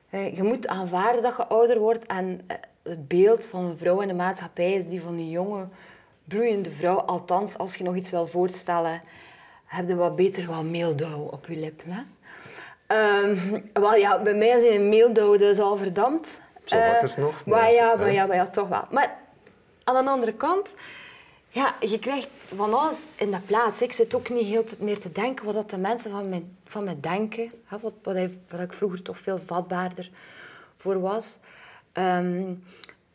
Eh, 0.09 0.35
Je 0.35 0.43
moet 0.43 0.67
aanvaarden 0.67 1.21
dat 1.21 1.35
je 1.37 1.47
ouder 1.47 1.79
wordt. 1.79 2.05
En 2.05 2.41
eh, 2.47 2.55
het 2.83 3.07
beeld 3.07 3.45
van 3.45 3.65
een 3.65 3.77
vrouw 3.77 4.01
in 4.01 4.07
de 4.07 4.13
maatschappij 4.13 4.73
is 4.73 4.85
die 4.85 5.01
van 5.01 5.15
die 5.15 5.29
jonge, 5.29 5.67
bloeiende 6.23 6.71
vrouw. 6.71 6.97
Althans, 6.97 7.57
als 7.57 7.75
je 7.75 7.83
nog 7.83 7.95
iets 7.95 8.09
wil 8.09 8.27
voorstellen, 8.27 9.01
heb 9.65 9.87
je 9.87 9.95
wat 9.95 10.15
beter 10.15 10.45
wat 10.45 10.63
meeldauw 10.63 11.19
op 11.19 11.45
je 11.47 11.55
lippen. 11.55 11.91
Hè? 11.91 12.01
Ehm, 12.87 13.61
wel 13.73 13.95
ja, 13.95 14.21
bij 14.21 14.33
mij 14.33 14.47
is 14.47 14.75
een 14.75 14.89
meeldauw 14.89 15.35
dus 15.35 15.59
al 15.59 15.77
verdampt. 15.77 16.39
Slovakjes 16.63 17.17
uh, 17.17 17.23
nog? 17.23 17.45
Maar, 17.45 17.71
ja, 17.71 17.95
maar 17.95 18.11
ja, 18.11 18.25
maar 18.25 18.35
ja, 18.35 18.47
toch 18.47 18.67
wel. 18.67 18.83
Maar 18.89 19.17
aan 19.95 20.05
de 20.05 20.11
andere 20.11 20.33
kant, 20.33 20.75
ja, 21.49 21.75
je 21.79 21.99
krijgt 21.99 22.29
van 22.55 22.73
alles 22.73 23.07
in 23.15 23.31
de 23.31 23.39
plaats. 23.39 23.81
Ik 23.81 23.91
zit 23.91 24.15
ook 24.15 24.29
niet 24.29 24.45
heel 24.45 24.65
meer 24.79 24.99
te 24.99 25.11
denken 25.11 25.45
wat 25.45 25.53
dat 25.53 25.69
de 25.69 25.77
mensen 25.77 26.11
van 26.11 26.29
mij, 26.29 26.45
van 26.65 26.83
mij 26.83 26.97
denken. 26.99 27.51
Wat, 27.69 27.93
wat, 28.03 28.17
wat 28.49 28.59
ik 28.59 28.73
vroeger 28.73 29.01
toch 29.01 29.17
veel 29.17 29.37
vatbaarder 29.37 30.09
voor 30.77 31.01
was. 31.01 31.37
Ehm, 31.91 32.53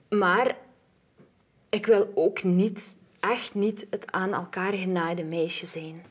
maar 0.09 0.57
ik 1.69 1.87
wil 1.87 2.13
ook 2.15 2.43
niet, 2.43 2.97
echt 3.21 3.55
niet, 3.55 3.87
het 3.91 4.13
aan 4.13 4.33
elkaar 4.33 4.73
genaaide 4.73 5.25
meisje 5.25 5.67
zijn. 5.67 6.05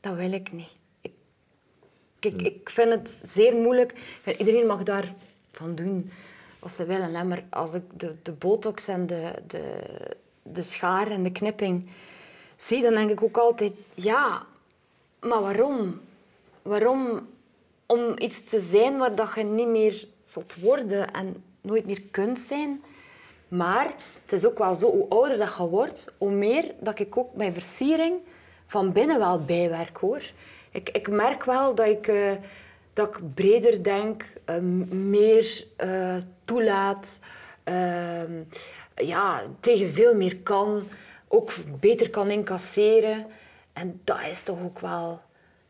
Dat 0.00 0.14
wil 0.14 0.32
ik 0.32 0.52
niet. 0.52 0.72
Ik, 1.00 1.12
ik, 2.20 2.42
ik 2.42 2.70
vind 2.70 2.92
het 2.92 3.20
zeer 3.22 3.54
moeilijk. 3.54 3.94
Iedereen 4.38 4.66
mag 4.66 4.82
daarvan 4.82 5.74
doen 5.74 6.10
wat 6.62 6.72
ze 6.72 6.84
willen. 6.84 7.14
Hè? 7.14 7.24
Maar 7.24 7.44
als 7.50 7.74
ik 7.74 7.82
de, 7.96 8.14
de 8.22 8.32
botox 8.32 8.88
en 8.88 9.06
de, 9.06 9.32
de, 9.46 9.82
de 10.42 10.62
schaar 10.62 11.10
en 11.10 11.22
de 11.22 11.32
knipping 11.32 11.90
zie, 12.56 12.82
dan 12.82 12.94
denk 12.94 13.10
ik 13.10 13.22
ook 13.22 13.36
altijd... 13.36 13.72
Ja, 13.94 14.42
maar 15.20 15.42
waarom? 15.42 16.00
Waarom 16.62 17.28
om 17.86 18.14
iets 18.18 18.44
te 18.44 18.58
zijn 18.58 18.98
waar 18.98 19.14
dat 19.14 19.34
je 19.34 19.42
niet 19.42 19.68
meer 19.68 20.06
zult 20.22 20.56
worden 20.60 21.12
en 21.12 21.44
nooit 21.60 21.86
meer 21.86 22.02
kunt 22.10 22.38
zijn. 22.38 22.82
Maar 23.48 23.94
het 24.22 24.32
is 24.32 24.46
ook 24.46 24.58
wel 24.58 24.74
zo, 24.74 24.90
hoe 24.90 25.08
ouder 25.08 25.38
dat 25.38 25.56
je 25.56 25.68
wordt, 25.68 26.12
hoe 26.18 26.30
meer 26.30 26.74
dat 26.80 26.98
ik 26.98 27.16
ook 27.16 27.34
mijn 27.34 27.52
versiering 27.52 28.14
van 28.66 28.92
binnen 28.92 29.18
wel 29.18 29.44
bijwerk 29.44 29.96
hoor. 29.96 30.22
Ik, 30.70 30.88
ik 30.88 31.08
merk 31.08 31.44
wel 31.44 31.74
dat 31.74 31.86
ik, 31.86 32.06
uh, 32.06 32.32
dat 32.92 33.08
ik 33.08 33.34
breder 33.34 33.82
denk, 33.82 34.32
uh, 34.50 34.56
meer 34.90 35.64
uh, 35.84 36.16
toelaat, 36.44 37.18
ehm, 37.64 38.42
ja, 38.96 39.42
tegen 39.60 39.90
veel 39.90 40.14
meer 40.14 40.36
kan, 40.36 40.82
ook 41.28 41.52
beter 41.80 42.10
kan 42.10 42.30
incasseren. 42.30 43.26
En 43.72 44.00
dat 44.04 44.18
is 44.30 44.42
toch 44.42 44.62
ook 44.62 44.78
wel 44.78 45.20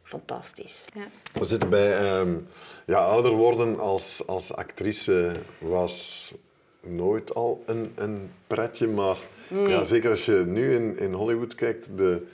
fantastisch. 0.03 0.85
Ja. 0.95 1.07
We 1.41 1.45
zitten 1.45 1.69
bij 1.69 2.19
um, 2.21 2.49
ja, 2.87 2.99
ouder 2.99 3.33
worden 3.33 3.81
als, 3.81 4.23
als 4.27 4.55
actrice 4.55 5.33
was 5.59 6.35
nooit 6.81 7.35
al 7.35 7.63
een, 7.67 7.93
een 7.95 8.31
pretje, 8.47 8.87
maar 8.87 9.17
ja, 9.49 9.85
zeker 9.85 10.11
als 10.11 10.25
je 10.25 10.45
nu 10.47 10.75
in, 10.75 10.99
in 10.99 11.13
Hollywood 11.13 11.55
kijkt, 11.55 11.87
de, 11.97 12.27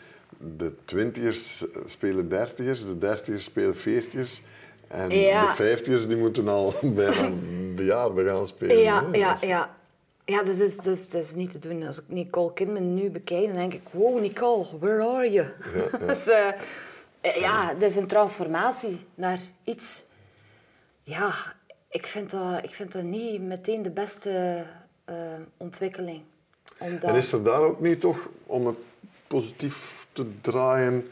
de 0.57 0.73
twintigers 0.85 1.65
spelen 1.85 2.29
dertigers, 2.29 2.83
de 2.83 2.99
dertigers 2.99 3.45
spelen 3.45 3.77
veertigers. 3.77 4.43
En 4.89 5.09
de 5.09 5.53
vijftigers 5.55 6.07
die 6.07 6.17
moeten 6.17 6.49
al 6.49 6.75
bijna 6.95 7.31
de 7.77 7.85
jaar 7.85 8.11
gaan 8.11 8.47
spelen. 8.47 8.79
Ja, 8.79 9.05
ja, 9.13 9.37
ja. 9.41 9.77
Ja, 10.25 10.43
dus, 10.43 10.57
dus, 10.57 10.77
dus, 10.77 11.09
dat 11.09 11.23
is 11.23 11.35
niet 11.35 11.51
te 11.51 11.59
doen. 11.59 11.87
Als 11.87 11.99
ik 11.99 12.05
Nicole 12.07 12.53
Kidman 12.53 12.95
nu 12.95 13.11
bekijk, 13.11 13.47
dan 13.47 13.57
denk 13.57 13.75
ik... 13.75 13.83
Wow, 13.91 14.21
Nicole, 14.21 14.65
where 14.81 15.03
are 15.03 15.31
you? 15.31 15.47
Ja, 15.75 15.99
dus, 16.07 16.27
uh, 16.27 16.51
ja, 17.41 17.75
dat 17.75 17.83
is 17.83 17.97
een 17.97 18.07
transformatie 18.07 19.07
naar 19.15 19.41
iets... 19.65 20.05
Ja, 21.03 21.33
ik 21.91 22.07
vind 22.07 22.31
dat, 22.31 22.65
ik 22.65 22.75
vind 22.75 22.93
dat 22.93 23.03
niet 23.03 23.43
meteen 23.43 23.83
de 23.83 23.91
beste 23.91 24.65
uh, 25.11 25.17
ontwikkeling. 25.57 26.23
Omdat... 26.79 27.11
En 27.11 27.17
is 27.17 27.33
er 27.33 27.43
daar 27.43 27.61
ook 27.61 27.81
niet 27.81 28.01
toch, 28.01 28.29
om 28.47 28.67
het 28.67 28.77
positief 29.27 30.07
te 30.13 30.41
draaien, 30.41 31.09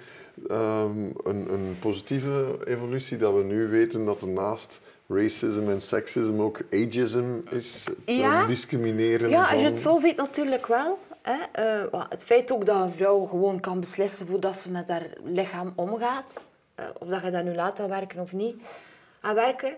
um, 0.50 1.12
een, 1.24 1.52
een 1.52 1.76
positieve 1.80 2.58
evolutie? 2.64 3.16
Dat 3.16 3.34
we 3.34 3.42
nu 3.42 3.68
weten 3.68 4.04
dat 4.04 4.20
er 4.20 4.28
naast 4.28 4.80
racism 5.08 5.68
en 5.68 5.80
seksisme 5.80 6.42
ook 6.42 6.60
ageism 6.70 7.26
is, 7.50 7.84
ja. 8.04 8.46
discrimineren. 8.46 9.30
Ja, 9.30 9.50
als 9.50 9.60
je 9.60 9.66
het 9.66 9.78
zo 9.78 9.98
ziet 9.98 10.16
natuurlijk 10.16 10.66
wel. 10.66 10.98
Hè. 11.22 11.36
Uh, 11.92 12.04
het 12.08 12.24
feit 12.24 12.52
ook 12.52 12.66
dat 12.66 12.82
een 12.82 12.92
vrouw 12.92 13.24
gewoon 13.24 13.60
kan 13.60 13.80
beslissen 13.80 14.26
hoe 14.26 14.38
dat 14.38 14.56
ze 14.56 14.70
met 14.70 14.88
haar 14.88 15.06
lichaam 15.24 15.72
omgaat. 15.76 16.40
Uh, 16.80 16.86
of 16.98 17.08
dat 17.08 17.22
je 17.22 17.30
daar 17.30 17.44
nu 17.44 17.54
laat 17.54 17.80
aan 17.80 17.88
werken 17.88 18.20
of 18.20 18.32
niet 18.32 18.56
aan 19.20 19.34
werken. 19.34 19.76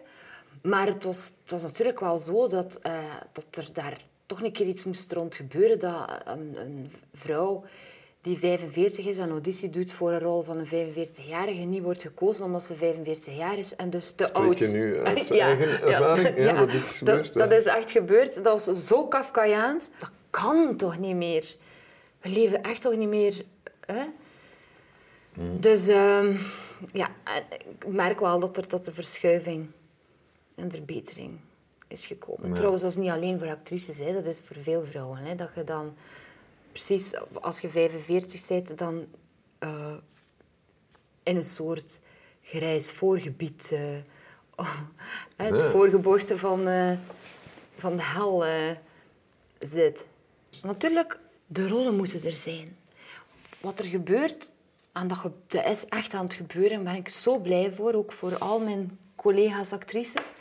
Maar 0.62 0.86
het 0.86 1.04
was, 1.04 1.32
het 1.42 1.50
was 1.50 1.62
natuurlijk 1.62 2.00
wel 2.00 2.16
zo 2.16 2.46
dat, 2.46 2.80
uh, 2.86 2.92
dat 3.32 3.44
er 3.50 3.68
daar 3.72 3.96
toch 4.26 4.42
een 4.42 4.52
keer 4.52 4.66
iets 4.66 4.84
moest 4.84 5.12
rond 5.12 5.34
gebeuren. 5.34 5.78
Dat 5.78 6.22
een, 6.24 6.56
een 6.60 6.92
vrouw 7.14 7.64
die 8.20 8.38
45 8.38 9.06
is 9.06 9.18
en 9.18 9.30
auditie 9.30 9.70
doet 9.70 9.92
voor 9.92 10.12
een 10.12 10.20
rol 10.20 10.42
van 10.42 10.58
een 10.58 10.94
45-jarige 10.94 11.64
niet 11.64 11.82
wordt 11.82 12.02
gekozen 12.02 12.44
omdat 12.44 12.62
ze 12.62 12.74
45 12.74 13.36
jaar 13.36 13.58
is 13.58 13.76
en 13.76 13.90
dus 13.90 14.12
te 14.16 14.24
Spreek 14.24 14.44
oud. 14.44 14.58
je 14.58 14.66
nu 14.66 14.98
uit 15.04 15.28
ja, 15.28 15.46
eigen 15.46 15.82
ervaring? 15.82 16.36
Ja, 16.36 16.44
ja, 16.44 16.52
dat 16.52 16.74
is 16.74 16.98
gebeurd. 16.98 17.32
Dat, 17.32 17.50
dat, 17.50 17.58
is 17.58 17.64
echt 17.64 17.90
gebeurd. 17.90 18.44
Dat 18.44 18.64
was 18.64 18.86
zo 18.86 19.06
Kafkaiaans. 19.06 19.90
Dat 19.98 20.12
kan 20.30 20.76
toch 20.76 20.98
niet 20.98 21.16
meer? 21.16 21.56
We 22.20 22.28
leven 22.28 22.62
echt 22.62 22.82
toch 22.82 22.96
niet 22.96 23.08
meer... 23.08 23.44
Hè? 23.86 24.04
Hmm. 25.32 25.60
Dus 25.60 25.88
uh, 25.88 26.40
ja, 26.92 27.10
ik 27.58 27.86
merk 27.86 28.20
wel 28.20 28.38
dat 28.38 28.56
er 28.56 28.66
tot 28.66 28.84
de 28.84 28.92
verschuiving 28.92 29.66
en 30.54 30.70
verbetering 30.70 31.38
is 31.88 32.06
gekomen. 32.06 32.52
Trouwens, 32.52 32.82
dat 32.82 32.90
is 32.90 32.96
niet 32.96 33.10
alleen 33.10 33.38
voor 33.38 33.48
actrices, 33.48 33.98
hè. 33.98 34.12
dat 34.12 34.26
is 34.26 34.40
voor 34.40 34.56
veel 34.56 34.84
vrouwen. 34.84 35.18
Hè. 35.18 35.34
Dat 35.34 35.50
je 35.54 35.64
dan 35.64 35.96
precies, 36.72 37.12
als 37.40 37.60
je 37.60 37.68
45 37.68 38.46
bent, 38.46 38.78
dan 38.78 39.06
uh, 39.60 39.94
in 41.22 41.36
een 41.36 41.44
soort 41.44 42.00
grijs 42.42 42.90
voorgebied, 42.90 43.70
uh, 43.72 43.80
het 45.36 45.50
nee. 45.50 45.60
voorgeboorte 45.60 46.38
van, 46.38 46.68
uh, 46.68 46.92
van 47.76 47.96
de 47.96 48.02
hel 48.02 48.44
zit. 49.58 50.06
Natuurlijk, 50.62 51.20
de 51.46 51.68
rollen 51.68 51.96
moeten 51.96 52.24
er 52.24 52.32
zijn. 52.32 52.76
Wat 53.60 53.78
er 53.78 53.84
gebeurt, 53.84 54.54
en 54.92 55.08
dat, 55.08 55.30
dat 55.46 55.66
is 55.66 55.86
echt 55.86 56.14
aan 56.14 56.24
het 56.24 56.34
gebeuren, 56.34 56.84
daar 56.84 56.92
ben 56.92 56.94
ik 56.94 57.08
zo 57.08 57.38
blij 57.38 57.72
voor, 57.72 57.94
ook 57.94 58.12
voor 58.12 58.38
al 58.38 58.60
mijn 58.60 58.98
collega's 59.16 59.72
actrices. 59.72 60.32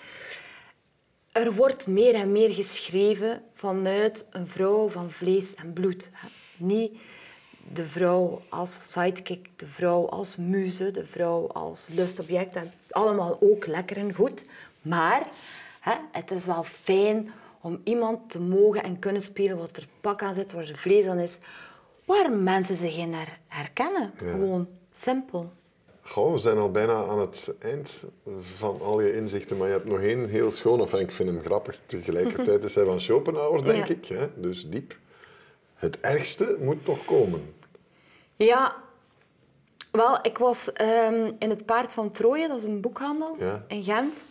Er 1.37 1.55
wordt 1.55 1.87
meer 1.87 2.15
en 2.15 2.31
meer 2.31 2.53
geschreven 2.53 3.41
vanuit 3.53 4.25
een 4.29 4.47
vrouw 4.47 4.89
van 4.89 5.11
vlees 5.11 5.55
en 5.55 5.73
bloed. 5.73 6.09
Niet 6.57 7.01
de 7.73 7.85
vrouw 7.85 8.41
als 8.49 8.91
sidekick, 8.91 9.49
de 9.55 9.67
vrouw 9.67 10.09
als 10.09 10.35
muze, 10.35 10.91
de 10.91 11.05
vrouw 11.05 11.47
als 11.47 11.87
lustobject. 11.91 12.55
En 12.55 12.71
allemaal 12.89 13.37
ook 13.41 13.65
lekker 13.65 13.97
en 13.97 14.13
goed. 14.13 14.43
Maar 14.81 15.27
hè, 15.79 15.93
het 16.11 16.31
is 16.31 16.45
wel 16.45 16.63
fijn 16.63 17.31
om 17.61 17.81
iemand 17.83 18.29
te 18.29 18.39
mogen 18.39 18.83
en 18.83 18.99
kunnen 18.99 19.21
spelen 19.21 19.57
wat 19.57 19.77
er 19.77 19.87
pak 20.01 20.21
aan 20.23 20.33
zit, 20.33 20.51
waar 20.51 20.69
er 20.69 20.77
vlees 20.77 21.07
aan 21.07 21.19
is, 21.19 21.39
waar 22.05 22.31
mensen 22.31 22.75
zich 22.75 22.97
in 22.97 23.15
herkennen. 23.47 24.11
Gewoon 24.17 24.67
simpel. 24.91 25.51
Goh, 26.07 26.33
we 26.33 26.37
zijn 26.39 26.57
al 26.57 26.71
bijna 26.71 26.93
aan 26.93 27.19
het 27.19 27.53
eind 27.59 28.03
van 28.39 28.81
al 28.81 29.01
je 29.01 29.13
inzichten, 29.13 29.57
maar 29.57 29.67
je 29.67 29.73
hebt 29.73 29.85
nog 29.85 29.99
één 29.99 30.29
heel 30.29 30.51
schoon, 30.51 30.81
of 30.81 30.93
ik 30.93 31.11
vind 31.11 31.29
hem 31.29 31.41
grappig 31.41 31.81
tegelijkertijd, 31.85 32.63
is 32.63 32.75
hij 32.75 32.85
van 32.85 33.01
Schopenhauer, 33.01 33.63
denk 33.63 33.87
ik. 33.87 34.05
Hè? 34.05 34.29
Dus 34.35 34.69
diep. 34.69 34.97
Het 35.73 35.99
ergste 35.99 36.57
moet 36.59 36.85
toch 36.85 37.05
komen. 37.05 37.53
Ja, 38.35 38.75
wel, 39.91 40.19
ik 40.21 40.37
was 40.37 40.71
um, 40.81 41.35
in 41.39 41.49
het 41.49 41.65
Paard 41.65 41.93
van 41.93 42.11
Troje, 42.11 42.47
dat 42.47 42.57
is 42.57 42.63
een 42.63 42.81
boekhandel 42.81 43.37
in 43.67 43.83
Gent. 43.83 44.23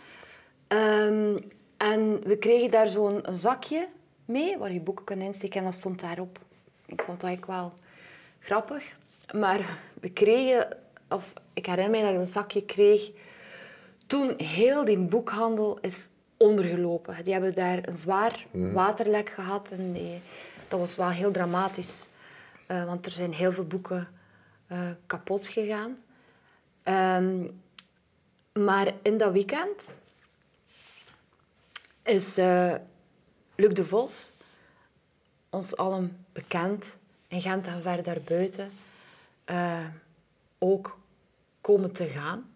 Um, 0.69 1.39
en 1.77 2.21
we 2.23 2.37
kregen 2.39 2.71
daar 2.71 2.89
zo'n 2.89 3.25
zakje 3.31 3.89
mee, 4.25 4.59
waar 4.59 4.73
je 4.73 4.81
boeken 4.81 5.05
kunt 5.05 5.23
insteken, 5.23 5.59
en 5.59 5.65
dat 5.65 5.75
stond 5.75 6.01
daarop. 6.01 6.39
Ik 6.87 7.03
vond 7.03 7.21
dat 7.21 7.29
eigenlijk 7.29 7.61
wel 7.61 7.73
grappig. 8.41 8.97
Maar 9.35 9.79
we 10.01 10.09
kregen 10.09 10.77
of 11.09 11.33
ik 11.57 11.67
herinner 11.67 11.91
me 11.91 12.01
dat 12.01 12.15
ik 12.15 12.19
een 12.19 12.27
zakje 12.27 12.65
kreeg 12.65 13.11
toen 14.07 14.35
heel 14.37 14.85
die 14.85 14.99
boekhandel 14.99 15.79
is 15.81 16.09
ondergelopen. 16.37 17.25
Die 17.25 17.33
hebben 17.33 17.55
daar 17.55 17.89
een 17.89 17.97
zwaar 17.97 18.47
mhm. 18.51 18.73
waterlek 18.73 19.29
gehad 19.29 19.71
en 19.71 19.93
die, 19.93 20.21
dat 20.69 20.81
was 20.81 20.97
wel 20.97 21.09
heel 21.09 21.31
dramatisch. 21.31 22.09
Uh, 22.69 22.85
want 22.85 23.07
er 23.07 23.13
zijn 23.13 23.33
heel 23.33 23.53
veel 23.53 23.67
boeken 23.67 24.09
uh, 24.73 24.79
kapot 25.07 25.47
gegaan. 25.47 25.99
Um, 27.23 27.61
maar 28.53 28.95
in 29.03 29.19
dat 29.19 29.33
weekend 29.33 29.93
is 32.03 32.39
uh, 32.39 32.75
Luc 33.55 33.73
de 33.73 33.85
Vos, 33.85 34.31
ons 35.51 35.77
allen 35.77 36.27
bekend 36.33 36.97
in 37.29 37.41
Gent 37.41 37.67
en 37.67 37.83
ver 37.83 38.03
daarbuiten, 38.03 38.71
ook 40.59 40.99
komen 41.67 41.93
te 41.93 42.05
gaan. 42.05 42.51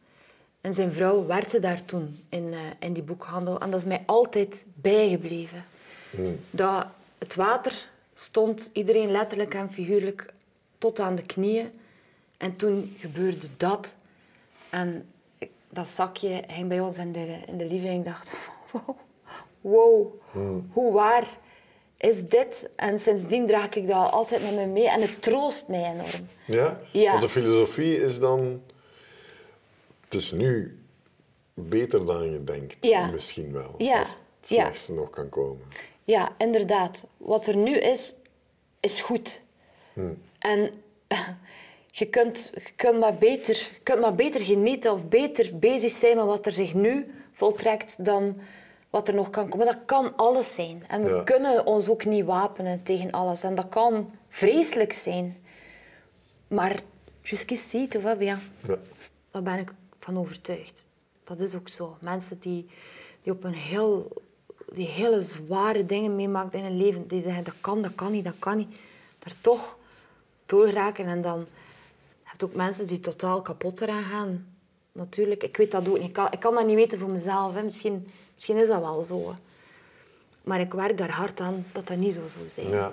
En 0.60 0.74
zijn 0.74 0.92
vrouw 0.92 1.26
werkte 1.26 1.58
daar 1.58 1.84
toen 1.84 2.18
in, 2.28 2.44
uh, 2.52 2.58
in 2.78 2.92
die 2.92 3.02
boekhandel. 3.02 3.60
En 3.60 3.70
dat 3.70 3.80
is 3.80 3.86
mij 3.86 4.02
altijd 4.06 4.64
bijgebleven. 4.74 5.64
Dat 6.50 6.86
het 7.18 7.34
water 7.34 7.88
stond 8.14 8.70
iedereen 8.72 9.10
letterlijk 9.10 9.54
en 9.54 9.70
figuurlijk 9.72 10.34
tot 10.78 11.00
aan 11.00 11.14
de 11.14 11.22
knieën. 11.22 11.72
En 12.36 12.56
toen 12.56 12.94
gebeurde 12.98 13.46
dat. 13.56 13.94
En 14.70 15.08
ik- 15.38 15.50
dat 15.72 15.88
zakje 15.88 16.42
ging 16.48 16.68
bij 16.68 16.80
ons 16.80 16.98
in 16.98 17.12
de, 17.12 17.38
in 17.46 17.58
de 17.58 17.64
living. 17.66 17.98
Ik 17.98 18.04
dacht, 18.04 18.32
wow, 18.72 18.96
wow 19.60 20.06
hoe 20.72 20.92
waar 20.92 21.28
is 21.96 22.28
dit? 22.28 22.68
En 22.76 22.98
sindsdien 22.98 23.46
draag 23.46 23.74
ik 23.74 23.86
dat 23.86 24.12
altijd 24.12 24.42
met 24.42 24.54
me 24.54 24.66
mee. 24.66 24.88
En 24.90 25.00
het 25.00 25.22
troost 25.22 25.68
mij 25.68 25.84
enorm. 25.92 26.28
Ja? 26.46 26.80
Ja. 26.92 27.10
Want 27.10 27.22
de 27.22 27.28
filosofie 27.28 28.02
is 28.02 28.18
dan... 28.20 28.62
Het 30.10 30.20
is 30.20 30.32
nu 30.32 30.78
beter 31.54 32.06
dan 32.06 32.30
je 32.30 32.44
denkt. 32.44 32.76
Ja. 32.80 33.06
Misschien 33.06 33.52
wel. 33.52 33.74
Ja. 33.78 33.98
Als 33.98 34.08
het 34.08 34.48
slechtste 34.48 34.92
nog 34.92 35.10
kan 35.10 35.28
komen. 35.28 35.66
Ja, 36.04 36.32
inderdaad. 36.38 37.06
Wat 37.16 37.46
er 37.46 37.56
nu 37.56 37.76
is, 37.76 38.14
is 38.80 39.00
goed. 39.00 39.40
En 40.38 40.70
je 41.90 42.06
kunt, 42.06 42.50
je, 42.54 42.72
kunt 42.76 42.98
maar 42.98 43.18
beter, 43.18 43.54
je 43.54 43.80
kunt 43.82 44.00
maar 44.00 44.14
beter 44.14 44.40
genieten 44.40 44.92
of 44.92 45.08
beter 45.08 45.58
bezig 45.58 45.90
zijn 45.92 46.16
met 46.16 46.24
wat 46.26 46.46
er 46.46 46.52
zich 46.52 46.74
nu 46.74 47.14
voltrekt 47.32 48.04
dan 48.04 48.36
wat 48.90 49.08
er 49.08 49.14
nog 49.14 49.30
kan 49.30 49.48
komen. 49.48 49.66
Dat 49.66 49.78
kan 49.84 50.16
alles 50.16 50.54
zijn. 50.54 50.84
En 50.88 51.04
we 51.04 51.10
Ja. 51.10 51.22
kunnen 51.22 51.66
ons 51.66 51.88
ook 51.88 52.04
niet 52.04 52.24
wapenen 52.24 52.82
tegen 52.82 53.10
alles. 53.10 53.42
En 53.42 53.54
dat 53.54 53.68
kan 53.68 54.14
vreselijk 54.28 54.92
zijn. 54.92 55.36
Maar 56.48 56.80
jusqu'ici, 57.22 57.88
tout 57.88 58.02
va 58.02 58.14
bien. 58.14 58.38
Ja. 58.66 58.78
Daar 59.30 59.42
ben 59.42 59.58
ik 59.58 59.72
van 60.00 60.18
overtuigd. 60.18 60.86
Dat 61.24 61.40
is 61.40 61.54
ook 61.54 61.68
zo. 61.68 61.96
Mensen 62.00 62.38
die, 62.38 62.66
die 63.22 63.32
op 63.32 63.44
een 63.44 63.54
heel, 63.54 64.22
die 64.72 64.86
hele 64.86 65.22
zware 65.22 65.86
dingen 65.86 66.16
meemaken 66.16 66.58
in 66.58 66.64
hun 66.64 66.76
leven, 66.76 67.08
die 67.08 67.22
zeggen 67.22 67.44
dat 67.44 67.54
kan, 67.60 67.82
dat 67.82 67.94
kan 67.94 68.12
niet, 68.12 68.24
dat 68.24 68.38
kan 68.38 68.56
niet, 68.56 68.74
daar 69.18 69.34
toch 69.40 69.76
doorraken. 70.46 71.06
En 71.06 71.20
dan 71.20 71.46
heb 72.22 72.42
ook 72.42 72.54
mensen 72.54 72.86
die 72.86 73.00
totaal 73.00 73.42
kapot 73.42 73.80
eraan 73.80 74.04
gaan. 74.04 74.46
Natuurlijk, 74.92 75.42
ik 75.42 75.56
weet 75.56 75.70
dat 75.70 75.88
ook 75.88 75.98
niet. 75.98 76.06
Ik 76.06 76.12
kan, 76.12 76.32
ik 76.32 76.40
kan 76.40 76.54
dat 76.54 76.66
niet 76.66 76.76
weten 76.76 76.98
voor 76.98 77.10
mezelf. 77.10 77.54
Hè. 77.54 77.62
Misschien, 77.62 78.08
misschien 78.34 78.56
is 78.56 78.68
dat 78.68 78.80
wel 78.80 79.02
zo. 79.02 79.34
Maar 80.42 80.60
ik 80.60 80.72
werk 80.72 80.98
daar 80.98 81.10
hard 81.10 81.40
aan 81.40 81.64
dat 81.72 81.86
dat 81.86 81.96
niet 81.96 82.14
zo 82.14 82.20
zou 82.28 82.48
zijn. 82.48 82.68
Ja, 82.68 82.92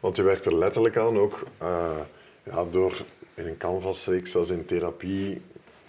want 0.00 0.16
je 0.16 0.22
werkt 0.22 0.44
er 0.44 0.58
letterlijk 0.58 0.96
aan 0.96 1.18
ook 1.18 1.42
eh, 1.58 1.98
ja, 2.42 2.64
door 2.64 3.04
in 3.34 3.46
een 3.46 3.56
canvasreeks 3.56 4.36
als 4.36 4.50
in 4.50 4.66
therapie 4.66 5.42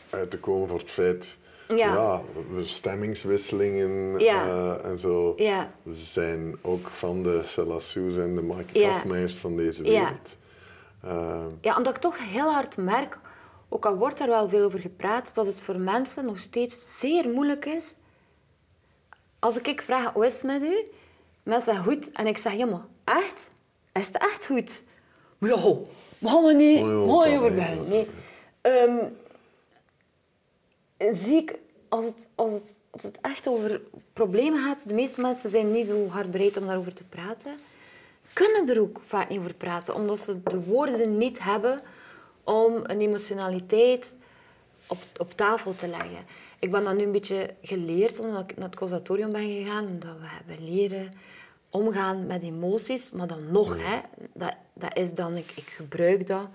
uit 0.09 0.31
te 0.31 0.39
komen 0.39 0.67
voor 0.67 0.79
het 0.79 0.89
feit... 0.89 1.37
Ja. 1.75 2.21
we- 2.51 2.65
stemmingswisselingen 2.65 4.19
Ja. 4.19 4.45
eh, 4.47 4.85
en 4.89 4.97
zo. 4.97 5.33
Ja. 5.35 5.71
Zijn 5.93 6.57
ook 6.61 6.87
van 6.87 7.23
de 7.23 7.41
Celassous 7.43 8.17
en 8.17 8.35
de 8.35 8.41
Mike 8.41 8.79
Ja. 8.79 9.01
Van 9.29 9.55
deze 9.57 9.83
Ja. 9.83 9.89
wereld. 9.91 10.37
Eh, 11.01 11.45
Ja, 11.61 11.77
omdat 11.77 11.95
ik 11.95 12.01
toch 12.01 12.17
heel 12.29 12.51
hard 12.51 12.77
merk, 12.77 13.19
ook 13.69 13.85
al 13.85 13.95
wordt 13.97 14.19
er 14.19 14.27
wel 14.27 14.49
veel 14.49 14.65
over 14.65 14.79
gepraat, 14.79 15.33
dat 15.35 15.45
het 15.45 15.61
voor 15.61 15.77
mensen 15.79 16.25
nog 16.25 16.39
steeds 16.39 16.99
zeer 16.99 17.29
moeilijk 17.29 17.65
is. 17.65 17.95
Als 19.39 19.59
ik 19.61 19.81
vraag, 19.81 20.13
hoe 20.13 20.25
is 20.25 20.33
het 20.33 20.43
met 20.43 20.63
u? 20.63 20.87
Mensen 21.43 21.73
zeggen 21.73 21.93
goed. 21.93 22.11
En 22.11 22.27
ik 22.27 22.37
zeg, 22.37 22.53
ja 22.53 22.65
maar, 22.65 22.85
echt? 23.03 23.49
Is 23.93 24.07
het 24.07 24.17
echt 24.17 24.45
goed? 24.45 24.83
Maar 25.37 25.49
ja, 25.49 25.55
we 26.19 26.27
gaan 26.27 26.45
er 26.45 26.55
niet, 26.55 26.83
Oh, 26.83 27.25
ja, 27.25 27.31
kan 27.31 27.37
over 27.37 27.53
beginnen. 27.53 27.87
Nee. 27.89 28.07
Ehm, 28.61 29.05
zie 30.97 31.37
ik, 31.37 31.59
als 31.89 32.05
het, 32.05 32.29
als, 32.35 32.51
het, 32.51 32.77
als 32.89 33.03
het 33.03 33.19
echt 33.21 33.47
over 33.47 33.81
problemen 34.13 34.63
gaat, 34.63 34.87
de 34.87 34.93
meeste 34.93 35.21
mensen 35.21 35.49
zijn 35.49 35.71
niet 35.71 35.87
zo 35.87 36.07
hard 36.07 36.31
bereid 36.31 36.57
om 36.57 36.65
daarover 36.65 36.93
te 36.93 37.03
praten, 37.03 37.59
kunnen 38.33 38.69
er 38.69 38.81
ook 38.81 39.01
vaak 39.05 39.29
niet 39.29 39.39
over 39.39 39.53
praten, 39.53 39.95
omdat 39.95 40.19
ze 40.19 40.43
de 40.43 40.63
woorden 40.63 41.17
niet 41.17 41.39
hebben 41.39 41.79
om 42.43 42.73
een 42.83 43.01
emotionaliteit 43.01 44.15
op, 44.87 44.97
op 45.17 45.31
tafel 45.31 45.75
te 45.75 45.87
leggen. 45.87 46.25
Ik 46.59 46.71
ben 46.71 46.83
dat 46.83 46.95
nu 46.95 47.03
een 47.03 47.11
beetje 47.11 47.53
geleerd, 47.61 48.19
omdat 48.19 48.49
ik 48.49 48.57
naar 48.57 48.67
het 48.67 48.77
conservatorium 48.77 49.31
ben 49.31 49.49
gegaan, 49.49 49.99
dat 49.99 50.15
we 50.19 50.25
hebben 50.25 50.73
leren 50.73 51.11
omgaan 51.69 52.27
met 52.27 52.43
emoties, 52.43 53.11
maar 53.11 53.27
dan 53.27 53.51
nog, 53.51 53.77
hè, 53.79 53.99
dat, 54.33 54.53
dat 54.73 54.97
is 54.97 55.13
dan, 55.13 55.35
ik, 55.35 55.51
ik 55.55 55.67
gebruik 55.67 56.27
dat. 56.27 56.47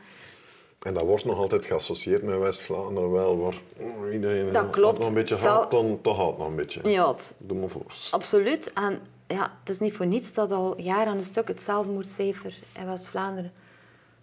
En 0.83 0.95
dat 0.95 1.03
wordt 1.03 1.25
nog 1.25 1.39
altijd 1.39 1.67
geassocieerd 1.67 2.23
met 2.23 2.39
West-Vlaanderen 2.39 3.11
wel, 3.13 3.39
waar 3.39 3.61
mm, 3.79 4.11
iedereen 4.13 4.53
Dat 4.53 4.71
klopt. 4.71 4.99
nog 4.99 5.09
een 5.09 5.15
beetje 5.15 5.37
Zal- 5.37 5.53
haat, 5.53 5.71
dan 5.71 5.99
toch 6.03 6.17
haat 6.17 6.39
nog 6.39 6.47
een 6.47 6.57
beetje. 6.57 6.89
Ja, 6.91 7.15
Doe 7.39 7.59
maar 7.59 7.69
voor. 7.69 7.93
Absoluut. 8.11 8.73
En 8.73 9.01
ja, 9.27 9.53
het 9.61 9.69
is 9.69 9.79
niet 9.79 9.97
voor 9.97 10.07
niets 10.07 10.33
dat 10.33 10.53
al 10.53 10.81
jaren 10.81 11.07
aan 11.07 11.17
een 11.17 11.23
stuk 11.23 11.49
het 11.49 11.63
zelfmoordcijfer 11.63 12.59
in 12.79 12.87
West-Vlaanderen 12.87 13.53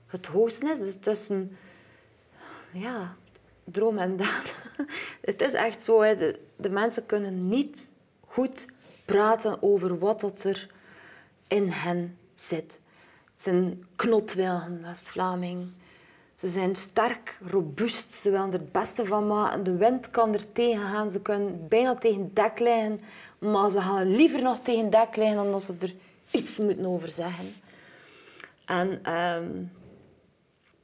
het 0.10 0.26
hoogste 0.26 0.70
is. 0.70 0.80
Dus 0.80 0.98
tussen 1.00 1.58
ja, 2.72 3.16
droom 3.64 3.98
en 3.98 4.16
daad. 4.16 4.56
Het 5.22 5.42
is 5.42 5.54
echt 5.54 5.84
zo. 5.84 6.02
Hè. 6.02 6.16
De, 6.16 6.40
de 6.56 6.70
mensen 6.70 7.06
kunnen 7.06 7.48
niet 7.48 7.92
goed 8.28 8.66
praten 9.06 9.58
over 9.62 10.00
wat 10.00 10.20
dat 10.22 10.44
er 10.44 10.70
in 11.48 11.70
hen 11.70 12.18
zit. 12.36 12.80
Het 13.32 13.42
zijn 13.42 13.86
knotwilgen, 13.96 14.82
West-Vlaming. 14.82 15.68
Ze 16.40 16.48
zijn 16.48 16.76
sterk, 16.76 17.40
robuust, 17.46 18.14
ze 18.14 18.30
willen 18.30 18.48
er 18.48 18.60
het 18.60 18.72
beste 18.72 19.06
van 19.06 19.28
maken. 19.28 19.64
De 19.64 19.76
wind 19.76 20.10
kan 20.10 20.34
er 20.34 20.52
tegen 20.52 20.82
gaan, 20.82 21.10
ze 21.10 21.22
kunnen 21.22 21.68
bijna 21.68 21.96
tegen 21.96 22.22
het 22.22 22.36
dek 22.36 22.60
liggen. 22.60 23.00
Maar 23.40 23.70
ze 23.70 23.82
gaan 23.82 24.16
liever 24.16 24.42
nog 24.42 24.60
tegen 24.60 24.84
het 24.84 24.92
dek 24.92 25.16
liggen 25.16 25.36
dan 25.36 25.52
dat 25.52 25.62
ze 25.62 25.76
er 25.80 25.94
iets 26.32 26.58
moeten 26.58 26.86
over 26.86 27.10
zeggen. 27.10 27.46
En 28.66 29.04
ehm, 29.04 29.66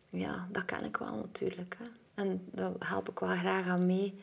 ja, 0.09 0.47
dat 0.51 0.65
ken 0.65 0.83
ik 0.83 0.97
wel 0.97 1.15
natuurlijk. 1.15 1.77
En 2.13 2.47
daar 2.51 2.71
help 2.79 3.09
ik 3.09 3.19
wel 3.19 3.29
graag 3.29 3.67
aan 3.67 3.85
mee. 3.85 4.19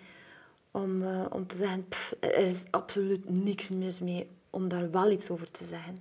Om, 0.70 1.02
eh, 1.02 1.24
om 1.30 1.46
te 1.46 1.56
zeggen, 1.56 1.88
pff, 1.88 2.14
er 2.20 2.34
is 2.34 2.64
absoluut 2.70 3.30
niks 3.30 3.68
mis 3.68 4.00
mee 4.00 4.28
om 4.50 4.68
daar 4.68 4.90
wel 4.90 5.10
iets 5.10 5.30
over 5.30 5.50
te 5.50 5.64
zeggen. 5.64 5.96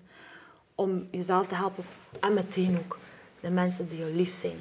Om 0.76 1.08
jezelf 1.12 1.48
te 1.48 1.56
helpen. 1.56 1.84
En 2.20 2.34
meteen 2.34 2.78
ook 2.78 2.98
de 3.42 3.52
mensen 3.52 3.88
die 3.88 3.98
je 3.98 4.12
lief 4.16 4.30
zijn. 4.30 4.58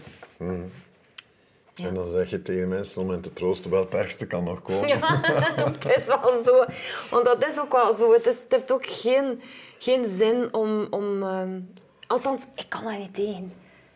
Ja. 1.75 1.87
En 1.87 1.95
dan 1.95 2.09
zeg 2.09 2.31
je 2.31 2.43
tegen 2.43 2.69
mensen 2.69 3.03
om 3.03 3.11
hen 3.11 3.21
te 3.21 3.33
troosten, 3.33 3.71
wel 3.71 3.85
het 3.85 3.95
ergste 3.95 4.27
kan 4.27 4.45
nog 4.45 4.63
komen. 4.63 4.89
Ja, 4.99 5.21
het 5.73 5.97
is 5.97 6.07
wel 6.07 6.43
zo. 6.45 6.65
Want 7.11 7.25
dat 7.25 7.49
is 7.49 7.59
ook 7.59 7.73
wel 7.73 7.95
zo. 7.95 8.13
Het, 8.13 8.27
is, 8.27 8.35
het 8.35 8.53
heeft 8.53 8.73
ook 8.73 8.87
geen, 8.87 9.41
geen 9.79 10.05
zin 10.05 10.55
om... 10.55 10.87
om 10.91 11.23
ehm, 11.23 11.61
althans, 12.07 12.45
ik 12.55 12.69
kan 12.69 12.85
daar 12.85 12.99
niet 12.99 13.15
tegen. 13.15 13.53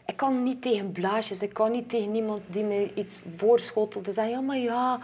Ik 0.06 0.16
kan 0.16 0.42
niet 0.42 0.62
tegen 0.62 0.92
blaasjes. 0.92 1.42
Ik 1.42 1.52
kan 1.52 1.72
niet 1.72 1.88
tegen 1.88 2.14
iemand 2.14 2.40
die 2.46 2.64
me 2.64 2.94
iets 2.94 3.22
voorschotelt. 3.36 4.04
Dus 4.04 4.14
zeggen, 4.14 4.32
ja, 4.32 4.40
maar 4.40 4.58
ja, 4.58 5.00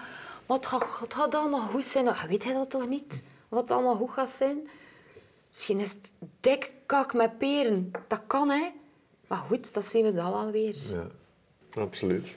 het 0.47 0.67
gaat, 0.67 0.87
het 1.01 1.15
gaat 1.15 1.35
allemaal 1.35 1.61
goed 1.61 1.85
zijn. 1.85 2.05
Nou, 2.05 2.17
weet 2.29 2.45
hij 2.45 2.53
dat 2.53 2.71
toch 2.71 2.89
niet? 2.89 3.25
Wat 3.49 3.71
allemaal 3.71 3.97
goed 3.97 4.11
gaat 4.11 4.29
zijn? 4.31 4.69
Misschien 5.51 5.79
is 5.79 5.91
het 5.91 6.13
dik 6.41 6.73
kak 6.87 7.15
met 7.15 7.39
peren. 7.39 7.91
Dat 8.09 8.21
kan, 8.27 8.51
hè. 8.51 8.71
Maar 9.31 9.39
goed, 9.39 9.75
dat 9.75 9.87
zien 9.87 10.05
we 10.05 10.13
dan 10.13 10.33
wel 10.33 10.51
weer. 10.51 10.77
Ja, 10.89 11.07
absoluut. 11.83 12.37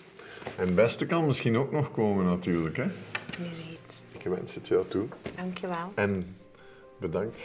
En 0.58 0.66
het 0.66 0.76
beste 0.76 1.06
kan 1.06 1.26
misschien 1.26 1.58
ook 1.58 1.72
nog 1.72 1.91
komen 1.91 2.26
natuurlijk. 2.26 2.78
Hè? 2.78 2.88
Wie 3.38 3.50
weet. 3.68 4.02
Ik 4.12 4.22
wens 4.24 4.56
het 4.56 4.68
jou 4.68 4.88
toe. 4.88 5.08
Dank 5.36 5.58
je 5.58 5.68
wel. 5.68 5.91
En 5.94 6.36
bedankt 7.00 7.38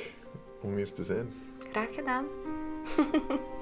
om 0.61 0.77
hier 0.77 0.93
te 0.93 1.05
zijn. 1.05 1.33
Graag 1.71 1.95
gedaan. 1.95 2.25